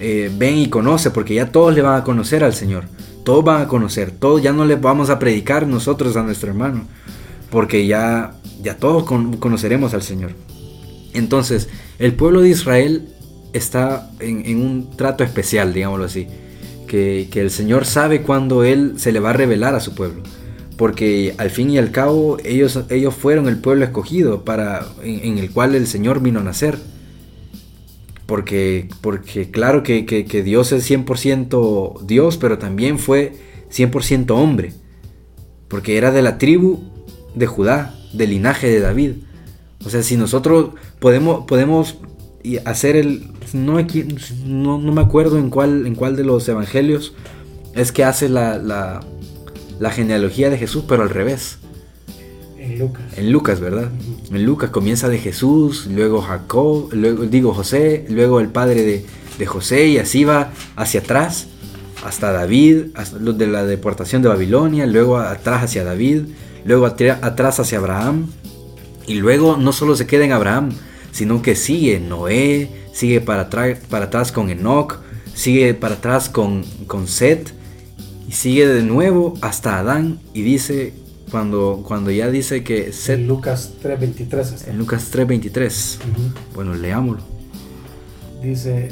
eh, 0.00 0.28
ven 0.36 0.58
y 0.58 0.68
conoce, 0.68 1.12
porque 1.12 1.34
ya 1.34 1.52
todos 1.52 1.72
le 1.72 1.82
van 1.82 2.00
a 2.00 2.02
conocer 2.02 2.42
al 2.42 2.52
Señor. 2.52 2.86
Todos 3.22 3.44
van 3.44 3.62
a 3.62 3.68
conocer, 3.68 4.10
todos 4.10 4.42
ya 4.42 4.52
no 4.52 4.64
le 4.64 4.74
vamos 4.74 5.08
a 5.08 5.20
predicar 5.20 5.68
nosotros 5.68 6.16
a 6.16 6.24
nuestro 6.24 6.48
hermano, 6.48 6.88
porque 7.50 7.86
ya, 7.86 8.34
ya 8.62 8.76
todos 8.76 9.04
conoceremos 9.04 9.94
al 9.94 10.02
Señor. 10.02 10.32
Entonces, 11.14 11.68
el 11.98 12.14
pueblo 12.14 12.42
de 12.42 12.50
Israel 12.50 13.08
está 13.52 14.10
en, 14.20 14.44
en 14.44 14.60
un 14.60 14.96
trato 14.96 15.24
especial, 15.24 15.72
digámoslo 15.72 16.04
así 16.04 16.26
que, 16.86 17.28
el 17.34 17.50
Señor 17.50 17.84
sabe 17.84 18.22
cuándo 18.22 18.64
Él 18.64 18.94
se 18.96 19.12
le 19.12 19.20
va 19.20 19.30
a 19.30 19.34
revelar 19.34 19.74
a 19.74 19.80
su 19.80 19.94
pueblo. 19.94 20.22
Porque 20.76 21.34
al 21.38 21.50
fin 21.50 21.70
y 21.70 21.78
al 21.78 21.90
cabo 21.90 22.36
ellos, 22.44 22.78
ellos 22.90 23.14
fueron 23.14 23.48
el 23.48 23.58
pueblo 23.58 23.84
escogido 23.84 24.44
para, 24.44 24.86
en, 25.02 25.38
el 25.38 25.50
cual 25.50 25.74
el 25.74 25.86
Señor 25.86 26.20
vino 26.20 26.40
a 26.40 26.44
nacer. 26.44 26.78
Porque, 28.26 28.88
porque 29.00 29.50
claro 29.50 29.82
que, 29.82 30.04
que 30.04 30.42
Dios 30.42 30.72
es 30.72 30.90
100% 30.90 32.02
Dios, 32.02 32.36
pero 32.36 32.58
también 32.58 32.98
fue 32.98 33.32
100% 33.70 34.30
hombre. 34.32 34.72
Porque 35.68 35.96
era 35.96 36.10
de 36.10 36.22
la 36.22 36.38
tribu 36.38 36.82
de 37.36 37.46
Judá, 37.46 37.94
del 38.12 38.30
linaje 38.30 38.68
de 38.68 38.80
David. 38.80 39.12
O 39.84 39.90
sea, 39.90 40.02
si 40.02 40.16
nosotros 40.16 40.70
podemos, 40.98 41.44
podemos 41.46 41.98
hacer 42.64 42.96
el, 42.96 43.30
no, 43.52 43.78
no, 44.44 44.92
me 44.92 45.00
acuerdo 45.00 45.38
en 45.38 45.50
cuál, 45.50 45.86
en 45.86 45.94
cuál 45.94 46.16
de 46.16 46.24
los 46.24 46.48
evangelios 46.48 47.14
es 47.74 47.92
que 47.92 48.04
hace 48.04 48.28
la, 48.28 48.58
la, 48.58 49.90
genealogía 49.90 50.50
de 50.50 50.58
Jesús, 50.58 50.84
pero 50.88 51.02
al 51.02 51.10
revés. 51.10 51.58
En 52.58 52.78
Lucas. 52.78 53.04
En 53.16 53.30
Lucas, 53.30 53.60
¿verdad? 53.60 53.90
En 54.30 54.44
Lucas 54.44 54.70
comienza 54.70 55.08
de 55.08 55.18
Jesús, 55.18 55.86
luego 55.86 56.22
Jacob, 56.22 56.88
luego 56.92 57.24
digo 57.26 57.52
José, 57.52 58.06
luego 58.08 58.40
el 58.40 58.48
padre 58.48 58.82
de, 58.82 59.06
de 59.38 59.46
José 59.46 59.86
y 59.88 59.98
así 59.98 60.24
va 60.24 60.50
hacia 60.74 61.00
atrás 61.00 61.48
hasta 62.04 62.32
David, 62.32 62.86
hasta 62.94 63.18
de 63.18 63.46
la 63.46 63.64
deportación 63.64 64.22
de 64.22 64.28
Babilonia, 64.28 64.86
luego 64.86 65.18
atrás 65.18 65.64
hacia 65.64 65.84
David, 65.84 66.22
luego 66.66 66.86
atrás 66.86 67.60
hacia 67.60 67.78
Abraham 67.78 68.26
y 69.06 69.14
luego 69.14 69.56
no 69.56 69.72
solo 69.72 69.96
se 69.96 70.06
queda 70.06 70.24
en 70.24 70.32
Abraham, 70.32 70.72
sino 71.12 71.40
que 71.40 71.54
sigue 71.54 72.00
Noé, 72.00 72.68
sigue 72.92 73.20
para, 73.20 73.48
para 73.48 74.06
atrás 74.06 74.32
con 74.32 74.50
Enoch, 74.50 74.98
sigue 75.34 75.74
para 75.74 75.94
atrás 75.94 76.28
con, 76.28 76.64
con 76.86 77.06
Set, 77.06 77.54
y 78.28 78.32
sigue 78.32 78.66
de 78.66 78.82
nuevo 78.82 79.34
hasta 79.40 79.78
Adán, 79.78 80.18
y 80.34 80.42
dice, 80.42 80.92
cuando, 81.30 81.84
cuando 81.86 82.10
ya 82.10 82.30
dice 82.30 82.64
que 82.64 82.92
Set... 82.92 83.20
En 83.20 83.28
Lucas 83.28 83.74
3.23. 83.82 84.68
En 84.68 84.78
Lucas 84.78 85.12
3.23. 85.12 85.98
Bueno, 86.54 86.74
leámoslo. 86.74 87.22
Dice, 88.42 88.90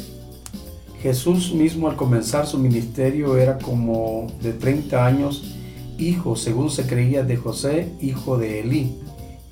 Jesús 1.03 1.53
mismo 1.53 1.91
al 1.91 1.97
comenzar 1.97 2.47
su 2.47 2.59
ministerio 2.59 3.37
era 3.37 3.59
como 3.59 4.29
de 4.41 4.53
30 4.53 5.05
años, 5.05 5.57
hijo, 5.99 6.37
según 6.37 6.71
se 6.71 6.87
creía, 6.87 7.23
de 7.23 7.37
José, 7.37 7.89
hijo 8.01 8.39
de 8.39 8.61
Elí, 8.61 8.97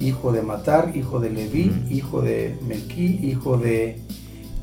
hijo 0.01 0.33
de 0.33 0.43
Matar, 0.43 0.93
hijo 0.97 1.21
de 1.21 1.31
Leví, 1.31 1.73
hijo 1.91 2.23
de 2.23 2.57
Melquí, 2.67 3.21
hijo 3.23 3.57
de 3.57 3.99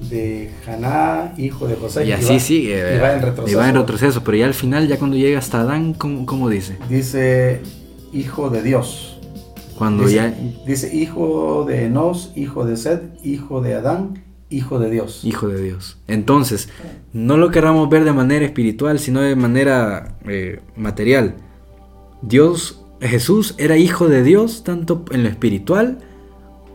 de 0.10 0.50
Haná, 0.66 1.34
hijo 1.38 1.68
de 1.68 1.76
José. 1.76 2.06
Y, 2.06 2.12
así 2.12 2.40
sigue. 2.40 2.96
Y 2.96 3.00
va 3.00 3.14
en 3.14 3.22
retroceso. 3.22 3.52
Y 3.52 3.60
va 3.60 3.70
en 3.70 3.76
retroceso, 3.76 4.24
pero 4.24 4.38
ya 4.38 4.46
al 4.46 4.54
final, 4.54 4.88
ya 4.88 4.98
cuando 4.98 5.18
llega 5.18 5.40
hasta 5.40 5.62
Adán, 5.62 5.94
¿cómo, 5.94 6.50
dice? 6.50 6.78
Dice 6.90 7.62
hijo 8.14 8.50
de 8.50 8.64
Dios. 8.64 9.20
Cuando 9.78 10.04
dice, 10.04 10.16
ya... 10.16 10.36
Dice 10.66 10.96
hijo 10.96 11.66
de 11.68 11.86
Enos, 11.86 12.32
hijo 12.36 12.66
de 12.66 12.78
Sed, 12.78 13.02
hijo 13.24 13.62
de 13.62 13.76
Adán, 13.76 14.24
hijo 14.50 14.80
de 14.80 14.90
Dios. 14.90 15.22
Hijo 15.24 15.48
de 15.48 15.62
Dios. 15.62 15.98
Entonces, 16.08 16.70
no 17.14 17.38
lo 17.38 17.52
queramos 17.52 17.90
ver 17.90 18.04
de 18.04 18.14
manera 18.14 18.46
espiritual, 18.46 19.00
sino 19.00 19.22
de 19.22 19.36
manera 19.36 20.16
eh, 20.28 20.60
material. 20.76 21.36
Dios, 22.22 22.82
Jesús 23.02 23.56
era 23.58 23.78
hijo 23.78 24.08
de 24.08 24.24
Dios 24.24 24.64
tanto 24.64 25.06
en 25.12 25.24
lo 25.24 25.30
espiritual 25.30 26.00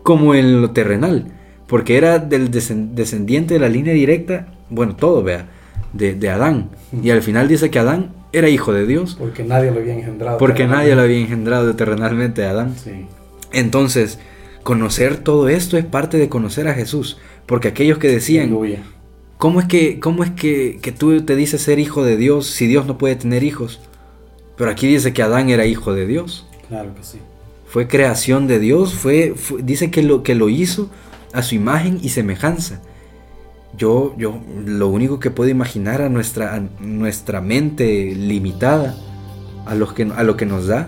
como 0.03 0.35
en 0.35 0.61
lo 0.61 0.71
terrenal 0.71 1.31
porque 1.67 1.97
era 1.97 2.19
del 2.19 2.51
descendiente 2.51 3.55
de 3.55 3.59
la 3.59 3.69
línea 3.69 3.93
directa, 3.93 4.47
bueno, 4.69 4.95
todo, 4.95 5.23
vea, 5.23 5.47
de, 5.93 6.29
Adán. 6.29 6.69
Y 7.01 7.09
al 7.09 7.21
final 7.21 7.47
dice 7.47 7.69
que 7.69 7.79
Adán 7.79 8.11
era 8.33 8.49
hijo 8.49 8.73
de 8.73 8.85
Dios. 8.85 9.15
Porque 9.17 9.43
nadie 9.43 9.71
lo 9.71 9.79
había 9.79 9.93
engendrado. 9.93 10.37
Porque 10.37 10.67
nadie 10.67 10.95
lo 10.95 11.01
había 11.01 11.19
engendrado 11.19 11.75
terrenalmente 11.75 12.45
a 12.45 12.51
Adán. 12.51 12.75
Sí. 12.75 13.07
Entonces, 13.51 14.19
conocer 14.63 15.17
todo 15.17 15.49
esto 15.49 15.77
es 15.77 15.85
parte 15.85 16.17
de 16.17 16.29
conocer 16.29 16.67
a 16.67 16.73
Jesús. 16.73 17.17
Porque 17.45 17.69
aquellos 17.69 17.97
que 17.97 18.09
decían, 18.09 18.55
¿cómo 19.37 19.59
es, 19.59 19.67
que, 19.67 19.99
cómo 19.99 20.23
es 20.23 20.31
que, 20.31 20.79
tú 20.97 21.21
te 21.21 21.35
dices 21.35 21.61
ser 21.61 21.79
hijo 21.79 22.03
de 22.03 22.17
Dios 22.17 22.47
si 22.47 22.67
Dios 22.67 22.85
no 22.85 22.97
puede 22.97 23.15
tener 23.15 23.43
hijos? 23.43 23.79
Pero 24.57 24.71
aquí 24.71 24.87
dice 24.87 25.13
que 25.13 25.21
Adán 25.21 25.49
era 25.49 25.65
hijo 25.65 25.93
de 25.93 26.07
Dios. 26.07 26.45
Claro 26.67 26.93
que 26.95 27.03
sí. 27.03 27.19
Fue 27.67 27.87
creación 27.87 28.47
de 28.47 28.59
Dios, 28.59 28.93
fue, 28.93 29.33
dice 29.61 29.91
que 29.91 30.01
lo, 30.01 30.23
que 30.23 30.35
lo 30.35 30.49
hizo 30.49 30.89
a 31.33 31.41
su 31.41 31.55
imagen 31.55 31.99
y 32.01 32.09
semejanza. 32.09 32.81
Yo, 33.77 34.15
yo 34.17 34.39
lo 34.65 34.87
único 34.87 35.19
que 35.19 35.31
puedo 35.31 35.49
imaginar 35.49 36.01
a 36.01 36.07
nuestra, 36.07 36.63
nuestra 36.79 37.41
mente 37.41 38.15
limitada, 38.15 38.95
a, 39.65 39.75
los 39.75 39.91
que, 39.91 40.03
a 40.03 40.23
lo 40.23 40.37
que 40.37 40.45
nos 40.45 40.67
da, 40.67 40.87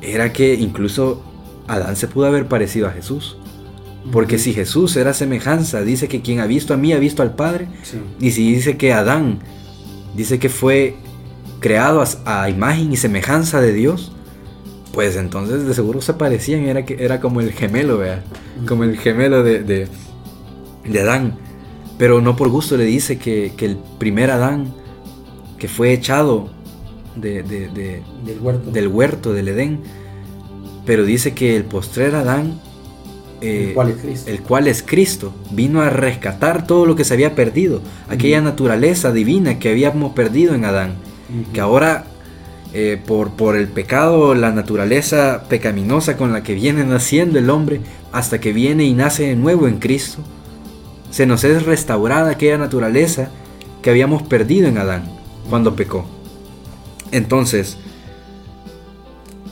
era 0.00 0.32
que 0.32 0.54
incluso 0.54 1.22
Adán 1.68 1.96
se 1.96 2.08
pudo 2.08 2.26
haber 2.26 2.46
parecido 2.46 2.88
a 2.88 2.92
Jesús. 2.92 3.36
Porque 4.10 4.38
si 4.38 4.52
Jesús 4.52 4.96
era 4.96 5.12
semejanza, 5.12 5.82
dice 5.82 6.08
que 6.08 6.22
quien 6.22 6.40
ha 6.40 6.46
visto 6.46 6.74
a 6.74 6.76
mí 6.76 6.92
ha 6.92 6.98
visto 6.98 7.22
al 7.22 7.34
Padre. 7.34 7.68
Y 8.18 8.32
si 8.32 8.54
dice 8.54 8.76
que 8.76 8.92
Adán, 8.92 9.40
dice 10.16 10.38
que 10.38 10.48
fue 10.48 10.96
creado 11.62 12.04
a, 12.26 12.50
imagen 12.50 12.92
y 12.92 12.98
semejanza 12.98 13.62
de 13.62 13.72
Dios, 13.72 14.12
pues 14.92 15.16
entonces 15.16 15.66
de 15.66 15.72
seguro 15.72 16.02
se 16.02 16.12
parecían, 16.12 16.64
era, 16.64 16.84
que, 16.84 17.02
era 17.02 17.20
como 17.20 17.40
el 17.40 17.52
gemelo, 17.52 17.96
vea, 17.96 18.22
como 18.68 18.84
el 18.84 18.98
gemelo 18.98 19.42
de, 19.42 19.62
de, 19.62 21.00
Adán. 21.00 21.38
Pero 21.96 22.20
no 22.20 22.36
por 22.36 22.50
gusto 22.50 22.76
le 22.76 22.84
dice 22.84 23.18
que, 23.18 23.54
el 23.58 23.78
primer 23.98 24.30
Adán, 24.30 24.74
que 25.56 25.68
fue 25.68 25.94
echado 25.94 26.50
de, 27.16 27.42
del, 27.42 28.40
huerto. 28.40 28.70
del 28.70 28.88
huerto 28.88 29.32
del 29.32 29.48
Edén, 29.48 29.80
pero 30.84 31.04
dice 31.04 31.32
que 31.32 31.56
el 31.56 31.64
postrer 31.64 32.14
Adán 32.14 32.60
el, 33.42 33.74
eh, 33.76 34.40
cual 34.46 34.68
es 34.68 34.82
Cristo. 34.82 35.32
Vino 35.50 35.80
a 35.80 35.90
rescatar 35.90 36.66
todo 36.66 36.86
lo 36.86 36.96
que 36.96 37.04
se 37.04 37.14
había 37.14 37.34
perdido, 37.34 37.80
aquella 38.08 38.40
naturaleza 38.40 39.12
divina 39.12 39.58
que 39.58 39.70
habíamos 39.70 40.12
perdido 40.12 40.54
en 40.54 40.64
Adán, 40.64 40.94
que 41.52 41.60
ahora 41.60 42.04
eh, 42.72 43.00
por, 43.06 43.30
por 43.32 43.56
el 43.56 43.68
pecado, 43.68 44.34
la 44.34 44.50
naturaleza 44.50 45.44
pecaminosa 45.48 46.16
con 46.16 46.32
la 46.32 46.42
que 46.42 46.54
viene 46.54 46.84
naciendo 46.84 47.38
el 47.38 47.50
hombre, 47.50 47.80
hasta 48.12 48.40
que 48.40 48.52
viene 48.52 48.84
y 48.84 48.94
nace 48.94 49.28
de 49.28 49.36
nuevo 49.36 49.68
en 49.68 49.78
Cristo, 49.78 50.20
se 51.10 51.26
nos 51.26 51.44
es 51.44 51.64
restaurada 51.64 52.30
aquella 52.30 52.58
naturaleza 52.58 53.28
que 53.82 53.90
habíamos 53.90 54.22
perdido 54.22 54.68
en 54.68 54.78
Adán 54.78 55.04
cuando 55.50 55.76
pecó. 55.76 56.06
Entonces, 57.10 57.76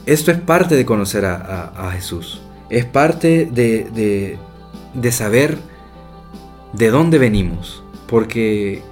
esto 0.07 0.31
es 0.31 0.39
parte 0.39 0.77
de 0.77 0.87
conocer 0.87 1.25
a 1.27 1.91
Jesús 1.93 2.41
es 2.71 2.85
parte 2.85 3.47
de, 3.53 4.39
saber 5.11 5.59
de 6.73 6.91
dónde 6.91 7.19
venimos, 7.19 7.83
porque 8.07 8.83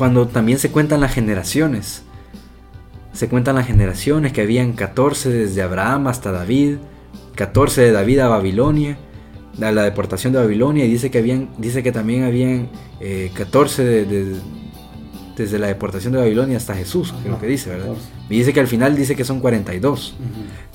cuando 0.00 0.26
también 0.26 0.58
se 0.58 0.70
cuentan 0.70 1.02
las 1.02 1.12
generaciones, 1.12 2.04
se 3.12 3.28
cuentan 3.28 3.56
las 3.56 3.66
generaciones 3.66 4.32
que 4.32 4.40
habían 4.40 4.72
14 4.72 5.28
desde 5.28 5.60
Abraham 5.60 6.06
hasta 6.06 6.32
David, 6.32 6.76
14 7.34 7.82
de 7.82 7.92
David 7.92 8.20
a 8.20 8.28
Babilonia, 8.28 8.96
a 9.60 9.70
la 9.70 9.82
deportación 9.82 10.32
de 10.32 10.38
Babilonia, 10.38 10.86
y 10.86 10.90
dice 10.90 11.10
que, 11.10 11.18
habían, 11.18 11.50
dice 11.58 11.82
que 11.82 11.92
también 11.92 12.22
habían 12.24 12.70
14 13.34 13.82
eh, 13.82 14.04
de, 14.06 14.36
desde 15.36 15.58
la 15.58 15.66
deportación 15.66 16.14
de 16.14 16.20
Babilonia 16.20 16.56
hasta 16.56 16.74
Jesús, 16.74 17.12
es 17.22 17.30
lo 17.30 17.38
que 17.38 17.46
dice, 17.46 17.68
¿verdad? 17.68 17.92
Y 18.30 18.38
dice 18.38 18.54
que 18.54 18.60
al 18.60 18.68
final 18.68 18.96
dice 18.96 19.14
que 19.14 19.26
son 19.26 19.38
42. 19.40 20.14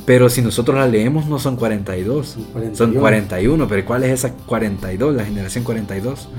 Pero 0.05 0.29
si 0.29 0.43
nosotros 0.43 0.77
la 0.77 0.85
leemos 0.85 1.25
no 1.25 1.39
son 1.39 1.55
42, 1.55 2.37
son 2.73 2.93
41. 2.93 3.67
Pero 3.67 3.85
¿cuál 3.85 4.03
es 4.03 4.11
esa 4.11 4.33
42, 4.33 5.15
la 5.15 5.25
generación 5.25 5.63
42? 5.63 6.29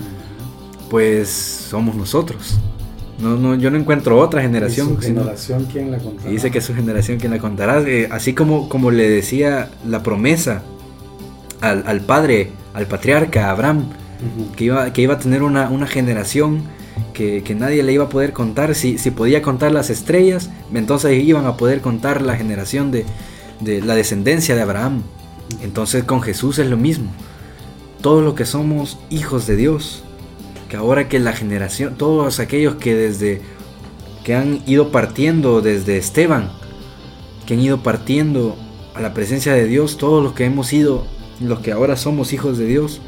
Pues 0.88 1.28
somos 1.28 1.96
nosotros. 1.96 2.60
No, 3.18 3.36
no, 3.36 3.54
yo 3.54 3.70
no 3.70 3.78
encuentro 3.78 4.18
otra 4.18 4.42
generación. 4.42 4.88
¿Y 4.88 4.94
su 4.94 5.00
generación 5.00 5.66
quién 5.70 5.90
la 5.90 5.98
contará? 5.98 6.30
Dice 6.30 6.50
que 6.50 6.58
es 6.58 6.64
su 6.64 6.74
generación 6.74 7.18
quien 7.18 7.32
la 7.32 7.38
contará. 7.38 7.80
Eh, 7.80 8.08
así 8.10 8.34
como, 8.34 8.68
como 8.68 8.90
le 8.90 9.08
decía 9.08 9.70
la 9.86 10.02
promesa 10.02 10.62
al, 11.60 12.00
padre, 12.02 12.50
al 12.74 12.86
patriarca 12.86 13.50
Abraham, 13.50 13.88
que, 14.54 14.64
iba, 14.64 14.92
que 14.92 15.02
iba 15.02 15.14
a 15.14 15.18
tener 15.18 15.42
una, 15.42 15.70
una 15.70 15.86
generación 15.86 16.62
que, 17.14 17.42
que, 17.42 17.54
nadie 17.54 17.82
le 17.82 17.92
iba 17.92 18.04
a 18.04 18.08
poder 18.08 18.32
contar. 18.32 18.74
Si, 18.74 18.98
si 18.98 19.10
podía 19.10 19.40
contar 19.40 19.72
las 19.72 19.88
estrellas, 19.88 20.50
entonces 20.72 21.22
iban 21.22 21.46
a 21.46 21.56
poder 21.56 21.80
contar 21.80 22.20
la 22.20 22.36
generación 22.36 22.90
de, 22.90 23.06
de 23.60 23.80
la 23.80 23.94
descendencia 23.94 24.54
de 24.54 24.62
Abraham. 24.62 25.02
Entonces 25.62 26.04
con 26.04 26.20
Jesús 26.20 26.58
es 26.58 26.68
lo 26.68 26.76
mismo. 26.76 27.10
Todos 28.02 28.22
los 28.22 28.34
que 28.34 28.44
somos 28.44 28.98
hijos 29.10 29.46
de 29.46 29.56
Dios, 29.56 30.04
que 30.76 30.80
ahora 30.80 31.08
que 31.08 31.18
la 31.18 31.32
generación, 31.32 31.94
todos 31.96 32.38
aquellos 32.38 32.74
que 32.74 32.94
desde 32.94 33.40
que 34.24 34.34
han 34.34 34.60
ido 34.66 34.92
partiendo 34.92 35.62
desde 35.62 35.96
Esteban, 35.96 36.50
que 37.46 37.54
han 37.54 37.60
ido 37.60 37.82
partiendo 37.82 38.56
a 38.94 39.00
la 39.00 39.14
presencia 39.14 39.54
de 39.54 39.64
Dios, 39.64 39.96
todos 39.96 40.22
los 40.22 40.34
que 40.34 40.44
hemos 40.44 40.74
ido, 40.74 41.06
los 41.40 41.60
que 41.60 41.72
ahora 41.72 41.96
somos 41.96 42.34
hijos 42.34 42.58
de 42.58 42.66
Dios, 42.66 43.00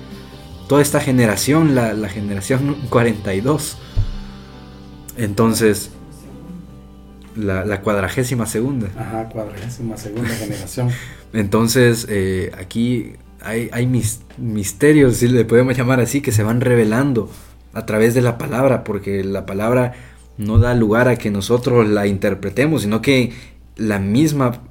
toda 0.66 0.80
esta 0.80 1.00
generación, 1.00 1.74
la, 1.74 1.92
la 1.92 2.08
generación 2.08 2.76
42. 2.88 3.76
Entonces, 5.18 5.90
la, 7.36 7.82
cuadragésima 7.82 8.46
segunda. 8.46 8.88
Ajá, 8.96 9.28
cuadragésima 9.28 9.98
segunda 9.98 10.30
generación. 10.30 10.90
Entonces, 11.34 12.06
eh, 12.08 12.50
aquí 12.58 13.12
hay, 13.42 13.68
hay 13.72 13.86
misterios, 14.38 15.16
si 15.16 15.28
le 15.28 15.44
podemos 15.44 15.76
llamar 15.76 16.00
así, 16.00 16.22
que 16.22 16.32
se 16.32 16.42
van 16.42 16.62
revelando 16.62 17.28
a 17.72 17.86
través 17.86 18.14
de 18.14 18.22
la 18.22 18.38
palabra, 18.38 18.84
porque 18.84 19.22
la 19.24 19.46
palabra 19.46 19.94
no 20.36 20.58
da 20.58 20.74
lugar 20.74 21.08
a 21.08 21.16
que 21.16 21.30
nosotros 21.30 21.88
la 21.88 22.06
interpretemos, 22.06 22.82
sino 22.82 23.02
que 23.02 23.32
la 23.76 23.98
misma 23.98 24.62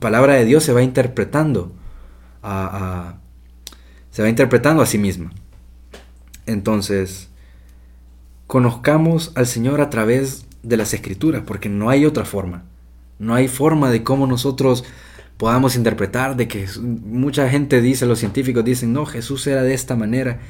palabra 0.00 0.34
de 0.34 0.44
Dios 0.44 0.64
se 0.64 0.72
va 0.72 0.82
interpretando 0.82 1.72
a, 2.42 3.16
se 4.10 4.22
va 4.22 4.28
interpretando 4.28 4.82
a 4.82 4.86
sí 4.86 4.98
misma. 4.98 5.32
Entonces, 6.46 7.30
conozcamos 8.46 9.32
al 9.34 9.46
Señor 9.46 9.80
a 9.80 9.90
través 9.90 10.46
de 10.62 10.76
las 10.76 10.92
escrituras, 10.94 11.42
porque 11.46 11.68
no 11.68 11.90
hay 11.90 12.04
otra 12.04 12.24
forma. 12.24 12.64
No 13.18 13.34
hay 13.34 13.48
forma 13.48 13.90
de 13.90 14.02
cómo 14.02 14.26
nosotros 14.26 14.84
podamos 15.36 15.76
interpretar 15.76 16.36
de 16.36 16.48
que 16.48 16.66
mucha 16.80 17.48
gente 17.48 17.80
dice, 17.80 18.06
los 18.06 18.18
científicos 18.18 18.64
dicen, 18.64 18.92
no, 18.92 19.06
Jesús 19.06 19.46
era 19.46 19.62
de 19.62 19.74
esta 19.74 19.96
manera. 19.96 20.40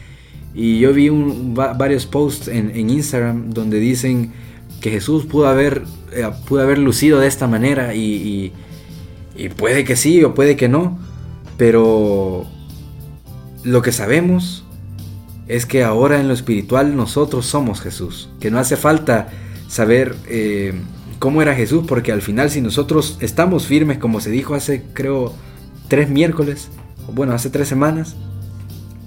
Y 0.55 0.79
yo 0.79 0.93
vi 0.93 1.11
varios 1.55 2.07
posts 2.07 2.49
en, 2.49 2.89
Instagram 2.89 3.51
donde 3.51 3.81
dicen 3.81 4.33
que 4.81 4.91
Jesús 4.91 5.25
pudo 5.27 5.49
haber, 5.49 5.83
eh, 6.13 6.31
pudo 6.47 6.63
haber 6.63 6.79
lucido 6.79 7.19
de 7.19 7.27
esta 7.27 7.49
manera 7.49 7.95
y, 7.95 8.53
puede 9.57 9.85
que 9.85 9.97
sí 9.97 10.23
o 10.23 10.33
puede 10.33 10.57
que 10.57 10.69
no, 10.69 10.97
pero 11.57 12.47
lo 13.65 13.83
que 13.83 13.91
sabemos 13.91 14.65
es 15.49 15.67
que 15.67 15.83
ahora 15.83 16.21
en 16.21 16.29
lo 16.29 16.35
espiritual 16.35 16.97
nosotros 16.97 17.47
somos 17.47 17.81
Jesús, 17.81 18.31
que 18.39 18.53
no 18.53 18.61
hace 18.61 18.77
falta 18.77 19.29
saber 19.67 20.15
eh, 20.29 20.73
cómo 21.19 21.43
era 21.43 21.57
Jesús, 21.57 21.85
porque 21.89 22.13
al 22.13 22.23
final 22.23 22.49
si 22.49 22.61
nosotros 22.61 23.19
estamos 23.21 23.67
firmes, 23.67 23.99
como 23.99 24.21
se 24.21 24.31
dijo 24.31 24.55
hace 24.55 24.85
creo 24.93 25.33
tres 25.89 26.09
miércoles, 26.09 26.69
bueno, 27.13 27.33
hace 27.33 27.51
tres 27.51 27.67
semanas, 27.67 28.17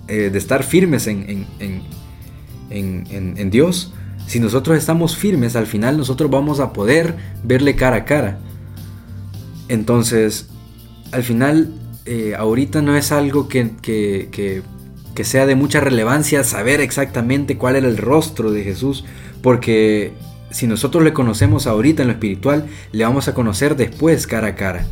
eh, 0.07 0.29
de 0.31 0.37
estar 0.37 0.63
firmes 0.63 1.07
en, 1.07 1.45
en, 2.69 3.49
Dios, 3.49 3.93
si 4.27 4.39
nosotros 4.39 4.77
estamos 4.77 5.15
firmes, 5.15 5.55
al 5.55 5.67
final 5.67 5.97
nosotros 5.97 6.29
vamos 6.29 6.59
a 6.59 6.73
poder 6.73 7.15
verle 7.43 7.75
cara 7.75 7.97
a 7.97 8.05
cara. 8.05 8.39
Entonces, 9.69 10.49
al 11.11 11.23
final, 11.23 11.73
eh, 12.05 12.35
ahorita 12.37 12.81
no 12.81 12.95
es 12.95 13.11
algo 13.11 13.47
que, 13.47 13.71
que, 13.81 14.63
que 15.15 15.23
sea 15.23 15.45
de 15.45 15.55
mucha 15.55 15.79
relevancia 15.79 16.43
saber 16.43 16.79
exactamente 16.81 17.57
cuál 17.57 17.75
era 17.75 17.87
el 17.87 17.97
rostro 17.97 18.51
de 18.51 18.63
Jesús, 18.63 19.03
porque 19.41 20.13
si 20.51 20.67
nosotros 20.67 21.03
le 21.03 21.13
conocemos 21.13 21.67
ahorita 21.67 22.03
en 22.03 22.07
lo 22.07 22.13
espiritual, 22.13 22.67
le 22.91 23.03
vamos 23.03 23.27
a 23.27 23.33
conocer 23.33 23.75
después 23.75 24.27
cara 24.27 24.47
a 24.47 24.55
cara. 24.55 24.85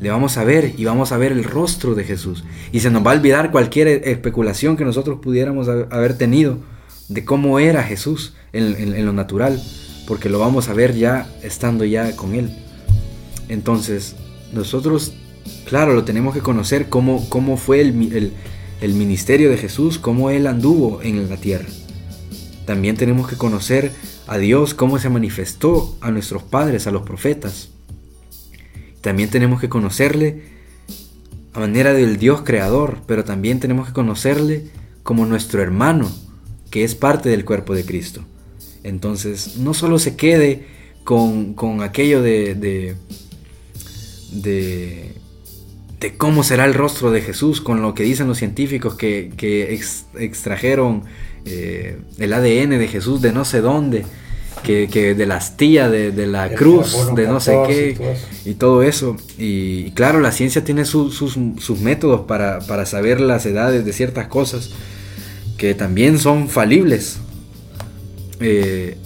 Le 0.00 0.10
vamos 0.10 0.36
a 0.36 0.44
ver 0.44 0.74
y 0.76 0.84
vamos 0.84 1.12
a 1.12 1.18
ver 1.18 1.32
el 1.32 1.44
rostro 1.44 1.94
de 1.94 2.04
Jesús. 2.04 2.44
Y 2.72 2.80
se 2.80 2.90
nos 2.90 3.04
va 3.04 3.12
a 3.12 3.14
olvidar 3.14 3.50
cualquier 3.50 3.88
especulación 3.88 4.76
que 4.76 4.84
nosotros 4.84 5.18
pudiéramos 5.20 5.68
haber 5.68 6.16
tenido 6.16 6.58
de 7.08 7.24
cómo 7.24 7.58
era 7.58 7.82
Jesús 7.82 8.34
en, 8.52 9.04
lo 9.04 9.12
natural, 9.12 9.60
porque 10.06 10.28
lo 10.28 10.38
vamos 10.38 10.68
a 10.68 10.74
ver 10.74 10.94
ya 10.94 11.28
estando 11.42 11.84
ya 11.84 12.14
con 12.14 12.34
Él. 12.34 12.50
Entonces, 13.48 14.14
nosotros, 14.52 15.14
claro, 15.66 15.94
lo 15.94 16.04
tenemos 16.04 16.34
que 16.34 16.40
conocer 16.40 16.88
cómo, 16.88 17.28
cómo 17.28 17.56
fue 17.56 17.80
el, 17.80 18.32
el 18.80 18.94
ministerio 18.94 19.50
de 19.50 19.56
Jesús, 19.56 19.98
cómo 19.98 20.30
Él 20.30 20.46
anduvo 20.46 21.00
en 21.02 21.28
la 21.28 21.36
tierra. 21.36 21.68
También 22.66 22.96
tenemos 22.96 23.28
que 23.28 23.36
conocer 23.36 23.92
a 24.26 24.36
Dios, 24.36 24.74
cómo 24.74 24.98
se 24.98 25.08
manifestó 25.08 25.96
a 26.02 26.10
nuestros 26.10 26.42
padres, 26.42 26.86
a 26.86 26.90
los 26.90 27.02
profetas. 27.02 27.70
También 29.08 29.30
tenemos 29.30 29.58
que 29.58 29.70
conocerle 29.70 30.42
a 31.54 31.60
manera 31.60 31.94
del 31.94 32.18
Dios 32.18 32.42
creador, 32.42 32.98
pero 33.06 33.24
también 33.24 33.58
tenemos 33.58 33.86
que 33.86 33.94
conocerle 33.94 34.66
como 35.02 35.24
nuestro 35.24 35.62
hermano, 35.62 36.12
que 36.68 36.84
es 36.84 36.94
parte 36.94 37.30
del 37.30 37.46
cuerpo 37.46 37.74
de 37.74 37.86
Cristo. 37.86 38.22
Entonces, 38.84 39.56
no 39.56 39.72
solo 39.72 39.98
se 39.98 40.14
quede 40.14 40.66
con, 41.04 41.56
aquello 41.82 42.20
de, 42.20 42.54
de, 42.54 42.96
de, 45.98 46.16
cómo 46.18 46.44
será 46.44 46.66
el 46.66 46.74
rostro 46.74 47.10
de 47.10 47.22
Jesús, 47.22 47.62
con 47.62 47.80
lo 47.80 47.94
que 47.94 48.02
dicen 48.02 48.28
los 48.28 48.36
científicos 48.36 48.94
que, 48.94 49.80
extrajeron 50.18 51.04
eh, 51.46 51.96
el 52.18 52.30
ADN 52.34 52.78
de 52.78 52.88
Jesús 52.88 53.22
de 53.22 53.32
no 53.32 53.46
sé 53.46 53.62
dónde 53.62 54.04
que, 54.62 55.14
de 55.14 55.26
la 55.26 55.36
astilla, 55.36 55.88
de, 55.88 56.26
la 56.26 56.50
cruz, 56.54 57.14
de 57.14 57.26
no 57.26 57.40
sé 57.40 57.56
qué, 57.66 58.16
y 58.44 58.54
todo 58.54 58.82
eso. 58.82 59.16
Y, 59.38 59.90
claro, 59.92 60.20
la 60.20 60.32
ciencia 60.32 60.64
tiene 60.64 60.84
sus, 60.84 61.36
métodos 61.80 62.22
para, 62.22 62.86
saber 62.86 63.20
las 63.20 63.46
edades 63.46 63.84
de 63.84 63.92
ciertas 63.92 64.28
cosas 64.28 64.70
que 65.56 65.74
también 65.74 66.18
son 66.18 66.48
falibles. 66.48 67.18
Eh, 68.40 68.96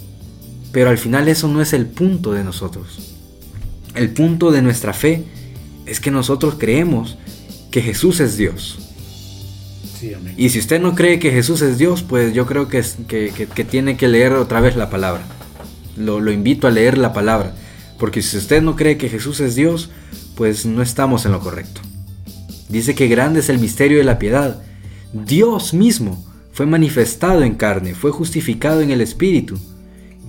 pero 0.71 0.89
al 0.89 0.97
final 0.97 1.27
eso 1.27 1.47
no 1.47 1.61
es 1.61 1.73
el 1.73 1.85
punto 1.85 2.33
de 2.33 2.43
nosotros. 2.43 3.13
El 3.95 4.09
punto 4.11 4.51
de 4.51 4.61
nuestra 4.61 4.93
fe 4.93 5.23
es 5.85 5.99
que 5.99 6.11
nosotros 6.11 6.55
creemos 6.57 7.17
que 7.71 7.81
Jesús 7.81 8.19
es 8.19 8.37
Dios. 8.37 8.79
Y 10.37 10.49
si 10.49 10.59
usted 10.59 10.81
no 10.81 10.95
cree 10.95 11.19
que 11.19 11.31
Jesús 11.31 11.61
es 11.61 11.77
Dios, 11.77 12.03
pues 12.03 12.33
yo 12.33 12.45
creo 12.45 12.67
que, 12.67 12.83
que 13.07 13.63
tiene 13.63 13.95
que 13.95 14.07
leer 14.07 14.33
otra 14.33 14.59
vez 14.59 14.75
la 14.75 14.89
palabra. 14.89 15.23
Lo, 15.97 16.31
invito 16.31 16.67
a 16.67 16.71
leer 16.71 16.97
la 16.97 17.13
palabra. 17.13 17.53
Porque 17.99 18.21
si 18.21 18.37
usted 18.37 18.61
no 18.61 18.75
cree 18.75 18.97
que 18.97 19.09
Jesús 19.09 19.39
es 19.39 19.55
Dios, 19.55 19.89
pues 20.35 20.65
no 20.65 20.81
estamos 20.81 21.25
en 21.25 21.31
lo 21.31 21.39
correcto. 21.39 21.81
Dice 22.69 22.95
que 22.95 23.07
grande 23.07 23.41
es 23.41 23.49
el 23.49 23.59
misterio 23.59 23.97
de 23.97 24.03
la 24.03 24.19
piedad. 24.19 24.61
Dios 25.13 25.73
mismo 25.73 26.23
fue 26.51 26.65
manifestado 26.65 27.43
en 27.43 27.55
carne, 27.55 27.93
fue 27.93 28.11
justificado 28.11 28.81
en 28.81 28.91
el 28.91 29.01
Espíritu. 29.01 29.57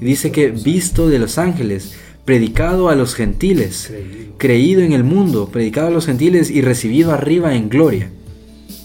Dice 0.00 0.32
que 0.32 0.50
visto 0.50 1.08
de 1.08 1.18
los 1.18 1.38
ángeles, 1.38 1.94
predicado 2.24 2.88
a 2.88 2.94
los 2.94 3.14
gentiles, 3.14 3.92
creído 4.38 4.82
en 4.82 4.92
el 4.92 5.04
mundo, 5.04 5.48
predicado 5.50 5.88
a 5.88 5.90
los 5.90 6.06
gentiles 6.06 6.50
y 6.50 6.62
recibido 6.62 7.12
arriba 7.12 7.54
en 7.54 7.68
gloria. 7.68 8.10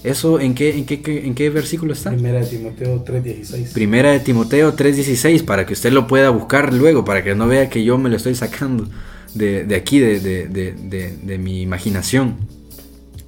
¿Eso 0.02 0.40
en 0.40 0.54
qué, 0.54 0.78
en 0.78 0.86
qué, 0.86 1.02
en 1.26 1.34
qué 1.34 1.50
versículo 1.50 1.92
está? 1.92 2.10
Primera 2.10 2.40
de 2.40 2.46
Timoteo 2.46 3.04
3.16. 3.04 3.72
Primera 3.72 4.12
de 4.12 4.20
Timoteo 4.20 4.74
3.16, 4.74 5.44
para 5.44 5.66
que 5.66 5.74
usted 5.74 5.92
lo 5.92 6.06
pueda 6.06 6.30
buscar 6.30 6.72
luego, 6.72 7.04
para 7.04 7.22
que 7.22 7.34
no 7.34 7.46
vea 7.46 7.68
que 7.68 7.84
yo 7.84 7.98
me 7.98 8.08
lo 8.08 8.16
estoy 8.16 8.34
sacando 8.34 8.88
de, 9.34 9.64
de 9.64 9.74
aquí, 9.74 9.98
de, 9.98 10.20
de, 10.20 11.14
de, 11.22 11.38
mi 11.38 11.60
imaginación. 11.60 12.36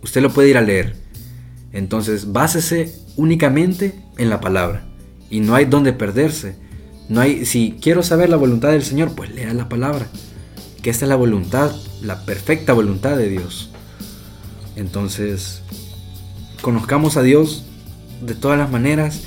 Usted 0.03 0.23
lo 0.23 0.33
puede 0.33 0.49
ir 0.49 0.57
a 0.57 0.63
leer. 0.63 0.97
Entonces, 1.73 2.33
básese 2.33 2.95
únicamente 3.17 3.95
en 4.17 4.31
la 4.31 4.41
palabra. 4.41 4.89
Y 5.31 5.41
no 5.41 5.55
hay 5.55 5.67
donde 5.67 5.93
perderse. 5.93 6.57
No 7.09 7.21
hay, 7.21 7.45
si 7.45 7.77
quiero 7.81 8.03
saber 8.03 8.31
la 8.31 8.37
voluntad 8.37 8.71
del 8.71 8.83
Señor, 8.83 9.15
pues 9.15 9.35
lea 9.35 9.53
la 9.53 9.69
palabra. 9.69 10.07
Que 10.83 10.91
esta 10.91 11.05
es 11.05 11.09
la 11.11 11.17
voluntad, 11.17 11.71
la 12.03 12.25
perfecta 12.25 12.73
voluntad 12.73 13.17
de 13.17 13.29
Dios. 13.29 13.71
Entonces, 14.77 15.63
conozcamos 16.63 17.19
a 17.19 17.23
Dios 17.23 17.65
de 18.23 18.35
todas 18.35 18.59
las 18.59 18.71
maneras 18.71 19.23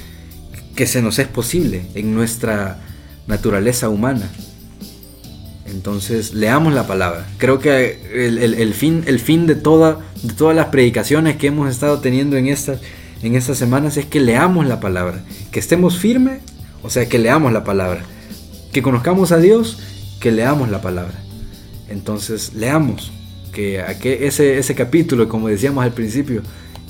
que 0.75 0.87
se 0.87 1.01
nos 1.01 1.19
es 1.19 1.27
posible 1.27 1.85
en 1.93 2.15
nuestra 2.15 2.79
naturaleza 3.27 3.89
humana. 3.89 4.29
Entonces, 5.65 6.33
leamos 6.33 6.73
la 6.73 6.87
palabra. 6.87 7.27
Creo 7.37 7.59
que 7.59 7.99
el, 8.13 8.73
fin, 8.73 9.03
el 9.07 9.19
fin 9.19 9.47
de, 9.47 9.55
toda, 9.55 9.99
de 10.23 10.33
todas 10.33 10.55
las 10.55 10.67
predicaciones 10.67 11.37
que 11.37 11.47
hemos 11.47 11.69
estado 11.69 11.99
teniendo 11.99 12.37
en 12.37 12.47
estas, 12.47 12.79
en 13.21 13.35
estas 13.35 13.57
semanas 13.57 13.97
es 13.97 14.05
que 14.05 14.19
leamos 14.19 14.67
la 14.67 14.79
palabra. 14.79 15.23
Que 15.51 15.59
estemos 15.59 15.97
firmes, 15.97 16.41
o 16.83 16.89
sea, 16.89 17.07
que 17.07 17.19
leamos 17.19 17.51
la 17.51 17.63
palabra. 17.63 18.03
Que 18.71 18.81
conozcamos 18.81 19.31
a 19.31 19.37
Dios, 19.37 19.79
que 20.19 20.31
leamos 20.31 20.69
la 20.69 20.81
palabra. 20.81 21.15
Entonces, 21.89 22.53
leamos. 22.53 23.11
Que, 23.51 23.83
ese, 24.21 24.57
ese 24.57 24.75
capítulo, 24.75 25.27
como 25.27 25.47
decíamos 25.47 25.83
al 25.83 25.93
principio, 25.93 26.43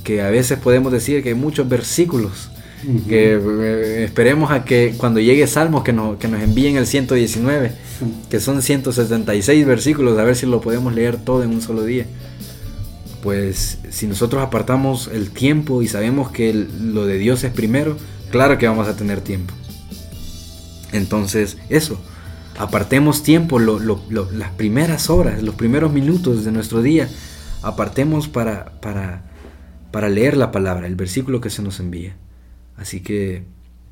que 0.05 0.21
a 0.21 0.29
veces 0.29 0.57
podemos 0.59 0.93
decir 0.93 1.21
que 1.21 1.29
hay 1.29 1.35
muchos 1.35 1.67
versículos. 1.67 2.51
Que 3.07 3.33
eh, 3.33 4.03
esperemos 4.03 4.51
a 4.51 4.63
que 4.63 4.93
cuando 4.95 5.19
llegue 5.19 5.47
Salmos 5.47 5.83
que, 5.83 5.91
que 6.19 6.27
nos 6.27 6.43
envíen 6.43 6.77
el 6.77 6.85
119, 6.85 7.71
que 8.29 8.39
son 8.39 8.61
176 8.61 9.65
versículos, 9.65 10.19
a 10.19 10.23
ver 10.23 10.35
si 10.35 10.45
lo 10.45 10.61
podemos 10.61 10.93
leer 10.93 11.17
todo 11.17 11.41
en 11.41 11.49
un 11.49 11.61
solo 11.63 11.83
día. 11.83 12.05
Pues 13.23 13.79
si 13.89 14.05
nosotros 14.05 14.43
apartamos 14.43 15.09
el 15.11 15.31
tiempo 15.31 15.81
y 15.81 15.87
sabemos 15.87 16.29
que 16.29 16.53
lo 16.53 17.07
de 17.07 17.17
Dios 17.17 17.43
es 17.43 17.51
primero, 17.51 17.97
claro 18.29 18.59
que 18.59 18.67
vamos 18.67 18.87
a 18.87 18.95
tener 18.95 19.19
tiempo. 19.21 19.55
Entonces, 20.91 21.57
eso, 21.69 21.99
apartemos 22.59 23.23
tiempo, 23.23 23.57
las 23.57 24.51
primeras 24.51 25.09
horas, 25.09 25.41
los 25.41 25.55
primeros 25.55 25.91
minutos 25.91 26.45
de 26.45 26.51
nuestro 26.51 26.83
día, 26.83 27.09
apartemos 27.63 28.27
para, 28.27 28.73
para 28.79 29.23
para 29.95 30.09
leer 30.09 30.35
la 30.35 30.51
palabra, 30.51 30.87
el 30.87 30.97
versículo 30.97 31.39
que 31.39 31.49
se 31.49 31.61
nos 31.61 31.79
envía. 31.79 32.17
Así 32.75 32.99
que 32.99 33.43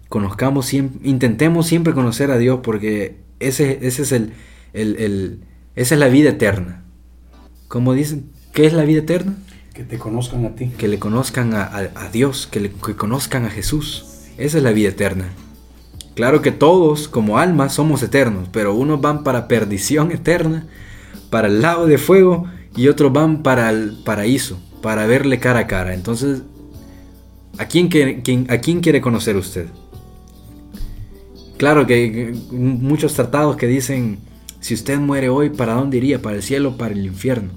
conozcamos 0.10 0.66
siempre, 0.66 1.00
intentemos 1.08 1.66
siempre 1.66 1.94
conocer 1.94 2.30
a 2.30 2.38
Dios 2.38 2.60
porque 2.62 3.22
ese, 3.40 3.80
ese 3.88 4.02
es 4.02 4.12
el, 4.12 4.34
el, 4.74 5.40
esa 5.78 5.96
es 5.96 6.00
la 6.02 6.10
vida 6.10 6.32
eterna. 6.32 6.84
Como 7.70 7.94
dicen, 7.94 8.26
¿qué 8.52 8.66
es 8.66 8.74
la 8.74 8.84
vida 8.84 9.00
eterna? 9.00 9.38
Que 9.74 9.86
te 9.86 9.98
conozcan 9.98 10.46
a 10.46 10.56
ti. 10.56 10.74
Que 10.78 10.90
le 10.90 11.00
conozcan 11.00 11.54
a, 11.54 12.10
Dios, 12.12 12.48
que, 12.48 12.60
le, 12.60 12.70
que 12.70 12.96
conozcan 12.96 13.46
a 13.46 13.50
Jesús. 13.50 14.26
Esa 14.38 14.58
es 14.58 14.64
la 14.66 14.74
vida 14.74 14.90
eterna. 14.90 15.30
Claro 16.16 16.42
que 16.42 16.52
todos 16.52 17.08
como 17.08 17.38
almas 17.38 17.76
somos 17.76 18.04
eternos, 18.04 18.50
pero 18.52 18.76
unos 18.76 19.00
van 19.00 19.24
para 19.24 19.48
perdición 19.48 20.12
eterna, 20.12 20.68
para 21.30 21.48
el 21.48 21.62
lago 21.62 21.86
de 21.86 21.98
fuego, 21.98 22.46
y 22.76 22.90
otros 22.90 23.14
van 23.14 23.42
para 23.42 23.70
el 23.70 24.00
paraíso, 24.04 24.60
para 24.84 25.08
verle 25.08 25.40
cara 25.40 25.60
a 25.60 25.68
cara. 25.68 25.94
Entonces, 25.94 26.42
¿a 27.58 27.66
quién 27.66 27.88
quiere, 27.88 28.22
a 28.50 28.58
quién 28.58 28.82
quiere 28.82 29.00
conocer 29.00 29.38
usted? 29.38 29.68
Claro 31.58 31.88
que 31.88 31.94
hay 31.94 32.34
muchos 32.52 33.14
tratados 33.14 33.56
que 33.56 33.66
dicen, 33.66 34.20
si 34.60 34.74
usted 34.74 35.00
muere 35.00 35.30
hoy, 35.30 35.50
¿para 35.50 35.76
dónde 35.76 35.98
iría? 35.98 36.22
¿Para 36.22 36.36
el 36.36 36.44
cielo 36.44 36.72
o 36.72 36.78
para 36.78 36.94
el 36.94 37.06
infierno? 37.06 37.52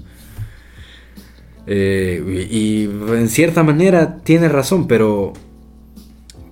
Eh, 1.67 2.49
y, 2.49 2.85
en 2.85 3.29
cierta 3.29 3.65
manera 3.65 4.19
tiene 4.19 4.49
razón, 4.49 4.87
pero, 4.87 5.33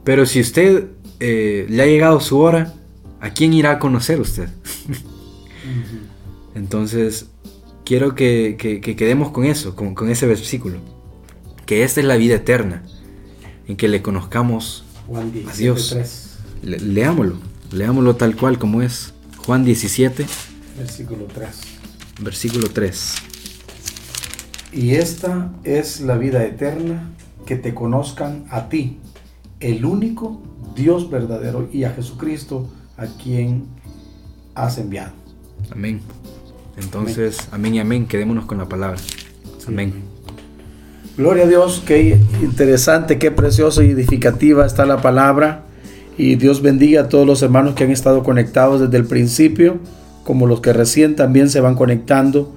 pero 0.03 0.27
si 0.27 0.41
usted 0.41 0.89
eh, 1.20 1.66
le 1.68 1.83
ha 1.83 1.87
llegado 1.87 2.18
su 2.18 2.39
hora, 2.39 2.75
¿a 3.20 3.31
quién 3.31 3.53
irá 3.53 3.70
a 3.70 3.79
conocer 3.79 4.20
usted? 4.20 4.49
Entonces, 6.57 7.29
quiero 7.85 8.14
que, 8.14 8.57
quedemos 8.97 9.30
con 9.30 9.45
eso, 9.45 9.76
con, 9.76 10.09
ese 10.09 10.26
versículo. 10.26 10.78
Que 11.66 11.85
esta 11.85 12.01
es 12.01 12.07
la 12.07 12.16
vida 12.16 12.35
eterna, 12.35 12.82
en 13.66 13.76
que 13.76 13.89
le 13.89 14.03
conozcamos 14.03 14.85
a 15.14 15.57
Dios. 15.57 15.97
leámoslo, 16.62 17.37
leámoslo 17.72 18.16
tal 18.16 18.37
cual 18.37 18.59
como 18.59 18.82
es. 18.82 19.12
Juan 19.47 19.64
17, 19.64 20.26
versículo 20.78 21.26
3. 21.32 21.49
Versículo 22.20 22.68
3. 22.70 23.14
Y 24.72 24.95
esta 24.95 25.53
es 25.62 26.01
la 26.01 26.16
vida 26.16 26.45
eterna, 26.45 27.11
que 27.47 27.57
te 27.57 27.74
conozcan 27.74 28.47
a 28.51 28.68
ti, 28.68 28.99
el 29.61 29.85
único 29.85 30.43
Dios 30.74 31.11
verdadero, 31.11 31.68
y 31.72 31.85
a 31.85 31.91
Jesucristo, 31.91 32.68
a 32.97 33.07
quien 33.07 33.66
has 34.55 34.78
enviado. 34.78 35.12
Amén. 35.70 36.01
Entonces, 36.77 37.49
amén. 37.53 37.75
y 37.75 37.79
amén, 37.79 38.07
quedémonos 38.07 38.47
con 38.47 38.59
la 38.59 38.68
palabra. 38.68 38.99
Amén. 39.66 39.93
Gloria 41.16 41.45
a 41.45 41.47
Dios, 41.47 41.83
qué 41.87 42.18
interesante, 42.43 43.18
qué 43.18 43.31
preciosa 43.31 43.85
y 43.85 43.91
edificativa 43.91 44.66
está 44.66 44.85
la 44.85 45.01
palabra. 45.01 45.64
Y 46.18 46.37
Dios 46.37 46.62
bendiga 46.62 47.03
a 47.03 47.09
todos 47.09 47.27
los 47.27 47.43
hermanos 47.43 47.75
que 47.75 47.85
han 47.85 47.91
estado 47.91 48.22
conectados 48.25 48.81
desde 48.81 48.97
el 48.97 49.05
principio, 49.05 49.79
como 50.25 50.47
los 50.47 50.61
que 50.61 50.72
recién 50.72 51.14
también 51.16 51.51
se 51.51 51.61
van 51.61 51.77
conectando. 51.77 52.53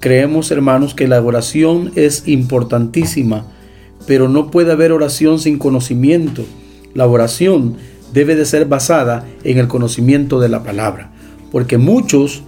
Creemos, 0.00 0.50
hermanos, 0.50 0.94
que 0.94 1.06
la 1.06 1.20
oración 1.20 1.92
es 1.94 2.26
importantísima, 2.26 3.46
pero 4.06 4.28
no 4.28 4.50
puede 4.50 4.72
haber 4.72 4.92
oración 4.92 5.38
sin 5.38 5.58
conocimiento. 5.58 6.44
La 6.94 7.06
oración 7.06 7.76
debe 8.12 8.34
de 8.34 8.44
ser 8.44 8.66
basada 8.66 9.24
en 9.44 9.58
el 9.58 9.68
conocimiento 9.68 10.40
de 10.40 10.48
la 10.48 10.64
palabra, 10.64 11.12
porque 11.52 11.78
muchos 11.78 12.42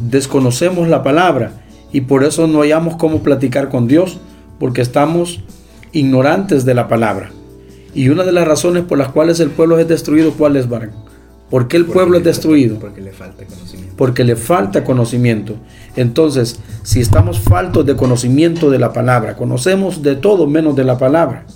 desconocemos 0.00 0.88
la 0.88 1.02
palabra 1.02 1.52
y 1.92 2.02
por 2.02 2.24
eso 2.24 2.46
no 2.46 2.62
hayamos 2.62 2.96
cómo 2.96 3.22
platicar 3.22 3.68
con 3.68 3.88
Dios, 3.88 4.18
porque 4.58 4.82
estamos 4.82 5.40
ignorantes 5.92 6.64
de 6.64 6.74
la 6.74 6.88
palabra. 6.88 7.30
Y 7.94 8.10
una 8.10 8.24
de 8.24 8.32
las 8.32 8.46
razones 8.46 8.84
por 8.84 8.98
las 8.98 9.08
cuales 9.08 9.40
el 9.40 9.50
pueblo 9.50 9.78
es 9.78 9.88
destruido, 9.88 10.32
¿cuál 10.32 10.56
es, 10.56 10.68
Baran? 10.68 10.92
¿Por 11.50 11.66
qué 11.66 11.78
el 11.78 11.86
pueblo 11.86 12.18
es 12.18 12.24
destruido? 12.24 12.78
porque 12.78 13.00
le 13.00 13.12
falta 13.12 13.44
conocimiento. 13.44 13.94
Porque 13.96 14.24
le 14.24 14.36
falta 14.36 14.84
conocimiento. 14.84 15.54
Entonces, 15.96 16.60
si 16.82 17.00
estamos 17.00 17.40
faltos 17.40 17.86
de 17.86 17.96
conocimiento 17.96 18.70
de 18.70 18.78
la 18.78 18.92
palabra, 18.92 19.34
conocemos 19.34 20.02
de 20.02 20.14
todo 20.14 20.46
menos 20.46 20.76
de 20.76 20.84
la 20.84 20.98
palabra. 20.98 21.46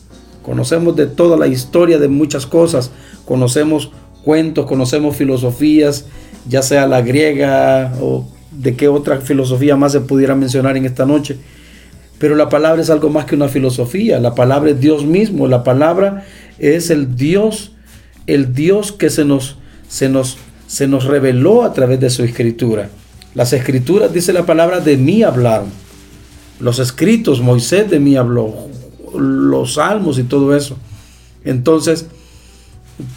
Conocemos 0.42 0.96
de 0.96 1.06
toda 1.06 1.36
la 1.36 1.46
historia 1.46 1.98
de 1.98 2.08
muchas 2.08 2.46
cosas, 2.46 2.90
conocemos 3.26 3.92
cuentos, 4.24 4.66
conocemos 4.66 5.14
filosofías, 5.14 6.06
ya 6.48 6.62
sea 6.62 6.86
la 6.86 7.02
griega 7.02 7.92
o 8.00 8.26
de 8.50 8.76
qué 8.76 8.88
otra 8.88 9.20
filosofía 9.20 9.76
más 9.76 9.92
se 9.92 10.00
pudiera 10.00 10.34
mencionar 10.34 10.76
en 10.76 10.84
esta 10.84 11.06
noche. 11.06 11.36
Pero 12.18 12.36
la 12.36 12.48
palabra 12.48 12.80
es 12.80 12.90
algo 12.90 13.08
más 13.08 13.24
que 13.24 13.34
una 13.34 13.48
filosofía, 13.48 14.20
la 14.20 14.34
palabra 14.34 14.70
es 14.70 14.80
Dios 14.80 15.04
mismo, 15.04 15.48
la 15.48 15.64
palabra 15.64 16.24
es 16.58 16.90
el 16.90 17.16
Dios, 17.16 17.72
el 18.26 18.54
Dios 18.54 18.92
que 18.92 19.10
se 19.10 19.24
nos, 19.24 19.56
se 19.88 20.08
nos, 20.08 20.38
se 20.66 20.86
nos 20.86 21.04
reveló 21.04 21.64
a 21.64 21.72
través 21.72 21.98
de 21.98 22.10
su 22.10 22.22
escritura. 22.22 22.90
Las 23.34 23.52
escrituras, 23.52 24.12
dice 24.12 24.32
la 24.32 24.46
palabra, 24.46 24.80
de 24.80 24.96
mí 24.96 25.22
hablaron. 25.22 25.68
Los 26.60 26.78
escritos, 26.78 27.40
Moisés 27.40 27.90
de 27.90 27.98
mí 27.98 28.14
habló, 28.14 28.68
los 29.18 29.74
salmos 29.74 30.18
y 30.18 30.22
todo 30.22 30.54
eso. 30.54 30.76
Entonces, 31.44 32.06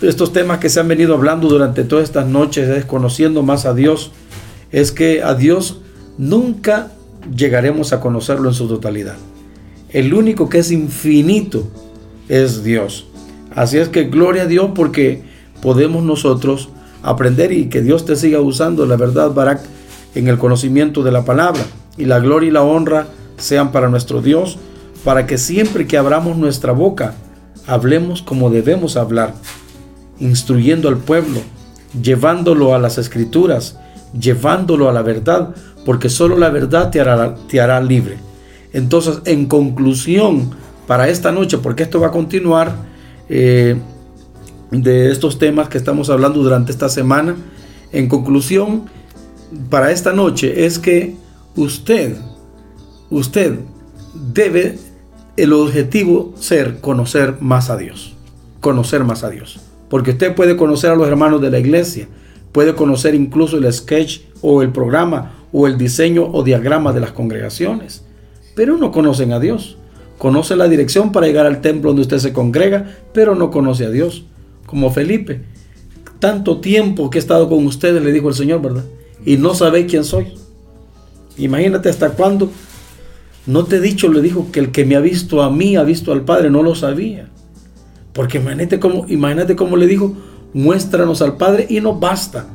estos 0.02 0.34
temas 0.34 0.60
que 0.60 0.70
se 0.70 0.80
han 0.80 0.88
venido 0.88 1.14
hablando 1.14 1.48
durante 1.48 1.84
todas 1.84 2.06
estas 2.06 2.28
noches, 2.28 2.70
es 2.70 2.86
conociendo 2.86 3.44
más 3.44 3.66
a 3.66 3.74
Dios, 3.74 4.12
es 4.72 4.92
que 4.92 5.24
a 5.24 5.36
Dios 5.36 5.82
nunca 6.18 6.92
llegaremos 7.36 7.94
a 7.94 8.00
conocerlo 8.00 8.50
en 8.50 8.56
su 8.56 8.68
totalidad. 8.68 9.16
El 9.90 10.14
único 10.14 10.50
que 10.50 10.60
es 10.60 10.72
infinito 10.72 11.68
es 12.28 12.64
Dios. 12.64 13.08
Así 13.54 13.78
es 13.78 13.90
que 13.90 14.06
gloria 14.06 14.44
a 14.44 14.48
Dios 14.48 14.72
porque 14.76 15.24
podemos 15.62 16.04
nosotros 16.04 16.70
aprender 17.02 17.52
y 17.52 17.70
que 17.70 17.82
Dios 17.82 18.06
te 18.06 18.16
siga 18.16 18.42
usando 18.42 18.86
la 18.86 18.98
verdad, 18.98 19.32
Barak, 19.34 19.62
en 20.16 20.28
el 20.28 20.38
conocimiento 20.38 21.04
de 21.04 21.12
la 21.12 21.24
palabra. 21.24 21.64
Y 21.98 22.06
la 22.06 22.20
gloria 22.20 22.50
y 22.50 22.52
la 22.52 22.64
honra 22.64 23.08
sean 23.38 23.72
para 23.72 23.90
nuestro 23.90 24.22
Dios, 24.22 24.58
para 25.04 25.26
que 25.28 25.38
siempre 25.38 25.88
que 25.88 25.98
abramos 25.98 26.38
nuestra 26.38 26.74
boca, 26.74 27.14
hablemos 27.68 28.22
como 28.22 28.50
debemos 28.50 28.98
hablar, 28.98 29.34
instruyendo 30.20 30.90
al 30.90 30.98
pueblo, 30.98 31.42
llevándolo 32.02 32.74
a 32.74 32.80
las 32.80 32.98
escrituras, 32.98 33.78
llevándolo 34.20 34.90
a 34.90 34.94
la 34.94 35.02
verdad, 35.02 35.56
porque 35.86 36.10
solo 36.10 36.38
la 36.38 36.50
verdad 36.50 36.90
te 36.90 37.00
hará, 37.00 37.82
libre. 37.82 38.18
Entonces, 38.74 39.20
en 39.26 39.46
conclusión, 39.46 40.52
para 40.88 41.10
esta 41.10 41.32
noche, 41.32 41.58
porque 41.58 41.84
esto 41.84 42.00
va 42.00 42.08
a 42.08 42.12
continuar 42.12 42.76
eh, 43.30 43.78
de 44.72 45.12
estos 45.12 45.40
temas 45.40 45.70
que 45.70 45.78
estamos 45.78 46.10
hablando 46.10 46.42
durante 46.42 46.72
esta 46.72 46.90
semana, 46.90 47.36
en 47.92 48.10
conclusión, 48.10 48.90
para 49.70 49.92
esta 49.92 50.12
noche 50.12 50.66
es 50.66 50.80
que 50.80 51.16
usted, 51.56 52.18
usted 53.10 53.60
debe, 54.34 54.78
el 55.38 55.54
objetivo 55.54 56.34
ser 56.40 56.80
conocer 56.80 57.38
más 57.42 57.70
a 57.70 57.78
Dios, 57.78 58.14
conocer 58.60 59.04
más 59.04 59.24
a 59.24 59.30
Dios. 59.30 59.65
Porque 59.90 60.12
usted 60.12 60.36
puede 60.36 60.58
conocer 60.58 60.92
a 60.92 60.96
los 60.96 61.08
hermanos 61.08 61.42
de 61.42 61.52
la 61.52 61.60
iglesia, 61.60 62.08
puede 62.52 62.74
conocer 62.74 63.16
incluso 63.16 63.58
el 63.58 63.72
sketch 63.72 64.22
o 64.42 64.62
el 64.62 64.72
programa 64.72 65.34
o 65.52 65.68
el 65.68 65.78
diseño 65.78 66.30
o 66.32 66.44
diagrama 66.44 66.94
de 66.94 67.02
las 67.02 67.12
congregaciones, 67.12 68.04
pero 68.56 68.78
no 68.78 68.92
conocen 68.92 69.32
a 69.32 69.40
Dios. 69.40 69.78
Conoce 70.18 70.56
la 70.56 70.68
dirección 70.68 71.12
para 71.12 71.28
llegar 71.28 71.46
al 71.46 71.62
templo 71.62 71.90
donde 71.90 72.04
usted 72.04 72.20
se 72.20 72.34
congrega, 72.34 72.96
pero 73.14 73.36
no 73.36 73.52
conoce 73.52 73.86
a 73.86 73.90
Dios. 73.90 74.26
Como 74.66 74.92
Felipe, 74.92 75.42
tanto 76.20 76.60
tiempo 76.60 77.10
que 77.10 77.18
he 77.18 77.20
estado 77.20 77.50
con 77.50 77.66
ustedes, 77.66 78.02
le 78.02 78.12
dijo 78.12 78.30
el 78.30 78.36
Señor, 78.36 78.62
¿verdad? 78.62 78.86
Y 79.26 79.38
no 79.38 79.54
sabéis 79.54 79.88
quién 79.90 80.04
soy. 80.04 80.34
Imagínate 81.38 81.90
hasta 81.90 82.12
cuándo. 82.12 82.50
No 83.46 83.66
te 83.66 83.76
he 83.76 83.82
dicho, 83.82 84.08
le 84.08 84.22
dijo, 84.22 84.48
que 84.52 84.60
el 84.60 84.72
que 84.72 84.86
me 84.86 84.96
ha 84.96 85.02
visto 85.02 85.44
a 85.44 85.52
mí, 85.52 85.76
ha 85.76 85.84
visto 85.84 86.12
al 86.14 86.22
Padre, 86.22 86.50
no 86.50 86.64
lo 86.64 86.74
sabía. 86.76 87.30
Porque 88.16 88.40
imagínate 88.40 88.80
cómo, 88.80 89.06
imagínate 89.08 89.56
cómo 89.56 89.78
le 89.78 89.86
dijo, 89.86 90.16
muéstranos 90.54 91.22
al 91.22 91.38
Padre 91.38 91.68
y 91.70 91.82
no 91.82 92.00
basta 92.00 92.48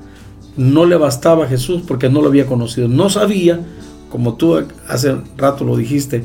no 0.56 0.84
le 0.84 0.96
bastaba 0.96 1.44
a 1.44 1.48
Jesús 1.48 1.82
porque 1.86 2.08
no 2.08 2.20
lo 2.20 2.28
había 2.28 2.46
conocido. 2.46 2.88
No 2.88 3.08
sabía, 3.08 3.60
como 4.10 4.34
tú 4.34 4.62
hace 4.88 5.16
rato 5.36 5.64
lo 5.64 5.76
dijiste, 5.76 6.24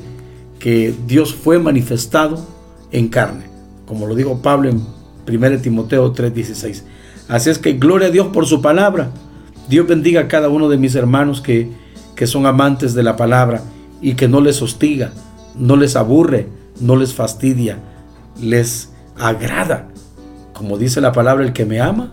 que 0.60 0.94
Dios 1.08 1.34
fue 1.34 1.60
manifestado 1.60 2.46
en 2.92 3.08
carne, 3.08 3.46
como 3.86 4.08
lo 4.08 4.16
dijo 4.16 4.42
Pablo 4.42 4.70
en 4.70 4.84
1 5.28 5.62
Timoteo 5.62 6.14
3:16. 6.14 6.84
Así 7.28 7.50
es 7.50 7.60
que 7.60 7.74
gloria 7.74 8.08
a 8.10 8.12
Dios 8.12 8.28
por 8.28 8.46
su 8.46 8.62
palabra. 8.62 9.12
Dios 9.70 9.88
bendiga 9.88 10.22
a 10.22 10.28
cada 10.28 10.50
uno 10.50 10.70
de 10.70 10.78
mis 10.78 10.96
hermanos 10.96 11.42
que, 11.42 11.70
que 12.16 12.28
son 12.28 12.46
amantes 12.46 12.94
de 12.94 13.04
la 13.04 13.16
palabra 13.16 13.64
y 14.02 14.14
que 14.14 14.28
no 14.28 14.42
les 14.42 14.62
hostiga, 14.62 15.12
no 15.58 15.76
les 15.76 15.96
aburre, 15.96 16.48
no 16.80 16.96
les 16.96 17.14
fastidia, 17.14 17.80
les 18.40 18.90
agrada. 19.18 19.88
Como 20.54 20.78
dice 20.78 21.02
la 21.02 21.12
palabra, 21.12 21.44
el 21.44 21.54
que 21.54 21.66
me 21.66 21.82
ama, 21.82 22.12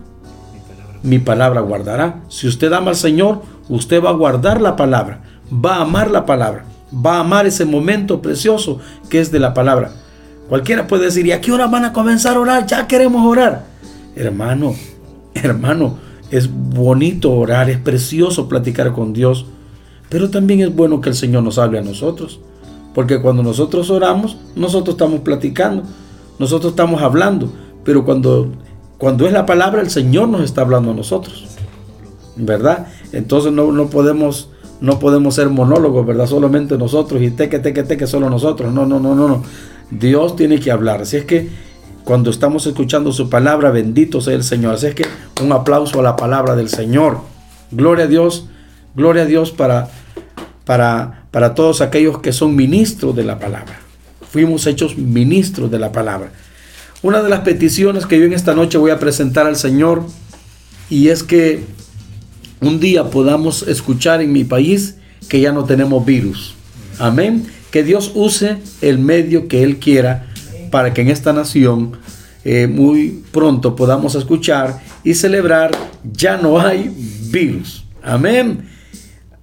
mi 1.01 1.19
palabra 1.19 1.61
guardará. 1.61 2.21
Si 2.29 2.47
usted 2.47 2.71
ama 2.73 2.91
al 2.91 2.95
Señor, 2.95 3.41
usted 3.69 4.03
va 4.03 4.09
a 4.09 4.13
guardar 4.13 4.61
la 4.61 4.75
palabra, 4.75 5.21
va 5.53 5.77
a 5.77 5.81
amar 5.81 6.11
la 6.11 6.25
palabra, 6.25 6.65
va 6.93 7.17
a 7.17 7.19
amar 7.21 7.45
ese 7.45 7.65
momento 7.65 8.21
precioso 8.21 8.79
que 9.09 9.19
es 9.19 9.31
de 9.31 9.39
la 9.39 9.53
palabra. 9.53 9.91
Cualquiera 10.49 10.87
puede 10.87 11.05
decir, 11.05 11.25
¿y 11.25 11.31
a 11.31 11.41
qué 11.41 11.51
hora 11.51 11.67
van 11.67 11.85
a 11.85 11.93
comenzar 11.93 12.35
a 12.35 12.39
orar? 12.39 12.65
Ya 12.65 12.87
queremos 12.87 13.25
orar. 13.25 13.65
Hermano, 14.15 14.75
hermano, 15.33 15.97
es 16.31 16.49
bonito 16.51 17.31
orar, 17.31 17.69
es 17.69 17.79
precioso 17.79 18.49
platicar 18.49 18.91
con 18.93 19.13
Dios, 19.13 19.45
pero 20.09 20.29
también 20.29 20.61
es 20.61 20.73
bueno 20.73 21.01
que 21.01 21.09
el 21.09 21.15
Señor 21.15 21.43
nos 21.43 21.57
hable 21.57 21.79
a 21.79 21.83
nosotros. 21.83 22.39
Porque 22.93 23.21
cuando 23.21 23.41
nosotros 23.41 23.89
oramos, 23.89 24.37
nosotros 24.55 24.93
estamos 24.93 25.21
platicando, 25.21 25.83
nosotros 26.39 26.71
estamos 26.71 27.01
hablando, 27.01 27.51
pero 27.83 28.05
cuando 28.05 28.51
cuando 29.03 29.27
es 29.27 29.33
la 29.33 29.45
palabra, 29.45 29.81
el 29.81 29.89
Señor 29.89 30.29
nos 30.29 30.39
está 30.45 30.61
hablando 30.61 30.91
a 30.91 30.93
nosotros. 30.93 31.43
¿Verdad? 32.37 32.87
Entonces 33.11 33.51
no, 33.51 33.89
podemos 33.89 34.49
no 34.79 34.97
podemos 34.97 35.35
ser 35.35 35.49
monólogos, 35.49 36.05
¿verdad? 36.05 36.25
Solamente 36.25 36.77
nosotros 36.77 37.21
y 37.21 37.29
teque, 37.31 37.59
teque, 37.59 37.83
teque, 37.83 38.07
solo 38.07 38.29
nosotros. 38.29 38.73
No, 38.73 38.85
no, 38.85 39.01
no, 39.01 39.13
no, 39.13 39.27
no. 39.27 39.43
Dios 39.91 40.37
tiene 40.37 40.57
que 40.61 40.71
hablar. 40.71 41.01
Así 41.01 41.17
es 41.17 41.25
que 41.25 41.49
cuando 42.05 42.29
estamos 42.29 42.65
escuchando 42.65 43.11
su 43.11 43.29
palabra, 43.29 43.71
bendito 43.71 44.21
sea 44.21 44.35
el 44.35 44.43
Señor. 44.45 44.75
Así 44.75 44.87
es 44.87 44.95
que 44.95 45.05
un 45.43 45.51
aplauso 45.51 45.99
a 45.99 46.03
la 46.03 46.15
palabra 46.15 46.55
del 46.55 46.69
Señor. 46.69 47.17
Gloria 47.71 48.05
a 48.05 48.07
Dios, 48.07 48.47
gloria 48.95 49.23
a 49.23 49.25
Dios 49.25 49.51
para, 49.51 49.89
para, 50.63 51.25
para 51.29 51.55
todos 51.55 51.81
aquellos 51.81 52.19
que 52.19 52.31
son 52.31 52.55
ministros 52.55 53.13
de 53.17 53.25
la 53.25 53.37
palabra. 53.37 53.82
Fuimos 54.33 54.65
hechos 54.65 54.97
ministros 54.97 55.69
de 55.69 55.77
la 55.77 55.91
palabra. 55.91 56.31
Una 57.03 57.21
de 57.21 57.29
las 57.29 57.41
peticiones 57.41 58.07
que 58.07 58.17
yo 58.17 58.25
en 58.25 58.33
esta 58.33 58.55
noche 58.55 58.79
voy 58.79 58.89
a 58.89 58.97
presentar 58.97 59.45
al 59.45 59.57
Señor 59.57 60.07
y 60.89 61.09
es 61.09 61.21
que 61.21 61.63
un 62.59 62.79
día 62.79 63.11
podamos 63.11 63.61
escuchar 63.67 64.23
en 64.23 64.31
mi 64.31 64.43
país 64.43 64.95
que 65.29 65.39
ya 65.39 65.51
no 65.51 65.65
tenemos 65.65 66.03
virus. 66.03 66.55
Amén. 66.97 67.45
Que 67.69 67.83
Dios 67.83 68.11
use 68.15 68.57
el 68.81 68.97
medio 68.97 69.47
que 69.47 69.61
Él 69.61 69.77
quiera 69.77 70.25
para 70.71 70.95
que 70.95 71.01
en 71.01 71.09
esta 71.09 71.31
nación 71.31 71.91
eh, 72.43 72.65
muy 72.65 73.23
pronto 73.31 73.75
podamos 73.75 74.15
escuchar 74.15 74.81
y 75.03 75.13
celebrar 75.13 75.69
ya 76.11 76.37
no 76.37 76.59
hay 76.59 76.91
virus. 77.29 77.85
Amén. 78.01 78.67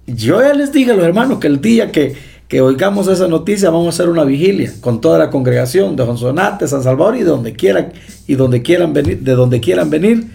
Yo 0.05 0.41
ya 0.41 0.53
les 0.53 0.73
dije 0.73 0.91
a 0.91 0.95
los 0.95 1.05
hermanos 1.05 1.39
que 1.39 1.47
el 1.47 1.61
día 1.61 1.93
que 1.93 2.30
que 2.51 2.59
oigamos 2.59 3.07
esa 3.07 3.29
noticia, 3.29 3.69
vamos 3.69 3.85
a 3.85 3.89
hacer 3.91 4.09
una 4.09 4.25
vigilia 4.25 4.73
con 4.81 4.99
toda 4.99 5.17
la 5.17 5.29
congregación 5.29 5.95
de 5.95 6.03
Jonsonate, 6.03 6.67
San 6.67 6.83
Salvador 6.83 7.15
y 7.15 7.19
de 7.19 7.29
donde 7.29 7.53
quieran 7.53 7.93
y 8.27 8.35
donde 8.35 8.61
quieran 8.61 8.91
venir, 8.91 9.21
de 9.21 9.35
donde 9.35 9.61
quieran 9.61 9.89
venir, 9.89 10.27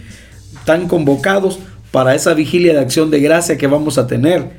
están 0.57 0.87
convocados 0.87 1.59
para 1.91 2.15
esa 2.15 2.33
vigilia 2.33 2.73
de 2.73 2.79
acción 2.79 3.11
de 3.11 3.19
gracia 3.19 3.59
que 3.59 3.67
vamos 3.67 3.99
a 3.99 4.07
tener 4.07 4.49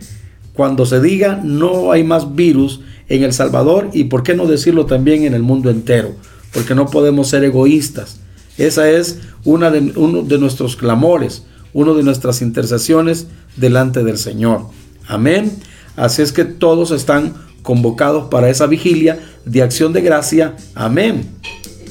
cuando 0.52 0.86
se 0.86 1.00
diga 1.00 1.40
no 1.42 1.90
hay 1.90 2.04
más 2.04 2.36
virus 2.36 2.80
en 3.08 3.24
El 3.24 3.32
Salvador 3.32 3.90
y 3.92 4.04
por 4.04 4.22
qué 4.22 4.36
no 4.36 4.46
decirlo 4.46 4.86
también 4.86 5.24
en 5.24 5.34
el 5.34 5.42
mundo 5.42 5.68
entero, 5.68 6.14
porque 6.52 6.76
no 6.76 6.86
podemos 6.86 7.26
ser 7.26 7.42
egoístas. 7.42 8.20
Esa 8.56 8.88
es 8.88 9.18
una 9.44 9.72
de, 9.72 9.94
uno 9.96 10.22
de 10.22 10.38
nuestros 10.38 10.76
clamores, 10.76 11.42
una 11.72 11.92
de 11.92 12.04
nuestras 12.04 12.40
intercesiones 12.40 13.26
delante 13.56 14.04
del 14.04 14.16
Señor. 14.16 14.66
Amén. 15.08 15.50
Así 15.96 16.22
es 16.22 16.30
que 16.30 16.44
todos 16.44 16.92
están 16.92 17.47
convocados 17.68 18.30
para 18.30 18.48
esa 18.48 18.66
vigilia 18.66 19.18
de 19.44 19.60
acción 19.60 19.92
de 19.92 20.00
gracia. 20.00 20.54
Amén. 20.74 21.28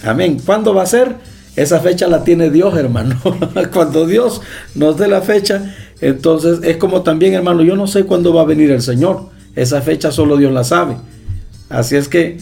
Amén. 0.04 0.42
¿Cuándo 0.44 0.74
va 0.74 0.82
a 0.82 0.88
ser? 0.88 1.18
Esa 1.56 1.80
fecha 1.82 2.08
la 2.08 2.24
tiene 2.24 2.50
Dios, 2.50 2.76
hermano. 2.76 3.22
Cuando 3.72 4.08
Dios 4.08 4.42
nos 4.74 4.98
dé 4.98 5.08
la 5.08 5.22
fecha, 5.22 5.76
entonces 6.02 6.62
es 6.64 6.78
como 6.78 7.04
también, 7.04 7.36
hermano, 7.36 7.62
yo 7.62 7.76
no 7.76 7.86
sé 7.86 8.06
cuándo 8.06 8.34
va 8.34 8.42
a 8.42 8.46
venir 8.46 8.72
el 8.72 8.82
Señor. 8.82 9.30
Esa 9.56 9.82
fecha 9.82 10.12
solo 10.12 10.38
Dios 10.38 10.52
la 10.52 10.64
sabe. 10.64 10.96
Así 11.70 11.96
es 11.96 12.08
que 12.08 12.40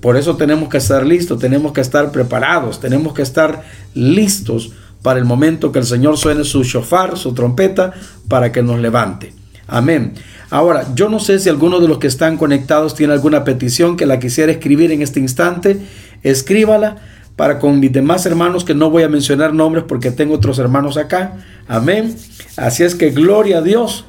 por 0.00 0.16
eso 0.16 0.36
tenemos 0.36 0.68
que 0.68 0.78
estar 0.78 1.06
listos, 1.06 1.38
tenemos 1.38 1.70
que 1.70 1.82
estar 1.82 2.10
preparados, 2.10 2.80
tenemos 2.80 3.14
que 3.14 3.22
estar 3.22 3.62
listos 3.94 4.72
para 5.02 5.20
el 5.20 5.24
momento 5.24 5.70
que 5.70 5.78
el 5.78 5.86
Señor 5.86 6.18
suene 6.18 6.42
su 6.42 6.64
shofar, 6.64 7.16
su 7.16 7.32
trompeta, 7.32 7.92
para 8.26 8.50
que 8.50 8.60
nos 8.60 8.80
levante. 8.80 9.40
Amén. 9.66 10.14
Ahora, 10.50 10.86
yo 10.94 11.08
no 11.08 11.18
sé 11.18 11.38
si 11.38 11.48
alguno 11.48 11.80
de 11.80 11.88
los 11.88 11.98
que 11.98 12.06
están 12.06 12.36
conectados 12.36 12.94
tiene 12.94 13.12
alguna 13.12 13.44
petición 13.44 13.96
que 13.96 14.06
la 14.06 14.18
quisiera 14.18 14.52
escribir 14.52 14.92
en 14.92 15.02
este 15.02 15.20
instante. 15.20 15.78
Escríbala 16.22 16.96
para 17.36 17.58
con 17.58 17.80
mis 17.80 17.92
demás 17.92 18.26
hermanos 18.26 18.64
que 18.64 18.74
no 18.74 18.90
voy 18.90 19.02
a 19.02 19.08
mencionar 19.08 19.54
nombres 19.54 19.84
porque 19.88 20.10
tengo 20.10 20.34
otros 20.34 20.58
hermanos 20.58 20.96
acá. 20.96 21.38
Amén. 21.68 22.14
Así 22.56 22.82
es 22.82 22.94
que 22.94 23.10
gloria 23.10 23.58
a 23.58 23.62
Dios. 23.62 24.04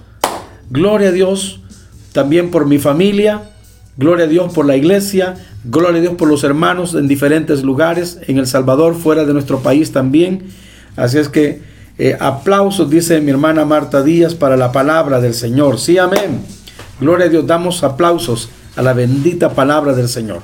Gloria 0.70 1.10
a 1.10 1.12
Dios 1.12 1.62
también 2.12 2.52
por 2.52 2.66
mi 2.66 2.78
familia. 2.78 3.50
Gloria 3.96 4.26
a 4.26 4.28
Dios 4.28 4.54
por 4.54 4.66
la 4.66 4.76
iglesia. 4.76 5.36
Gloria 5.64 6.00
a 6.00 6.02
Dios 6.02 6.16
por 6.16 6.28
los 6.28 6.44
hermanos 6.44 6.94
en 6.94 7.08
diferentes 7.08 7.64
lugares, 7.64 8.20
en 8.28 8.38
El 8.38 8.48
Salvador, 8.48 8.96
fuera 8.96 9.24
de 9.24 9.34
nuestro 9.34 9.60
país 9.60 9.94
también. 9.94 10.44
Así 10.98 11.18
es 11.20 11.30
que 11.30 11.62
Eh, 12.00 12.18
aplausos, 12.20 12.90
dice 12.90 13.22
mi 13.22 13.30
hermana 13.30 13.66
Marta 13.66 14.02
Díaz, 14.02 14.34
para 14.34 14.58
la 14.58 14.72
palabra 14.72 15.22
del 15.22 15.36
Señor. 15.36 15.80
Sí, 15.80 16.00
amén. 16.00 16.42
Gloria 17.00 17.28
a 17.28 17.30
Dios, 17.30 17.46
damos 17.46 17.84
aplausos 17.84 18.50
a 18.76 18.82
la 18.82 18.94
bendita 18.94 19.54
palabra 19.54 19.94
del 19.94 20.10
Señor. 20.10 20.42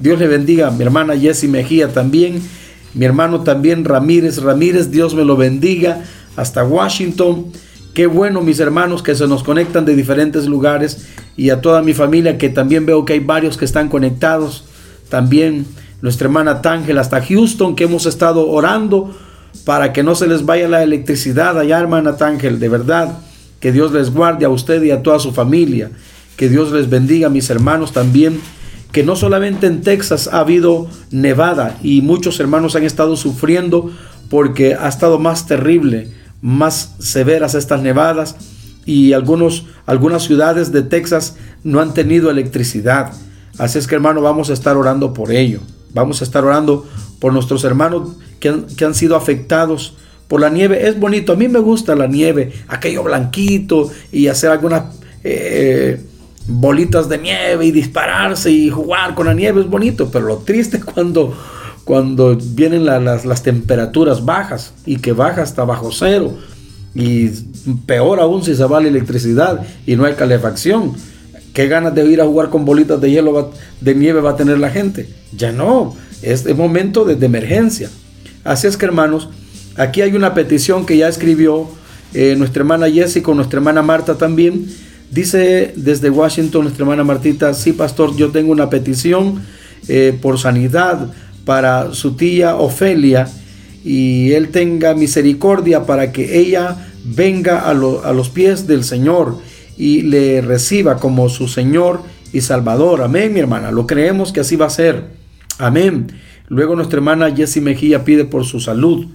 Dios 0.00 0.18
le 0.18 0.26
bendiga, 0.26 0.72
mi 0.72 0.82
hermana 0.82 1.16
Jessie 1.16 1.48
Mejía 1.48 1.92
también, 1.92 2.42
mi 2.94 3.04
hermano 3.04 3.42
también 3.42 3.84
Ramírez 3.84 4.42
Ramírez, 4.42 4.90
Dios 4.90 5.14
me 5.14 5.24
lo 5.24 5.36
bendiga 5.36 6.02
hasta 6.36 6.64
Washington. 6.64 7.46
Qué 7.94 8.08
bueno, 8.08 8.40
mis 8.40 8.58
hermanos, 8.58 9.02
que 9.02 9.14
se 9.14 9.28
nos 9.28 9.44
conectan 9.44 9.84
de 9.84 9.94
diferentes 9.94 10.46
lugares 10.46 11.06
y 11.36 11.50
a 11.50 11.60
toda 11.60 11.82
mi 11.82 11.94
familia, 11.94 12.38
que 12.38 12.48
también 12.48 12.86
veo 12.86 13.04
que 13.04 13.12
hay 13.12 13.20
varios 13.20 13.56
que 13.56 13.64
están 13.64 13.88
conectados. 13.88 14.64
También 15.08 15.64
nuestra 16.02 16.26
hermana 16.26 16.60
Tángel 16.60 16.98
hasta 16.98 17.22
Houston, 17.22 17.76
que 17.76 17.84
hemos 17.84 18.06
estado 18.06 18.48
orando 18.48 19.14
para 19.64 19.92
que 19.92 20.02
no 20.02 20.14
se 20.14 20.26
les 20.26 20.44
vaya 20.44 20.68
la 20.68 20.82
electricidad 20.82 21.58
allá, 21.58 21.78
hermana 21.78 22.16
Tángel, 22.16 22.58
de 22.58 22.68
verdad. 22.68 23.18
Que 23.60 23.72
Dios 23.72 23.92
les 23.92 24.10
guarde 24.10 24.44
a 24.44 24.48
usted 24.48 24.82
y 24.82 24.90
a 24.90 25.02
toda 25.02 25.18
su 25.18 25.32
familia. 25.32 25.90
Que 26.36 26.48
Dios 26.48 26.72
les 26.72 26.88
bendiga, 26.88 27.28
mis 27.28 27.50
hermanos, 27.50 27.92
también. 27.92 28.40
Que 28.92 29.02
no 29.02 29.16
solamente 29.16 29.66
en 29.66 29.82
Texas 29.82 30.28
ha 30.32 30.40
habido 30.40 30.88
nevada 31.10 31.78
y 31.82 32.00
muchos 32.00 32.40
hermanos 32.40 32.76
han 32.76 32.84
estado 32.84 33.16
sufriendo 33.16 33.90
porque 34.30 34.74
ha 34.74 34.88
estado 34.88 35.18
más 35.18 35.46
terrible, 35.46 36.08
más 36.40 36.94
severas 36.98 37.54
estas 37.54 37.82
nevadas 37.82 38.36
y 38.86 39.12
algunos, 39.12 39.66
algunas 39.84 40.22
ciudades 40.22 40.72
de 40.72 40.82
Texas 40.82 41.36
no 41.64 41.80
han 41.80 41.92
tenido 41.92 42.30
electricidad. 42.30 43.12
Así 43.58 43.78
es 43.78 43.86
que 43.86 43.94
hermano, 43.94 44.22
vamos 44.22 44.48
a 44.48 44.54
estar 44.54 44.76
orando 44.76 45.12
por 45.12 45.32
ello. 45.32 45.60
Vamos 45.94 46.20
a 46.20 46.24
estar 46.24 46.44
orando 46.44 46.86
por 47.18 47.32
nuestros 47.32 47.64
hermanos 47.64 48.16
que 48.40 48.48
han, 48.48 48.66
que 48.66 48.84
han 48.84 48.94
sido 48.94 49.16
afectados 49.16 49.94
por 50.28 50.40
la 50.40 50.50
nieve. 50.50 50.86
Es 50.88 50.98
bonito, 50.98 51.32
a 51.32 51.36
mí 51.36 51.48
me 51.48 51.58
gusta 51.58 51.96
la 51.96 52.06
nieve, 52.06 52.52
aquello 52.68 53.02
blanquito 53.02 53.90
y 54.12 54.28
hacer 54.28 54.50
algunas 54.50 54.84
eh, 55.24 56.00
bolitas 56.46 57.08
de 57.08 57.18
nieve 57.18 57.66
y 57.66 57.70
dispararse 57.70 58.50
y 58.50 58.70
jugar 58.70 59.14
con 59.14 59.26
la 59.26 59.34
nieve 59.34 59.60
es 59.60 59.68
bonito, 59.68 60.10
pero 60.10 60.26
lo 60.26 60.36
triste 60.38 60.80
cuando, 60.80 61.36
cuando 61.84 62.36
vienen 62.36 62.84
las, 62.84 63.24
las 63.24 63.42
temperaturas 63.42 64.24
bajas 64.24 64.72
y 64.86 64.96
que 64.96 65.12
baja 65.12 65.42
hasta 65.42 65.64
bajo 65.64 65.90
cero 65.92 66.32
y 66.94 67.28
peor 67.86 68.18
aún 68.18 68.42
si 68.42 68.54
se 68.54 68.64
va 68.64 68.80
la 68.80 68.88
electricidad 68.88 69.64
y 69.86 69.96
no 69.96 70.04
hay 70.04 70.14
calefacción. 70.14 70.94
¿Qué 71.58 71.66
ganas 71.66 71.92
de 71.92 72.06
ir 72.06 72.20
a 72.20 72.24
jugar 72.24 72.50
con 72.50 72.64
bolitas 72.64 73.00
de 73.00 73.10
hielo, 73.10 73.50
de 73.80 73.94
nieve 73.96 74.20
va 74.20 74.30
a 74.30 74.36
tener 74.36 74.60
la 74.60 74.70
gente? 74.70 75.08
Ya 75.36 75.50
no, 75.50 75.96
es 76.22 76.46
el 76.46 76.54
momento 76.54 77.04
de, 77.04 77.14
emergencia. 77.26 77.90
Así 78.44 78.68
es 78.68 78.76
que 78.76 78.86
hermanos, 78.86 79.28
Aquí 79.74 80.00
hay 80.00 80.14
una 80.14 80.34
petición 80.34 80.86
que 80.86 80.96
ya 80.96 81.08
escribió 81.08 81.68
eh, 82.14 82.36
nuestra 82.38 82.60
hermana 82.60 82.88
Jessie 82.88 83.22
con 83.22 83.38
nuestra 83.38 83.58
hermana 83.58 83.82
Marta 83.82 84.14
también. 84.14 84.68
Dice 85.10 85.72
desde 85.74 86.10
Washington 86.10 86.62
nuestra 86.62 86.84
hermana 86.84 87.02
Martita, 87.02 87.52
sí 87.54 87.72
pastor, 87.72 88.14
yo 88.14 88.30
tengo 88.30 88.52
una 88.52 88.70
petición 88.70 89.42
eh, 89.88 90.16
por 90.22 90.38
sanidad 90.38 91.10
para 91.44 91.92
su 91.92 92.14
tía 92.14 92.54
Ofelia 92.54 93.28
y 93.84 94.30
él 94.30 94.50
tenga 94.50 94.94
misericordia 94.94 95.86
para 95.86 96.12
que 96.12 96.38
ella 96.38 96.86
venga 97.04 97.62
a, 97.62 97.70
a 97.70 98.12
los 98.12 98.28
pies 98.28 98.68
del 98.68 98.84
Señor 98.84 99.47
y 99.78 100.02
le 100.02 100.40
reciba 100.40 100.96
como 100.96 101.28
su 101.28 101.46
Señor 101.46 102.02
y 102.32 102.40
Salvador. 102.40 103.00
Amén, 103.00 103.32
mi 103.32 103.38
hermana. 103.38 103.70
Lo 103.70 103.86
creemos 103.86 104.32
que 104.32 104.40
así 104.40 104.56
va 104.56 104.66
a 104.66 104.70
ser. 104.70 105.04
Amén. 105.58 106.08
Luego 106.48 106.74
nuestra 106.74 106.98
hermana 106.98 107.34
Jessie 107.34 107.62
Mejía 107.62 108.04
pide 108.04 108.24
por 108.24 108.44
su 108.44 108.58
salud. 108.58 109.06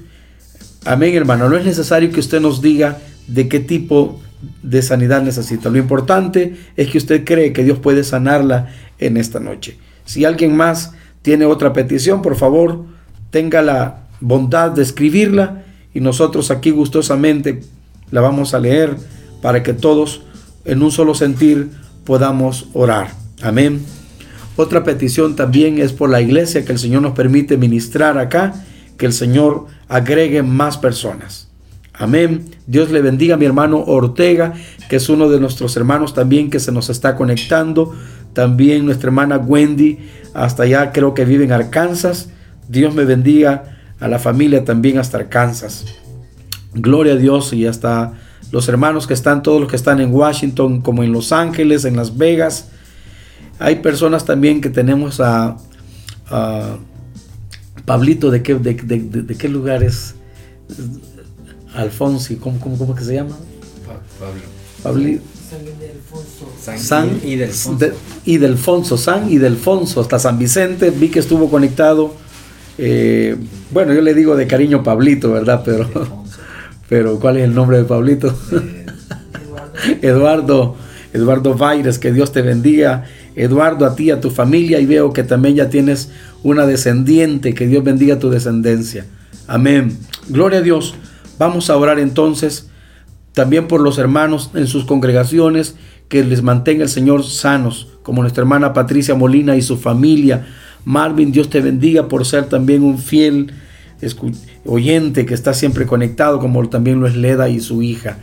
Amén, 0.85 1.13
hermano. 1.15 1.49
No 1.49 1.57
es 1.57 1.65
necesario 1.65 2.11
que 2.11 2.21
usted 2.21 2.39
nos 2.39 2.61
diga 2.61 2.97
de 3.27 3.49
qué 3.49 3.59
tipo 3.59 4.21
de 4.61 4.81
sanidad 4.81 5.21
necesita. 5.21 5.69
Lo 5.69 5.77
importante 5.77 6.55
es 6.77 6.89
que 6.89 6.97
usted 6.97 7.25
cree 7.25 7.51
que 7.51 7.65
Dios 7.65 7.79
puede 7.79 8.05
sanarla 8.05 8.69
en 8.99 9.17
esta 9.17 9.41
noche. 9.41 9.77
Si 10.05 10.23
alguien 10.23 10.55
más 10.55 10.93
tiene 11.21 11.45
otra 11.45 11.73
petición, 11.73 12.21
por 12.21 12.35
favor, 12.35 12.85
tenga 13.31 13.61
la 13.61 14.03
bondad 14.21 14.71
de 14.71 14.81
escribirla 14.81 15.63
y 15.93 15.99
nosotros 15.99 16.51
aquí 16.51 16.71
gustosamente 16.71 17.61
la 18.11 18.21
vamos 18.21 18.53
a 18.53 18.59
leer 18.59 18.95
para 19.41 19.61
que 19.61 19.73
todos 19.73 20.23
en 20.65 20.81
un 20.81 20.91
solo 20.91 21.15
sentir 21.15 21.71
podamos 22.05 22.67
orar. 22.73 23.11
Amén. 23.41 23.81
Otra 24.55 24.83
petición 24.83 25.35
también 25.35 25.79
es 25.79 25.93
por 25.93 26.09
la 26.09 26.21
iglesia 26.21 26.63
que 26.63 26.71
el 26.71 26.79
Señor 26.79 27.01
nos 27.01 27.13
permite 27.13 27.57
ministrar 27.57 28.17
acá 28.17 28.53
que 28.97 29.05
el 29.05 29.13
Señor 29.13 29.65
agregue 29.87 30.43
más 30.43 30.77
personas. 30.77 31.49
Amén. 31.93 32.45
Dios 32.67 32.91
le 32.91 33.01
bendiga 33.01 33.35
a 33.35 33.37
mi 33.37 33.45
hermano 33.45 33.79
Ortega, 33.79 34.53
que 34.89 34.97
es 34.97 35.09
uno 35.09 35.29
de 35.29 35.39
nuestros 35.39 35.75
hermanos 35.77 36.13
también 36.13 36.49
que 36.49 36.59
se 36.59 36.71
nos 36.71 36.89
está 36.89 37.15
conectando. 37.15 37.93
También 38.33 38.85
nuestra 38.85 39.07
hermana 39.07 39.37
Wendy, 39.37 39.99
hasta 40.33 40.63
allá 40.63 40.91
creo 40.91 41.13
que 41.13 41.25
vive 41.25 41.43
en 41.45 41.51
Arkansas. 41.51 42.29
Dios 42.67 42.95
me 42.95 43.05
bendiga 43.05 43.77
a 43.99 44.07
la 44.07 44.19
familia 44.19 44.65
también 44.65 44.97
hasta 44.97 45.17
Arkansas. 45.17 45.85
Gloria 46.73 47.13
a 47.13 47.17
Dios 47.17 47.53
y 47.53 47.67
hasta 47.67 48.13
los 48.53 48.69
hermanos 48.69 49.07
que 49.07 49.15
están, 49.15 49.41
todos 49.41 49.59
los 49.59 49.67
que 49.67 49.75
están 49.75 49.99
en 49.99 50.13
Washington, 50.13 50.81
como 50.81 51.01
en 51.01 51.11
Los 51.11 51.31
Ángeles, 51.31 51.85
en 51.85 51.95
Las 51.95 52.19
Vegas. 52.19 52.67
Hay 53.57 53.77
personas 53.77 54.25
también 54.25 54.61
que 54.61 54.69
tenemos 54.69 55.19
a, 55.19 55.57
a 56.27 56.77
Pablito, 57.85 58.29
¿de 58.29 58.43
qué, 58.43 58.53
de, 58.53 58.75
de, 58.75 59.35
qué 59.35 59.49
lugar 59.49 59.81
es? 59.81 60.13
Alfonso, 61.73 62.31
¿cómo, 62.39 62.59
cómo, 62.59 62.77
cómo 62.77 62.93
que 62.93 63.03
se 63.03 63.15
llama? 63.15 63.35
Pablo. 64.83 65.17
San, 66.61 66.77
San 66.77 67.21
y 67.23 67.37
Delfonso. 67.37 67.79
De, 67.79 67.93
y 68.23 68.37
Delfonso, 68.37 68.97
San 68.97 69.31
y 69.31 69.39
Delfonso, 69.39 69.99
hasta 69.99 70.19
San 70.19 70.37
Vicente, 70.37 70.91
vi 70.91 71.09
que 71.09 71.17
estuvo 71.17 71.49
conectado. 71.49 72.13
Eh, 72.77 73.35
bueno, 73.71 73.95
yo 73.95 74.01
le 74.01 74.13
digo 74.13 74.35
de 74.35 74.45
cariño 74.45 74.83
Pablito, 74.83 75.31
¿verdad? 75.31 75.63
Pero, 75.65 76.22
pero 76.89 77.19
¿cuál 77.19 77.37
es 77.37 77.43
el 77.43 77.55
nombre 77.55 77.77
de 77.77 77.83
Pablito? 77.85 78.35
Eh, 78.51 78.85
Eduardo, 80.01 80.75
Eduardo 81.13 81.55
Vaires, 81.55 81.99
que 81.99 82.11
Dios 82.11 82.31
te 82.31 82.41
bendiga. 82.41 83.05
Eduardo, 83.35 83.85
a 83.85 83.95
ti, 83.95 84.11
a 84.11 84.21
tu 84.21 84.29
familia, 84.29 84.79
y 84.79 84.85
veo 84.85 85.11
que 85.11 85.23
también 85.23 85.55
ya 85.55 85.69
tienes 85.69 86.11
una 86.43 86.65
descendiente, 86.65 87.53
que 87.53 87.67
Dios 87.67 87.83
bendiga 87.83 88.19
tu 88.19 88.29
descendencia. 88.29 89.05
Amén. 89.47 89.97
Gloria 90.29 90.59
a 90.59 90.61
Dios. 90.61 90.95
Vamos 91.39 91.69
a 91.69 91.77
orar 91.77 91.99
entonces 91.99 92.69
también 93.33 93.67
por 93.67 93.81
los 93.81 93.97
hermanos 93.97 94.51
en 94.53 94.67
sus 94.67 94.85
congregaciones, 94.85 95.75
que 96.07 96.23
les 96.23 96.43
mantenga 96.43 96.83
el 96.83 96.89
Señor 96.89 97.23
sanos, 97.23 97.87
como 98.03 98.21
nuestra 98.21 98.41
hermana 98.41 98.73
Patricia 98.73 99.15
Molina 99.15 99.55
y 99.55 99.61
su 99.61 99.77
familia. 99.77 100.45
Marvin, 100.85 101.31
Dios 101.31 101.49
te 101.49 101.61
bendiga 101.61 102.07
por 102.07 102.25
ser 102.25 102.49
también 102.49 102.83
un 102.83 102.99
fiel 102.99 103.51
oyente 104.65 105.25
que 105.25 105.33
está 105.33 105.53
siempre 105.53 105.85
conectado, 105.85 106.39
como 106.39 106.67
también 106.69 106.99
lo 106.99 107.07
es 107.07 107.15
Leda 107.15 107.49
y 107.49 107.59
su 107.59 107.81
hija. 107.81 108.19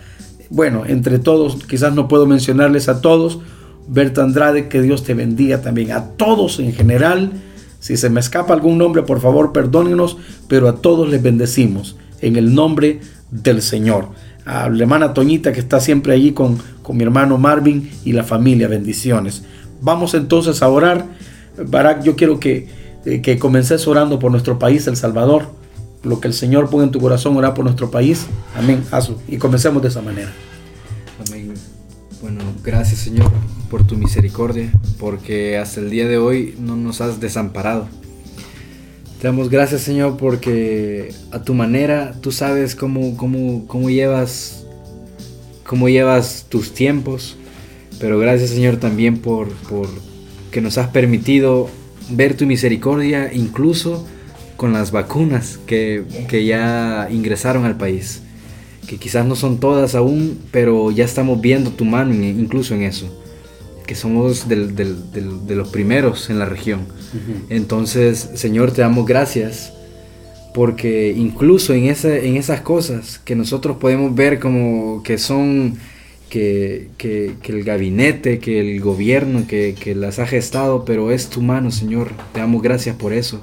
Bueno, 0.48 0.84
entre 0.86 1.18
todos, 1.18 1.64
quizás 1.66 1.94
no 1.94 2.08
puedo 2.08 2.26
mencionarles 2.26 2.88
a 2.88 3.00
todos. 3.00 3.40
Berta 3.88 4.22
Andrade, 4.22 4.68
que 4.68 4.82
Dios 4.82 5.04
te 5.04 5.14
bendiga 5.14 5.62
también. 5.62 5.92
A 5.92 6.04
todos 6.10 6.58
en 6.58 6.72
general 6.72 7.32
si 7.80 7.96
se 7.96 8.10
me 8.10 8.20
escapa 8.20 8.52
algún 8.52 8.76
nombre, 8.76 9.02
por 9.02 9.20
favor, 9.20 9.52
perdónenos, 9.52 10.18
pero 10.48 10.68
a 10.68 10.76
todos 10.76 11.08
les 11.08 11.22
bendecimos 11.22 11.96
en 12.20 12.36
el 12.36 12.54
nombre 12.54 13.00
del 13.30 13.62
Señor. 13.62 14.08
A 14.44 14.68
la 14.68 14.82
hermana 14.82 15.14
Toñita 15.14 15.52
que 15.52 15.60
está 15.60 15.80
siempre 15.80 16.12
allí 16.12 16.32
con, 16.32 16.58
con 16.82 16.98
mi 16.98 17.04
hermano 17.04 17.38
Marvin 17.38 17.90
y 18.04 18.12
la 18.12 18.22
familia, 18.22 18.68
bendiciones. 18.68 19.44
Vamos 19.80 20.12
entonces 20.12 20.62
a 20.62 20.68
orar. 20.68 21.06
Barak, 21.56 22.02
yo 22.02 22.16
quiero 22.16 22.38
que, 22.38 22.68
eh, 23.06 23.22
que 23.22 23.38
comences 23.38 23.88
orando 23.88 24.18
por 24.18 24.30
nuestro 24.30 24.58
país, 24.58 24.86
El 24.86 24.96
Salvador. 24.96 25.48
Lo 26.02 26.20
que 26.20 26.28
el 26.28 26.34
Señor 26.34 26.70
ponga 26.70 26.84
en 26.84 26.90
tu 26.90 27.00
corazón, 27.00 27.36
orar 27.36 27.54
por 27.54 27.64
nuestro 27.64 27.90
país. 27.90 28.26
Amén. 28.56 28.82
Hazlo. 28.90 29.18
Y 29.28 29.36
comencemos 29.36 29.82
de 29.82 29.88
esa 29.88 30.00
manera. 30.00 30.32
Amén. 31.26 31.54
Bueno, 32.22 32.40
gracias 32.62 33.00
Señor 33.00 33.30
por 33.70 33.86
tu 33.86 33.96
misericordia, 33.96 34.70
porque 34.98 35.56
hasta 35.56 35.80
el 35.80 35.88
día 35.88 36.06
de 36.06 36.18
hoy 36.18 36.54
no 36.58 36.76
nos 36.76 37.00
has 37.00 37.20
desamparado. 37.20 37.88
Te 39.20 39.26
damos 39.26 39.48
gracias 39.48 39.82
Señor 39.82 40.16
porque 40.16 41.14
a 41.30 41.42
tu 41.42 41.54
manera 41.54 42.14
tú 42.20 42.32
sabes 42.32 42.74
cómo, 42.74 43.16
cómo, 43.16 43.66
cómo 43.66 43.90
llevas 43.90 44.64
cómo 45.64 45.88
llevas 45.88 46.46
tus 46.48 46.74
tiempos, 46.74 47.36
pero 47.98 48.18
gracias 48.18 48.50
Señor 48.50 48.76
también 48.76 49.18
por, 49.18 49.48
por 49.48 49.88
que 50.50 50.60
nos 50.60 50.78
has 50.78 50.88
permitido 50.88 51.70
ver 52.10 52.36
tu 52.36 52.44
misericordia 52.44 53.32
incluso 53.32 54.06
con 54.60 54.74
las 54.74 54.90
vacunas 54.90 55.58
que, 55.66 56.04
que 56.28 56.44
ya 56.44 57.08
ingresaron 57.10 57.64
al 57.64 57.78
país 57.78 58.20
que 58.86 58.98
quizás 58.98 59.24
no 59.24 59.34
son 59.34 59.58
todas 59.58 59.94
aún, 59.94 60.38
pero 60.50 60.90
ya 60.90 61.06
estamos 61.06 61.40
viendo 61.40 61.70
tu 61.70 61.86
mano 61.86 62.12
incluso 62.12 62.74
en 62.74 62.82
eso 62.82 63.08
que 63.86 63.94
somos 63.94 64.50
de 64.50 65.54
los 65.56 65.68
primeros 65.70 66.28
en 66.28 66.38
la 66.38 66.44
región. 66.44 66.80
Entonces, 67.48 68.32
Señor, 68.34 68.70
te 68.72 68.82
damos 68.82 69.06
gracias 69.06 69.72
porque 70.52 71.14
incluso 71.16 71.72
en, 71.72 71.84
en 71.86 72.36
esas 72.36 72.60
cosas 72.60 73.18
que 73.24 73.34
nosotros 73.34 73.78
podemos 73.78 74.14
ver 74.14 74.40
como 74.40 75.02
que 75.02 75.16
son 75.16 75.78
que, 76.28 76.90
el 77.42 77.64
gabinete, 77.64 78.40
que 78.40 78.60
el 78.60 78.78
gobierno, 78.82 79.46
que, 79.48 79.74
que, 79.74 79.94
las 79.94 80.18
ha 80.18 80.26
gestado, 80.26 80.84
pero 80.84 81.10
es 81.10 81.28
tu 81.30 81.40
mano, 81.40 81.70
Señor. 81.70 82.10
Te 82.34 82.40
damos 82.40 82.60
gracias 82.60 82.94
por 82.94 83.14
eso. 83.14 83.40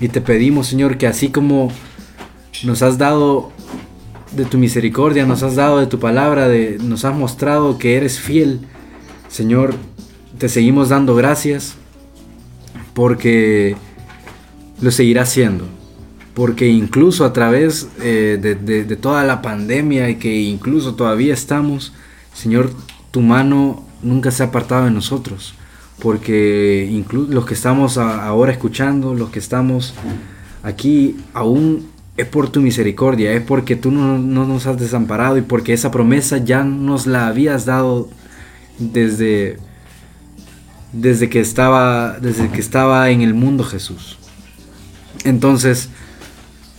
Y 0.00 0.08
te 0.08 0.20
pedimos, 0.20 0.68
Señor, 0.68 0.98
que 0.98 1.06
así 1.06 1.28
como 1.28 1.72
nos 2.64 2.82
has 2.82 2.98
dado 2.98 3.50
de 4.32 4.44
tu 4.44 4.58
misericordia, 4.58 5.26
nos 5.26 5.42
has 5.42 5.56
dado 5.56 5.78
de 5.78 5.86
tu 5.86 5.98
palabra, 5.98 6.48
de, 6.48 6.78
nos 6.80 7.04
has 7.04 7.16
mostrado 7.16 7.78
que 7.78 7.96
eres 7.96 8.20
fiel, 8.20 8.60
Señor, 9.28 9.74
te 10.38 10.48
seguimos 10.48 10.88
dando 10.88 11.14
gracias 11.14 11.74
porque 12.94 13.76
lo 14.80 14.90
seguirás 14.90 15.30
siendo. 15.30 15.66
Porque 16.34 16.68
incluso 16.68 17.24
a 17.24 17.32
través 17.32 17.88
eh, 18.00 18.38
de, 18.40 18.96
toda 18.96 19.24
la 19.24 19.42
pandemia 19.42 20.08
y 20.08 20.16
que 20.16 20.40
incluso 20.42 20.94
todavía 20.94 21.34
estamos, 21.34 21.92
Señor, 22.32 22.70
tu 23.10 23.20
mano 23.20 23.84
nunca 24.02 24.30
se 24.30 24.42
ha 24.42 24.46
apartado 24.46 24.84
de 24.84 24.92
nosotros, 24.92 25.54
porque 26.00 26.88
incluso 26.90 27.32
los 27.32 27.46
que 27.46 27.54
estamos 27.54 27.98
ahora 27.98 28.52
escuchando, 28.52 29.14
los 29.14 29.30
que 29.30 29.38
estamos 29.38 29.94
aquí, 30.62 31.16
aún 31.34 31.88
es 32.16 32.26
por 32.26 32.50
tu 32.50 32.60
misericordia, 32.60 33.32
es 33.32 33.42
porque 33.42 33.76
tú 33.76 33.90
no, 33.90 34.18
no, 34.18 34.46
nos 34.46 34.66
has 34.66 34.78
desamparado 34.78 35.38
y 35.38 35.42
porque 35.42 35.72
esa 35.72 35.90
promesa 35.90 36.38
ya 36.38 36.64
nos 36.64 37.06
la 37.06 37.28
habías 37.28 37.64
dado 37.64 38.08
desde, 38.78 39.58
desde, 40.92 41.28
que, 41.28 41.40
estaba, 41.40 42.18
desde 42.20 42.48
que 42.50 42.60
estaba 42.60 43.10
en 43.10 43.22
el 43.22 43.34
mundo 43.34 43.64
Jesús. 43.64 44.18
Entonces, 45.24 45.90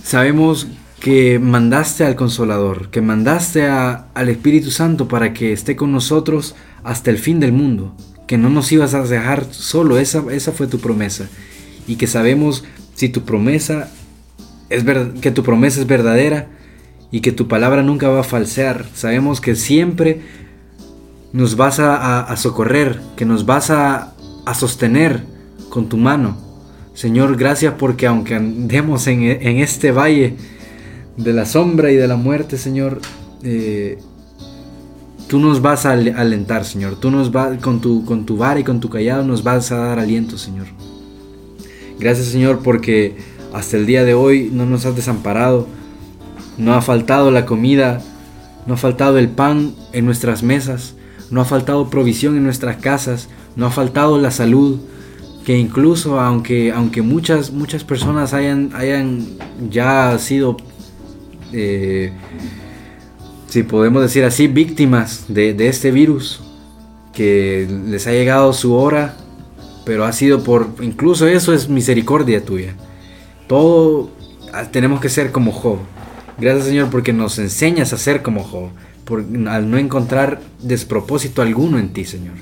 Sabemos 0.10 0.68
que 1.00 1.38
mandaste 1.38 2.04
al 2.04 2.16
Consolador, 2.16 2.90
que 2.90 3.00
mandaste 3.00 3.68
al 3.68 4.30
Espíritu 4.30 4.72
Santo 4.72 5.08
para 5.08 5.34
que 5.34 5.54
esté 5.54 5.76
con 5.76 5.92
nosotros 5.92 6.56
hasta 6.84 7.12
el 7.12 7.20
fin 7.20 7.40
del 7.40 7.52
mundo, 7.52 7.94
que 8.30 8.38
no 8.38 8.50
nos 8.50 8.72
ibas 8.72 8.94
a 8.94 9.02
dejar 9.02 9.48
solo, 9.52 9.98
esa, 9.98 10.24
esa 10.32 10.52
fue 10.52 10.68
tu 10.68 10.78
promesa. 10.78 11.28
Y 11.88 11.96
que 11.96 12.06
sabemos 12.06 12.64
si 12.94 13.10
tu 13.10 13.26
promesa 13.26 13.90
es 14.70 14.86
que 15.20 15.32
tu 15.32 15.42
promesa 15.42 15.82
es 15.82 15.88
verdadera 15.88 16.48
y 17.10 17.22
que 17.22 17.32
tu 17.32 17.48
palabra 17.48 17.82
nunca 17.82 18.08
va 18.08 18.20
a 18.20 18.24
falsear. 18.24 18.86
Sabemos 18.94 19.42
que 19.42 19.56
siempre 19.56 20.22
nos 21.34 21.56
vas 21.56 21.80
a, 21.80 22.36
socorrer, 22.38 23.02
que 23.18 23.26
nos 23.26 23.48
vas 23.48 23.72
a, 23.72 24.14
a 24.46 24.54
sostener 24.54 25.24
con 25.70 25.90
tu 25.90 25.98
mano 25.98 26.50
Señor, 27.00 27.38
gracias 27.38 27.76
porque 27.80 28.08
aunque 28.08 28.36
andemos 28.36 29.08
en, 29.08 29.24
este 29.24 29.94
valle 29.94 30.36
de 31.16 31.32
la 31.32 31.46
sombra 31.46 31.94
y 31.94 31.96
de 31.96 32.10
la 32.10 32.18
muerte, 32.18 32.58
Señor, 32.58 33.00
eh, 33.42 33.98
tú 35.30 35.40
nos 35.40 35.62
vas 35.62 35.86
a 35.86 35.92
alentar, 35.92 36.66
Señor. 36.66 36.96
Tú 36.96 37.12
nos 37.12 37.32
vas, 37.32 37.60
con 37.62 37.80
tu, 37.80 38.04
con 38.04 38.26
tu 38.26 38.36
vara 38.36 38.60
y 38.60 38.64
con 38.64 38.80
tu 38.80 38.90
callado 38.90 39.24
nos 39.24 39.44
vas 39.44 39.72
a 39.72 39.78
dar 39.78 40.00
aliento, 40.00 40.38
Señor. 40.38 40.66
Gracias, 42.00 42.28
Señor, 42.28 42.60
porque 42.64 43.16
hasta 43.54 43.78
el 43.78 43.86
día 43.86 44.04
de 44.04 44.16
hoy 44.16 44.50
no 44.52 44.66
nos 44.66 44.86
has 44.86 44.96
desamparado. 44.96 45.68
No 46.58 46.74
ha 46.74 46.82
faltado 46.82 47.32
la 47.32 47.46
comida, 47.46 48.02
no 48.66 48.74
ha 48.74 48.78
faltado 48.78 49.18
el 49.18 49.30
pan 49.30 49.76
en 49.94 50.06
nuestras 50.06 50.44
mesas, 50.44 50.96
no 51.32 51.42
ha 51.42 51.46
faltado 51.46 51.90
provisión 51.90 52.36
en 52.36 52.44
nuestras 52.44 52.78
casas, 52.78 53.30
no 53.56 53.68
ha 53.68 53.72
faltado 53.72 54.20
la 54.20 54.32
salud, 54.32 54.80
que 55.46 55.58
incluso 55.58 56.20
aunque, 56.20 56.72
aunque 56.72 57.02
muchas, 57.02 57.52
muchas 57.52 57.84
personas 57.84 58.34
hayan, 58.34 58.72
hayan 58.74 59.26
ya 59.70 60.18
sido, 60.20 60.58
eh, 61.54 62.12
si 63.50 63.64
podemos 63.64 64.04
decir 64.04 64.24
así, 64.24 64.48
víctimas 64.48 65.26
de, 65.28 65.56
este 65.68 65.92
virus, 65.92 66.42
que 67.14 67.68
les 67.88 68.06
ha 68.06 68.12
llegado 68.12 68.54
su 68.54 68.76
hora, 68.76 69.18
pero 69.86 70.06
ha 70.06 70.14
sido 70.14 70.44
por, 70.44 70.70
incluso 70.82 71.28
eso 71.28 71.54
es 71.54 71.68
misericordia 71.68 72.46
tuya. 72.46 72.76
Todo 73.48 74.12
ah, 74.54 74.66
tenemos 74.72 75.02
que 75.02 75.10
ser 75.10 75.32
como 75.32 75.52
Job. 75.52 75.80
Gracias 76.38 76.66
Señor 76.66 76.90
porque 76.90 77.12
nos 77.12 77.40
enseñas 77.40 77.92
a 77.92 77.98
ser 77.98 78.22
como 78.22 78.44
Job, 78.44 78.70
por, 79.04 79.26
al 79.48 79.70
no 79.70 79.78
encontrar 79.78 80.40
despropósito 80.62 81.42
alguno 81.42 81.80
en 81.80 81.92
ti 81.92 82.06
Señor. 82.06 82.36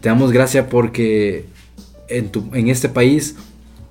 Te 0.00 0.08
damos 0.08 0.32
gracias 0.32 0.66
porque 0.70 1.44
en, 2.08 2.68
este 2.68 2.88
país 2.88 3.36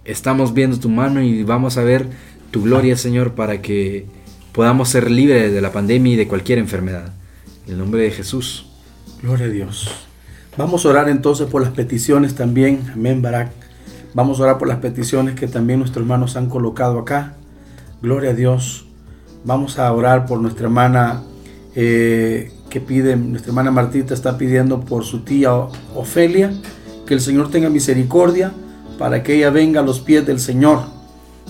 estamos 0.06 0.56
viendo 0.56 0.80
tu 0.80 0.90
mano 0.90 1.22
y 1.22 1.44
vamos 1.44 1.78
a 1.78 1.84
ver 1.84 2.08
tu 2.50 2.64
gloria, 2.64 2.98
Señor, 2.98 3.34
para 3.34 3.62
que 3.62 4.06
podamos 4.58 4.90
ser 4.90 5.12
libres 5.12 5.54
de 5.54 5.62
la 5.62 5.72
pandemia 5.72 6.14
y 6.14 6.16
de 6.16 6.28
cualquier 6.28 6.58
enfermedad. 6.58 7.14
En 7.68 7.74
el 7.74 7.78
nombre 7.78 8.02
de 8.02 8.10
Jesús. 8.10 8.66
Gloria 9.22 9.46
a 9.46 9.50
Dios. 9.50 9.88
Vamos 10.58 10.84
a 10.84 10.90
orar 10.90 11.10
entonces 11.10 11.46
por 11.46 11.62
las 11.62 11.74
peticiones 11.74 12.34
también. 12.34 12.82
Amén, 12.92 13.22
Barak. 13.22 13.52
Vamos 14.16 14.40
a 14.40 14.44
orar 14.44 14.58
por 14.58 14.68
las 14.68 14.80
peticiones 14.80 15.36
que 15.36 15.48
también 15.48 15.78
nuestros 15.78 16.02
hermanos 16.02 16.36
han 16.38 16.50
colocado 16.50 16.98
acá. 16.98 17.36
Gloria 18.02 18.32
a 18.32 18.34
Dios. 18.34 18.88
Vamos 19.46 19.78
a 19.78 19.94
orar 19.94 20.26
por 20.26 20.42
nuestra 20.42 20.64
hermana 20.64 21.22
eh, 21.76 22.52
que 22.72 22.82
pide, 22.82 23.16
nuestra 23.16 23.52
hermana 23.52 23.70
Martita 23.70 24.16
está 24.16 24.40
pidiendo 24.40 24.80
por 24.80 25.04
su 25.06 25.20
tía 25.20 25.54
Ofelia 25.94 26.52
que 27.06 27.14
el 27.14 27.22
Señor 27.22 27.52
tenga 27.52 27.70
misericordia 27.70 28.54
para 28.98 29.22
que 29.22 29.36
ella 29.36 29.52
venga 29.52 29.82
a 29.82 29.84
los 29.84 30.00
pies 30.00 30.26
del 30.26 30.40
Señor 30.40 30.97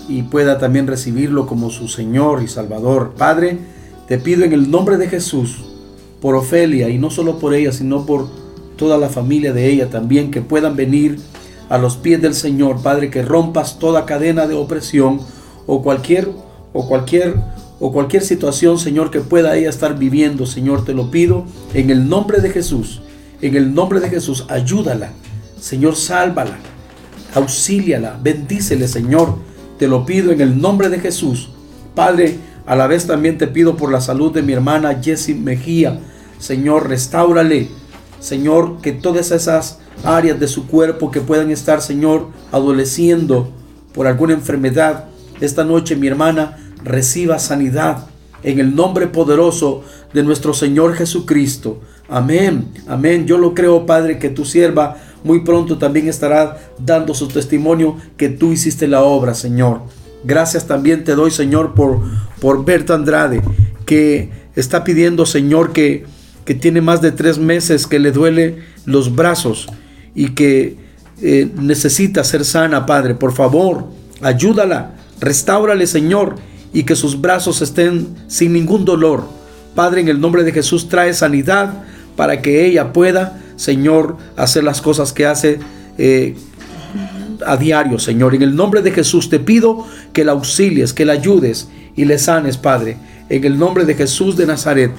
y 0.07 0.23
pueda 0.23 0.57
también 0.57 0.87
recibirlo 0.87 1.47
como 1.47 1.69
su 1.69 1.87
Señor 1.87 2.41
y 2.43 2.47
Salvador. 2.47 3.13
Padre, 3.17 3.59
te 4.07 4.17
pido 4.17 4.43
en 4.43 4.53
el 4.53 4.71
nombre 4.71 4.97
de 4.97 5.07
Jesús, 5.07 5.65
por 6.21 6.35
Ofelia, 6.35 6.89
y 6.89 6.97
no 6.97 7.11
solo 7.11 7.39
por 7.39 7.53
ella, 7.53 7.71
sino 7.71 8.05
por 8.05 8.27
toda 8.77 8.97
la 8.97 9.09
familia 9.09 9.53
de 9.53 9.69
ella 9.69 9.89
también, 9.89 10.31
que 10.31 10.41
puedan 10.41 10.75
venir 10.75 11.19
a 11.69 11.77
los 11.77 11.97
pies 11.97 12.21
del 12.21 12.33
Señor, 12.33 12.81
Padre, 12.81 13.09
que 13.09 13.21
rompas 13.21 13.79
toda 13.79 14.05
cadena 14.05 14.47
de 14.47 14.55
opresión 14.55 15.19
o 15.65 15.81
cualquier 15.81 16.29
o 16.73 16.87
cualquier 16.87 17.35
o 17.79 17.91
cualquier 17.91 18.23
situación, 18.23 18.79
Señor, 18.79 19.11
que 19.11 19.19
pueda 19.19 19.55
ella 19.55 19.69
estar 19.69 19.97
viviendo, 19.97 20.45
Señor, 20.45 20.85
te 20.85 20.93
lo 20.93 21.11
pido 21.11 21.45
en 21.73 21.89
el 21.89 22.09
nombre 22.09 22.39
de 22.39 22.49
Jesús. 22.49 23.01
En 23.39 23.55
el 23.55 23.75
nombre 23.75 23.99
de 23.99 24.09
Jesús, 24.09 24.45
ayúdala 24.49 25.11
Señor, 25.59 25.95
sálvala, 25.95 26.57
auxíliala, 27.33 28.19
bendícele, 28.21 28.87
Señor. 28.87 29.35
Te 29.77 29.87
lo 29.87 30.05
pido 30.05 30.31
en 30.31 30.41
el 30.41 30.59
nombre 30.59 30.89
de 30.89 30.99
Jesús. 30.99 31.49
Padre, 31.95 32.37
a 32.65 32.75
la 32.75 32.87
vez 32.87 33.07
también 33.07 33.37
te 33.37 33.47
pido 33.47 33.77
por 33.77 33.91
la 33.91 34.01
salud 34.01 34.31
de 34.31 34.41
mi 34.41 34.53
hermana 34.53 34.99
Jessie 35.01 35.35
Mejía. 35.35 35.99
Señor, 36.39 36.89
restáurale. 36.89 37.69
Señor, 38.19 38.81
que 38.81 38.91
todas 38.91 39.31
esas 39.31 39.79
áreas 40.03 40.39
de 40.39 40.47
su 40.47 40.67
cuerpo 40.67 41.11
que 41.11 41.21
puedan 41.21 41.51
estar, 41.51 41.81
Señor, 41.81 42.27
adoleciendo 42.51 43.51
por 43.93 44.07
alguna 44.07 44.33
enfermedad, 44.33 45.05
esta 45.39 45.63
noche 45.63 45.95
mi 45.95 46.07
hermana 46.07 46.57
reciba 46.83 47.39
sanidad 47.39 48.07
en 48.43 48.59
el 48.59 48.75
nombre 48.75 49.07
poderoso 49.07 49.83
de 50.13 50.23
nuestro 50.23 50.53
Señor 50.53 50.93
Jesucristo. 50.95 51.81
Amén, 52.09 52.69
amén. 52.87 53.25
Yo 53.25 53.37
lo 53.37 53.53
creo, 53.53 53.85
Padre, 53.85 54.19
que 54.19 54.29
tu 54.29 54.45
sierva 54.45 54.97
muy 55.27 55.41
pronto 55.41 55.77
también 55.77 56.07
estará 56.07 56.57
dando 56.79 57.13
su 57.13 57.27
testimonio 57.27 57.97
que 58.15 58.29
tú 58.29 58.53
hiciste 58.53 58.87
la 58.87 59.03
obra, 59.03 59.35
Señor. 59.35 59.81
Gracias 60.23 60.65
también 60.65 61.03
te 61.03 61.13
doy, 61.13 61.29
Señor, 61.29 61.73
por, 61.75 61.99
por 62.39 62.65
Berta 62.65 62.95
Andrade, 62.95 63.41
que 63.85 64.31
está 64.55 64.83
pidiendo, 64.83 65.25
Señor, 65.25 65.73
que, 65.73 66.05
que 66.45 66.55
tiene 66.55 66.81
más 66.81 67.01
de 67.01 67.11
tres 67.11 67.37
meses 67.37 67.85
que 67.85 67.99
le 67.99 68.11
duele 68.11 68.63
los 68.85 69.13
brazos 69.13 69.67
y 70.15 70.29
que 70.29 70.77
eh, 71.21 71.51
necesita 71.59 72.23
ser 72.23 72.45
sana, 72.45 72.85
Padre. 72.85 73.13
Por 73.13 73.33
favor, 73.33 73.85
ayúdala, 74.21 74.95
restáurale, 75.19 75.85
Señor, 75.87 76.35
y 76.73 76.83
que 76.83 76.95
sus 76.95 77.19
brazos 77.19 77.61
estén 77.61 78.07
sin 78.27 78.53
ningún 78.53 78.85
dolor. 78.85 79.25
Padre, 79.75 80.01
en 80.01 80.07
el 80.07 80.21
nombre 80.21 80.43
de 80.43 80.53
Jesús, 80.53 80.89
trae 80.89 81.13
sanidad 81.13 81.83
para 82.15 82.41
que 82.41 82.65
ella 82.65 82.93
pueda 82.93 83.41
Señor, 83.57 84.15
hacer 84.37 84.63
las 84.63 84.81
cosas 84.81 85.11
que 85.11 85.25
hace 85.25 85.59
eh, 85.97 86.35
a 87.45 87.57
diario, 87.57 87.99
Señor. 87.99 88.33
En 88.33 88.41
el 88.41 88.55
nombre 88.55 88.81
de 88.81 88.91
Jesús 88.91 89.29
te 89.29 89.39
pido 89.39 89.85
que 90.13 90.23
la 90.23 90.31
auxilies, 90.31 90.93
que 90.93 91.03
la 91.03 91.13
ayudes 91.13 91.67
y 91.95 92.05
le 92.05 92.17
sanes, 92.17 92.57
Padre. 92.57 92.97
En 93.29 93.43
el 93.43 93.59
nombre 93.59 93.83
de 93.83 93.95
Jesús 93.95 94.37
de 94.37 94.45
Nazaret. 94.45 94.91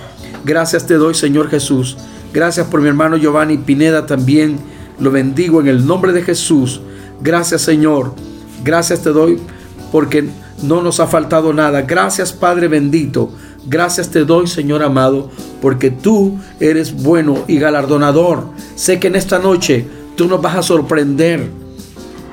Gracias 0.44 0.86
te 0.86 0.94
doy, 0.94 1.14
Señor 1.14 1.48
Jesús. 1.48 1.96
Gracias 2.32 2.66
por 2.66 2.82
mi 2.82 2.88
hermano 2.88 3.16
Giovanni 3.16 3.56
Pineda 3.56 4.06
también. 4.06 4.59
Lo 5.00 5.11
bendigo 5.11 5.61
en 5.61 5.68
el 5.68 5.86
nombre 5.86 6.12
de 6.12 6.22
Jesús. 6.22 6.80
Gracias, 7.20 7.62
Señor. 7.62 8.14
Gracias 8.64 9.02
te 9.02 9.11
doy 9.11 9.38
porque 9.92 10.28
no 10.62 10.82
nos 10.82 11.00
ha 11.00 11.06
faltado 11.06 11.52
nada. 11.52 11.82
Gracias, 11.82 12.32
Padre 12.32 12.68
bendito. 12.68 13.30
Gracias 13.69 14.09
te 14.11 14.25
doy, 14.25 14.47
Señor 14.47 14.83
amado, 14.83 15.31
porque 15.61 15.91
tú 15.91 16.39
eres 16.59 17.03
bueno 17.03 17.45
y 17.47 17.59
galardonador. 17.59 18.45
Sé 18.77 18.99
que 18.99 19.09
en 19.09 19.16
esta 19.16 19.39
noche 19.39 19.87
tú 20.16 20.27
nos 20.27 20.41
vas 20.41 20.57
a 20.57 20.62
sorprender. 20.62 21.51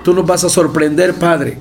Tú 0.03 0.13
nos 0.13 0.25
vas 0.25 0.45
a 0.45 0.49
sorprender, 0.49 1.15
Padre, 1.15 1.57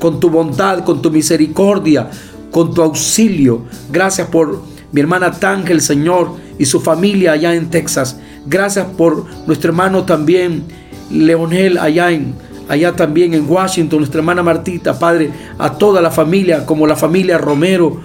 con 0.00 0.18
tu 0.18 0.28
bondad, 0.28 0.84
con 0.84 1.00
tu 1.00 1.10
misericordia, 1.10 2.10
con 2.50 2.74
tu 2.74 2.82
auxilio. 2.82 3.62
Gracias 3.92 4.26
por 4.26 4.60
mi 4.90 5.00
hermana 5.00 5.30
Tángel, 5.30 5.80
Señor, 5.80 6.32
y 6.58 6.64
su 6.64 6.80
familia 6.80 7.32
allá 7.32 7.54
en 7.54 7.70
Texas. 7.70 8.18
Gracias 8.46 8.86
por 8.96 9.24
nuestro 9.46 9.70
hermano 9.70 10.04
también, 10.04 10.64
Leonel, 11.10 11.78
allá 11.78 12.10
en 12.10 12.34
allá 12.68 12.96
también 12.96 13.34
en 13.34 13.48
Washington, 13.50 13.98
nuestra 13.98 14.20
hermana 14.20 14.42
Martita, 14.42 14.98
Padre, 14.98 15.30
a 15.58 15.74
toda 15.74 16.00
la 16.00 16.10
familia, 16.10 16.64
como 16.64 16.86
la 16.86 16.96
familia 16.96 17.36
Romero, 17.36 18.00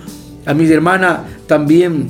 a 0.47 0.53
mi 0.53 0.65
hermana 0.71 1.25
también, 1.45 2.09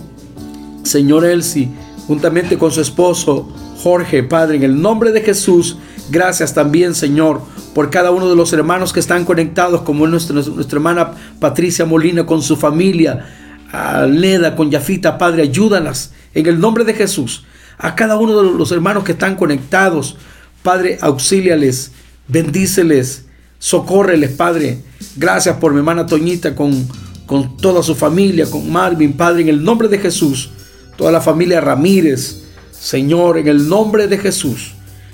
Señor 0.83 1.25
Elsie, 1.25 1.69
juntamente 2.05 2.57
con 2.57 2.71
su 2.71 2.81
esposo 2.81 3.51
Jorge, 3.81 4.21
Padre, 4.21 4.57
en 4.57 4.63
el 4.63 4.79
nombre 4.79 5.11
de 5.11 5.21
Jesús, 5.21 5.77
gracias 6.11 6.53
también, 6.53 6.93
Señor, 6.93 7.41
por 7.73 7.89
cada 7.89 8.11
uno 8.11 8.29
de 8.29 8.35
los 8.35 8.53
hermanos 8.53 8.93
que 8.93 8.99
están 8.99 9.25
conectados, 9.25 9.81
como 9.81 10.05
nuestra, 10.05 10.35
nuestra 10.35 10.77
hermana 10.77 11.11
Patricia 11.39 11.85
Molina 11.85 12.27
con 12.27 12.43
su 12.43 12.55
familia, 12.55 13.25
a 13.71 14.05
Leda, 14.05 14.55
con 14.55 14.69
Yafita, 14.69 15.17
Padre, 15.17 15.41
ayúdalas 15.41 16.11
en 16.35 16.45
el 16.45 16.59
nombre 16.59 16.83
de 16.83 16.93
Jesús. 16.93 17.43
A 17.79 17.95
cada 17.95 18.17
uno 18.17 18.41
de 18.41 18.57
los 18.57 18.71
hermanos 18.71 19.03
que 19.03 19.13
están 19.13 19.35
conectados, 19.35 20.15
Padre, 20.61 20.99
auxíliales, 21.01 21.91
bendíceles, 22.27 23.25
socórreles, 23.57 24.31
Padre. 24.31 24.79
Gracias 25.15 25.57
por 25.57 25.73
mi 25.73 25.79
hermana 25.79 26.05
Toñita 26.05 26.55
con, 26.55 26.87
con 27.27 27.57
toda 27.57 27.83
su 27.83 27.93
familia, 27.93 28.49
con 28.49 28.71
Marvin, 28.71 29.13
Padre, 29.13 29.43
en 29.43 29.49
el 29.49 29.63
nombre 29.63 29.89
de 29.89 29.99
Jesús. 29.99 30.49
Toda 30.95 31.11
la 31.11 31.21
familia 31.21 31.61
Ramírez, 31.61 32.43
Señor, 32.71 33.37
en 33.37 33.49
el 33.49 33.69
nombre 33.69 34.07
de 34.07 34.17
Jesús. 34.17 34.71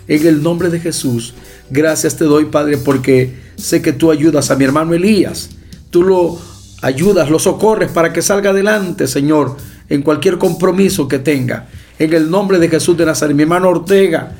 En 0.07 0.25
el 0.25 0.41
nombre 0.41 0.69
de 0.69 0.79
Jesús. 0.79 1.33
Gracias 1.69 2.15
te 2.15 2.25
doy, 2.25 2.45
Padre, 2.45 2.77
porque 2.77 3.35
sé 3.57 3.81
que 3.81 3.93
tú 3.93 4.11
ayudas 4.11 4.51
a 4.51 4.55
mi 4.55 4.63
hermano 4.63 4.93
Elías. 4.93 5.49
Tú 5.89 6.03
lo 6.03 6.39
ayudas, 6.81 7.29
lo 7.29 7.39
socorres 7.39 7.89
para 7.91 8.13
que 8.13 8.21
salga 8.21 8.51
adelante, 8.51 9.07
Señor, 9.07 9.57
en 9.89 10.03
cualquier 10.03 10.37
compromiso 10.37 11.07
que 11.07 11.19
tenga. 11.19 11.67
En 11.97 12.13
el 12.13 12.29
nombre 12.29 12.59
de 12.59 12.69
Jesús 12.69 12.95
de 12.95 13.05
Nazaret, 13.05 13.35
mi 13.35 13.43
hermano 13.43 13.69
Ortega, 13.69 14.35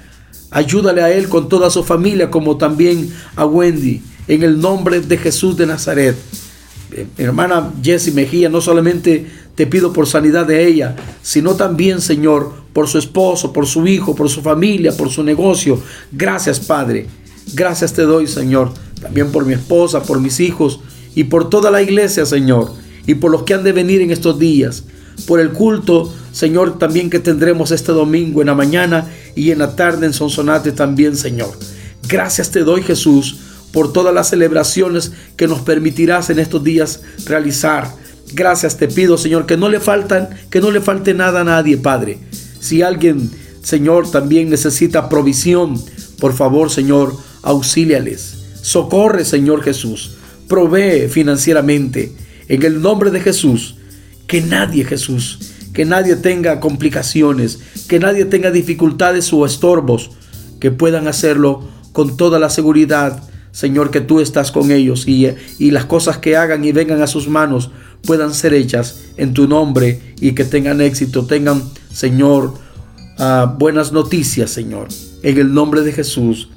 ayúdale 0.52 1.02
a 1.02 1.12
él 1.12 1.28
con 1.28 1.50
toda 1.50 1.72
su 1.72 1.84
familia, 1.84 2.30
como 2.30 2.58
también 2.58 3.12
a 3.36 3.46
Wendy. 3.46 4.04
En 4.28 4.44
el 4.44 4.60
nombre 4.60 5.00
de 5.00 5.18
Jesús 5.18 5.58
de 5.58 5.66
Nazaret. 5.66 6.16
Eh, 6.96 7.08
hermana 7.18 7.72
Jessie 7.82 8.14
Mejía, 8.14 8.50
no 8.50 8.62
solamente 8.62 9.26
te 9.56 9.66
pido 9.68 9.94
por 9.94 10.08
sanidad 10.08 10.46
de 10.46 10.68
ella, 10.68 10.96
sino 11.22 11.56
también, 11.56 12.02
Señor, 12.02 12.52
por 12.74 12.88
su 12.88 12.98
esposo, 12.98 13.52
por 13.52 13.66
su 13.66 13.88
hijo, 13.88 14.16
por 14.16 14.30
su 14.30 14.42
familia, 14.42 14.96
por 14.96 15.10
su 15.10 15.24
negocio. 15.24 15.80
Gracias, 16.12 16.60
Padre. 16.60 17.08
Gracias 17.54 17.94
te 17.94 18.04
doy, 18.04 18.28
Señor. 18.28 18.72
También 19.02 19.32
por 19.32 19.46
mi 19.46 19.54
esposa, 19.54 20.04
por 20.04 20.20
mis 20.22 20.40
hijos 20.40 20.80
y 21.16 21.26
por 21.26 21.50
toda 21.50 21.72
la 21.72 21.82
iglesia, 21.82 22.26
Señor. 22.26 22.72
Y 23.06 23.16
por 23.16 23.32
los 23.32 23.44
que 23.44 23.54
han 23.54 23.64
de 23.64 23.74
venir 23.74 24.02
en 24.02 24.12
estos 24.12 24.40
días. 24.40 24.84
Por 25.28 25.40
el 25.40 25.52
culto, 25.52 26.12
Señor, 26.32 26.80
también 26.80 27.10
que 27.10 27.20
tendremos 27.20 27.72
este 27.72 27.92
domingo 27.92 28.42
en 28.42 28.48
la 28.48 28.56
mañana 28.56 29.12
y 29.36 29.52
en 29.52 29.60
la 29.60 29.76
tarde 29.76 30.06
en 30.06 30.14
Sonsonate 30.14 30.72
también, 30.72 31.16
Señor. 31.16 31.52
Gracias 32.08 32.50
te 32.50 32.62
doy, 32.62 32.82
Jesús, 32.82 33.40
por 33.74 33.92
todas 33.92 34.14
las 34.14 34.30
celebraciones 34.30 35.12
que 35.36 35.48
nos 35.48 35.60
permitirás 35.60 36.30
en 36.30 36.40
estos 36.40 36.64
días 36.64 37.02
realizar 37.26 37.92
Gracias 38.34 38.78
te 38.78 38.88
pido, 38.88 39.18
Señor, 39.18 39.46
que 39.46 39.58
no 39.58 39.70
le 39.70 39.80
faltan, 39.80 40.30
que 40.50 40.60
no 40.60 40.72
le 40.72 40.82
falte 40.82 41.14
nada 41.14 41.42
a 41.42 41.44
nadie, 41.44 41.78
Padre. 41.78 42.18
Si 42.60 42.82
alguien, 42.82 43.30
Señor, 43.62 44.10
también 44.10 44.50
necesita 44.50 45.08
provisión, 45.08 45.80
por 46.20 46.34
favor, 46.34 46.72
Señor, 46.72 47.16
auxíliales. 47.44 48.38
Socorre, 48.62 49.24
Señor 49.24 49.62
Jesús. 49.62 50.16
Provee 50.48 51.10
financieramente. 51.10 52.12
En 52.48 52.64
el 52.64 52.82
nombre 52.82 53.12
de 53.12 53.20
Jesús. 53.20 53.76
Que 54.26 54.42
nadie, 54.42 54.84
Jesús, 54.84 55.52
que 55.74 55.86
nadie 55.86 56.16
tenga 56.16 56.60
complicaciones, 56.60 57.60
que 57.88 58.00
nadie 58.00 58.26
tenga 58.26 58.52
dificultades 58.52 59.32
o 59.34 59.46
estorbos, 59.46 60.12
que 60.60 60.72
puedan 60.72 61.08
hacerlo 61.08 61.68
con 61.92 62.16
toda 62.16 62.40
la 62.40 62.50
seguridad, 62.50 63.22
Señor, 63.54 63.92
que 63.92 64.02
tú 64.02 64.20
estás 64.20 64.52
con 64.52 64.72
ellos 64.72 65.08
y, 65.08 65.28
y 65.60 65.72
las 65.72 65.86
cosas 65.86 66.18
que 66.18 66.36
hagan 66.36 66.66
y 66.66 66.72
vengan 66.72 67.04
a 67.04 67.08
sus 67.08 67.30
manos 67.30 67.70
puedan 68.02 68.34
ser 68.34 68.54
hechas 68.56 69.06
en 69.16 69.34
tu 69.34 69.48
nombre 69.48 70.02
y 70.20 70.34
que 70.34 70.44
tengan 70.44 70.82
éxito, 70.82 71.26
tengan, 71.26 71.64
Señor, 71.94 72.56
ah, 73.20 73.56
buenas 73.58 73.92
noticias, 73.92 74.50
Señor. 74.50 74.88
En 75.22 75.38
el 75.38 75.54
nombre 75.54 75.82
de 75.82 75.94
Jesús. 75.94 76.50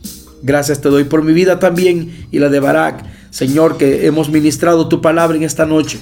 Gracias 0.43 0.81
te 0.81 0.89
doy 0.89 1.05
por 1.05 1.23
mi 1.23 1.35
vida 1.35 1.59
también 1.59 2.27
y 2.33 2.39
la 2.39 2.49
de 2.49 2.61
Barak. 2.61 3.05
Señor, 3.31 3.77
que 3.77 4.07
hemos 4.07 4.31
ministrado 4.31 4.89
tu 4.89 5.03
palabra 5.03 5.37
en 5.37 5.43
esta 5.43 5.67
noche, 5.67 5.99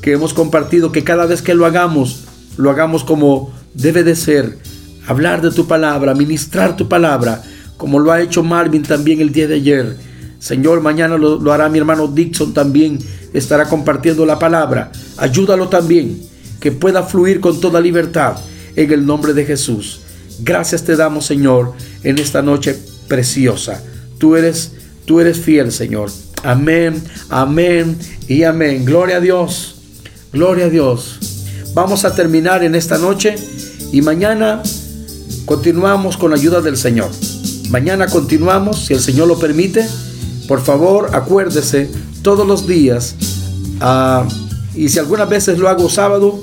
que 0.00 0.12
hemos 0.12 0.34
compartido, 0.34 0.90
que 0.90 1.04
cada 1.04 1.26
vez 1.26 1.40
que 1.40 1.54
lo 1.54 1.66
hagamos, 1.66 2.24
lo 2.56 2.70
hagamos 2.70 3.04
como 3.04 3.52
debe 3.74 4.02
de 4.02 4.16
ser. 4.16 4.58
Hablar 5.06 5.40
de 5.40 5.52
tu 5.52 5.68
palabra, 5.68 6.14
ministrar 6.14 6.76
tu 6.76 6.88
palabra, 6.88 7.42
como 7.76 8.00
lo 8.00 8.10
ha 8.10 8.20
hecho 8.20 8.42
Marvin 8.42 8.82
también 8.82 9.20
el 9.20 9.32
día 9.32 9.46
de 9.46 9.54
ayer. 9.54 10.11
Señor, 10.42 10.80
mañana 10.80 11.16
lo, 11.16 11.52
hará 11.52 11.68
mi 11.68 11.78
hermano 11.78 12.08
Dixon 12.08 12.52
también 12.52 12.98
estará 13.32 13.68
compartiendo 13.68 14.26
la 14.26 14.40
palabra. 14.40 14.90
Ayúdalo 15.16 15.68
también, 15.68 16.20
que 16.58 16.72
pueda 16.72 17.04
fluir 17.04 17.38
con 17.38 17.60
toda 17.60 17.80
libertad 17.80 18.34
en 18.74 18.90
el 18.90 19.06
nombre 19.06 19.34
de 19.34 19.44
Jesús. 19.44 20.00
Gracias 20.40 20.82
te 20.82 20.96
damos, 20.96 21.26
Señor, 21.26 21.74
en 22.02 22.18
esta 22.18 22.42
noche 22.42 22.76
preciosa. 23.06 23.84
Tú 24.18 24.34
eres, 24.34 24.72
tú 25.04 25.20
eres 25.20 25.38
fiel, 25.38 25.70
Señor. 25.70 26.10
Amén, 26.42 27.00
amén 27.30 27.96
y 28.26 28.42
amén. 28.42 28.84
Gloria 28.84 29.18
a 29.18 29.20
Dios. 29.20 29.76
Gloria 30.32 30.64
a 30.64 30.70
Dios. 30.70 31.20
Vamos 31.72 32.04
a 32.04 32.16
terminar 32.16 32.64
en 32.64 32.74
esta 32.74 32.98
noche 32.98 33.36
y 33.92 34.02
mañana 34.02 34.60
continuamos 35.46 36.16
con 36.16 36.32
la 36.32 36.36
ayuda 36.36 36.60
del 36.60 36.76
Señor. 36.76 37.10
Mañana 37.70 38.08
continuamos, 38.08 38.86
si 38.86 38.94
el 38.94 39.00
Señor 39.00 39.28
lo 39.28 39.38
permite. 39.38 39.86
Por 40.52 40.60
favor, 40.60 41.08
acuérdese 41.14 41.88
todos 42.20 42.46
los 42.46 42.66
días. 42.66 43.14
Ah, 43.80 44.28
y 44.74 44.90
si 44.90 44.98
algunas 44.98 45.26
veces 45.26 45.58
lo 45.58 45.66
hago 45.66 45.88
sábado, 45.88 46.38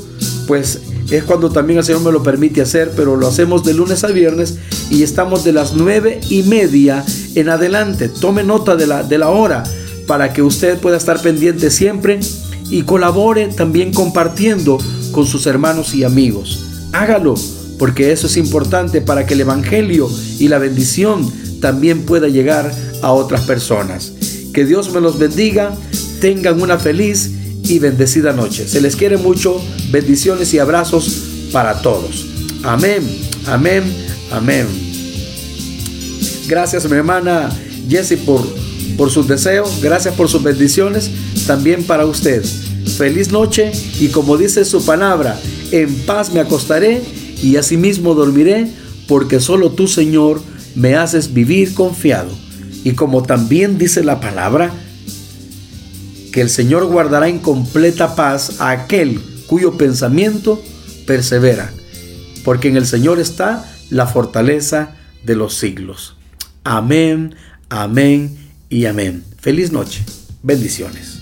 pues 0.48 0.80
es 1.12 1.24
cuando 1.26 1.52
también 1.52 1.78
el 1.78 1.86
Señor 1.86 2.02
me 2.02 2.12
lo 2.12 2.24
permite 2.24 2.60
hacer, 2.60 2.92
pero 2.96 3.16
lo 3.16 3.28
hacemos 3.28 3.64
de 3.64 3.76
lunes 3.76 4.04
a 4.04 4.08
viernes 4.08 4.58
y 4.90 5.04
estamos 5.04 5.44
de 5.44 5.54
las 5.54 5.76
nueve 5.76 6.22
y 6.28 6.42
media 6.42 7.06
en 7.36 7.50
adelante. 7.50 8.10
Tome 8.10 8.44
nota 8.44 8.76
de 8.76 8.88
la, 8.88 9.04
de 9.04 9.20
la 9.20 9.30
hora 9.30 9.62
para 10.08 10.34
que 10.34 10.42
usted 10.42 10.80
pueda 10.80 10.98
estar 10.98 11.22
pendiente 11.22 11.70
siempre 11.70 12.20
y 12.72 12.82
colabore 12.82 13.50
también 13.50 13.94
compartiendo 13.94 14.80
con 15.12 15.28
sus 15.28 15.46
hermanos 15.46 15.94
y 15.94 16.04
amigos. 16.04 16.66
Hágalo, 16.94 17.36
porque 17.78 18.12
eso 18.12 18.26
es 18.26 18.38
importante 18.38 19.02
para 19.02 19.28
que 19.28 19.36
el 19.36 19.42
Evangelio 19.42 20.10
y 20.40 20.48
la 20.48 20.58
bendición 20.58 21.32
también 21.62 22.06
pueda 22.06 22.28
llegar 22.28 22.72
a 23.02 23.12
otras 23.12 23.42
personas. 23.42 24.14
Que 24.54 24.66
Dios 24.66 24.92
me 24.94 25.02
los 25.02 25.18
bendiga. 25.20 25.76
Tengan 26.20 26.62
una 26.62 26.78
feliz 26.78 27.32
y 27.64 27.80
bendecida 27.80 28.34
noche. 28.34 28.68
Se 28.68 28.82
les 28.82 28.96
quiere 28.96 29.18
mucho. 29.18 29.62
Bendiciones 29.92 30.54
y 30.54 30.60
abrazos 30.60 31.50
para 31.52 31.82
todos. 31.82 32.26
Amén, 32.64 33.04
amén, 33.48 33.84
amén. 34.32 34.68
Gracias 36.48 36.90
mi 36.90 36.98
hermana 36.98 37.50
Jessie 37.88 38.18
por, 38.18 38.42
por 38.98 39.12
sus 39.12 39.28
deseos. 39.28 39.80
Gracias 39.82 40.16
por 40.16 40.30
sus 40.30 40.44
bendiciones. 40.44 41.10
También 41.48 41.84
para 41.84 42.06
usted. 42.06 42.44
Feliz 42.98 43.32
noche 43.32 43.72
y 44.00 44.08
como 44.08 44.38
dice 44.38 44.66
su 44.66 44.84
palabra, 44.86 45.40
en 45.72 45.94
paz 46.06 46.34
me 46.34 46.40
acostaré 46.40 47.02
y 47.42 47.56
asimismo 47.56 48.16
dormiré, 48.16 48.68
porque 49.08 49.40
solo 49.40 49.72
tú, 49.72 49.88
Señor, 49.88 50.42
me 50.76 50.96
haces 50.96 51.34
vivir 51.34 51.74
confiado. 51.74 52.30
Y 52.84 52.94
como 52.94 53.24
también 53.24 53.78
dice 53.78 54.04
la 54.04 54.20
palabra, 54.20 54.72
que 56.32 56.42
el 56.42 56.50
Señor 56.50 56.86
guardará 56.86 57.28
en 57.28 57.40
completa 57.40 58.16
paz 58.16 58.62
a 58.62 58.72
aquel 58.72 59.20
cuyo 59.48 59.78
pensamiento 59.78 60.62
persevera, 61.08 61.72
porque 62.46 62.68
en 62.68 62.78
el 62.78 62.86
Señor 62.86 63.20
está 63.20 63.66
la 63.90 64.06
fortaleza 64.06 64.92
de 65.24 65.36
los 65.36 65.56
siglos. 65.56 66.16
Amén, 66.64 67.36
amén 67.70 68.38
y 68.70 68.86
amén. 68.86 69.24
Feliz 69.40 69.72
noche. 69.72 70.04
Bendiciones. 70.44 71.19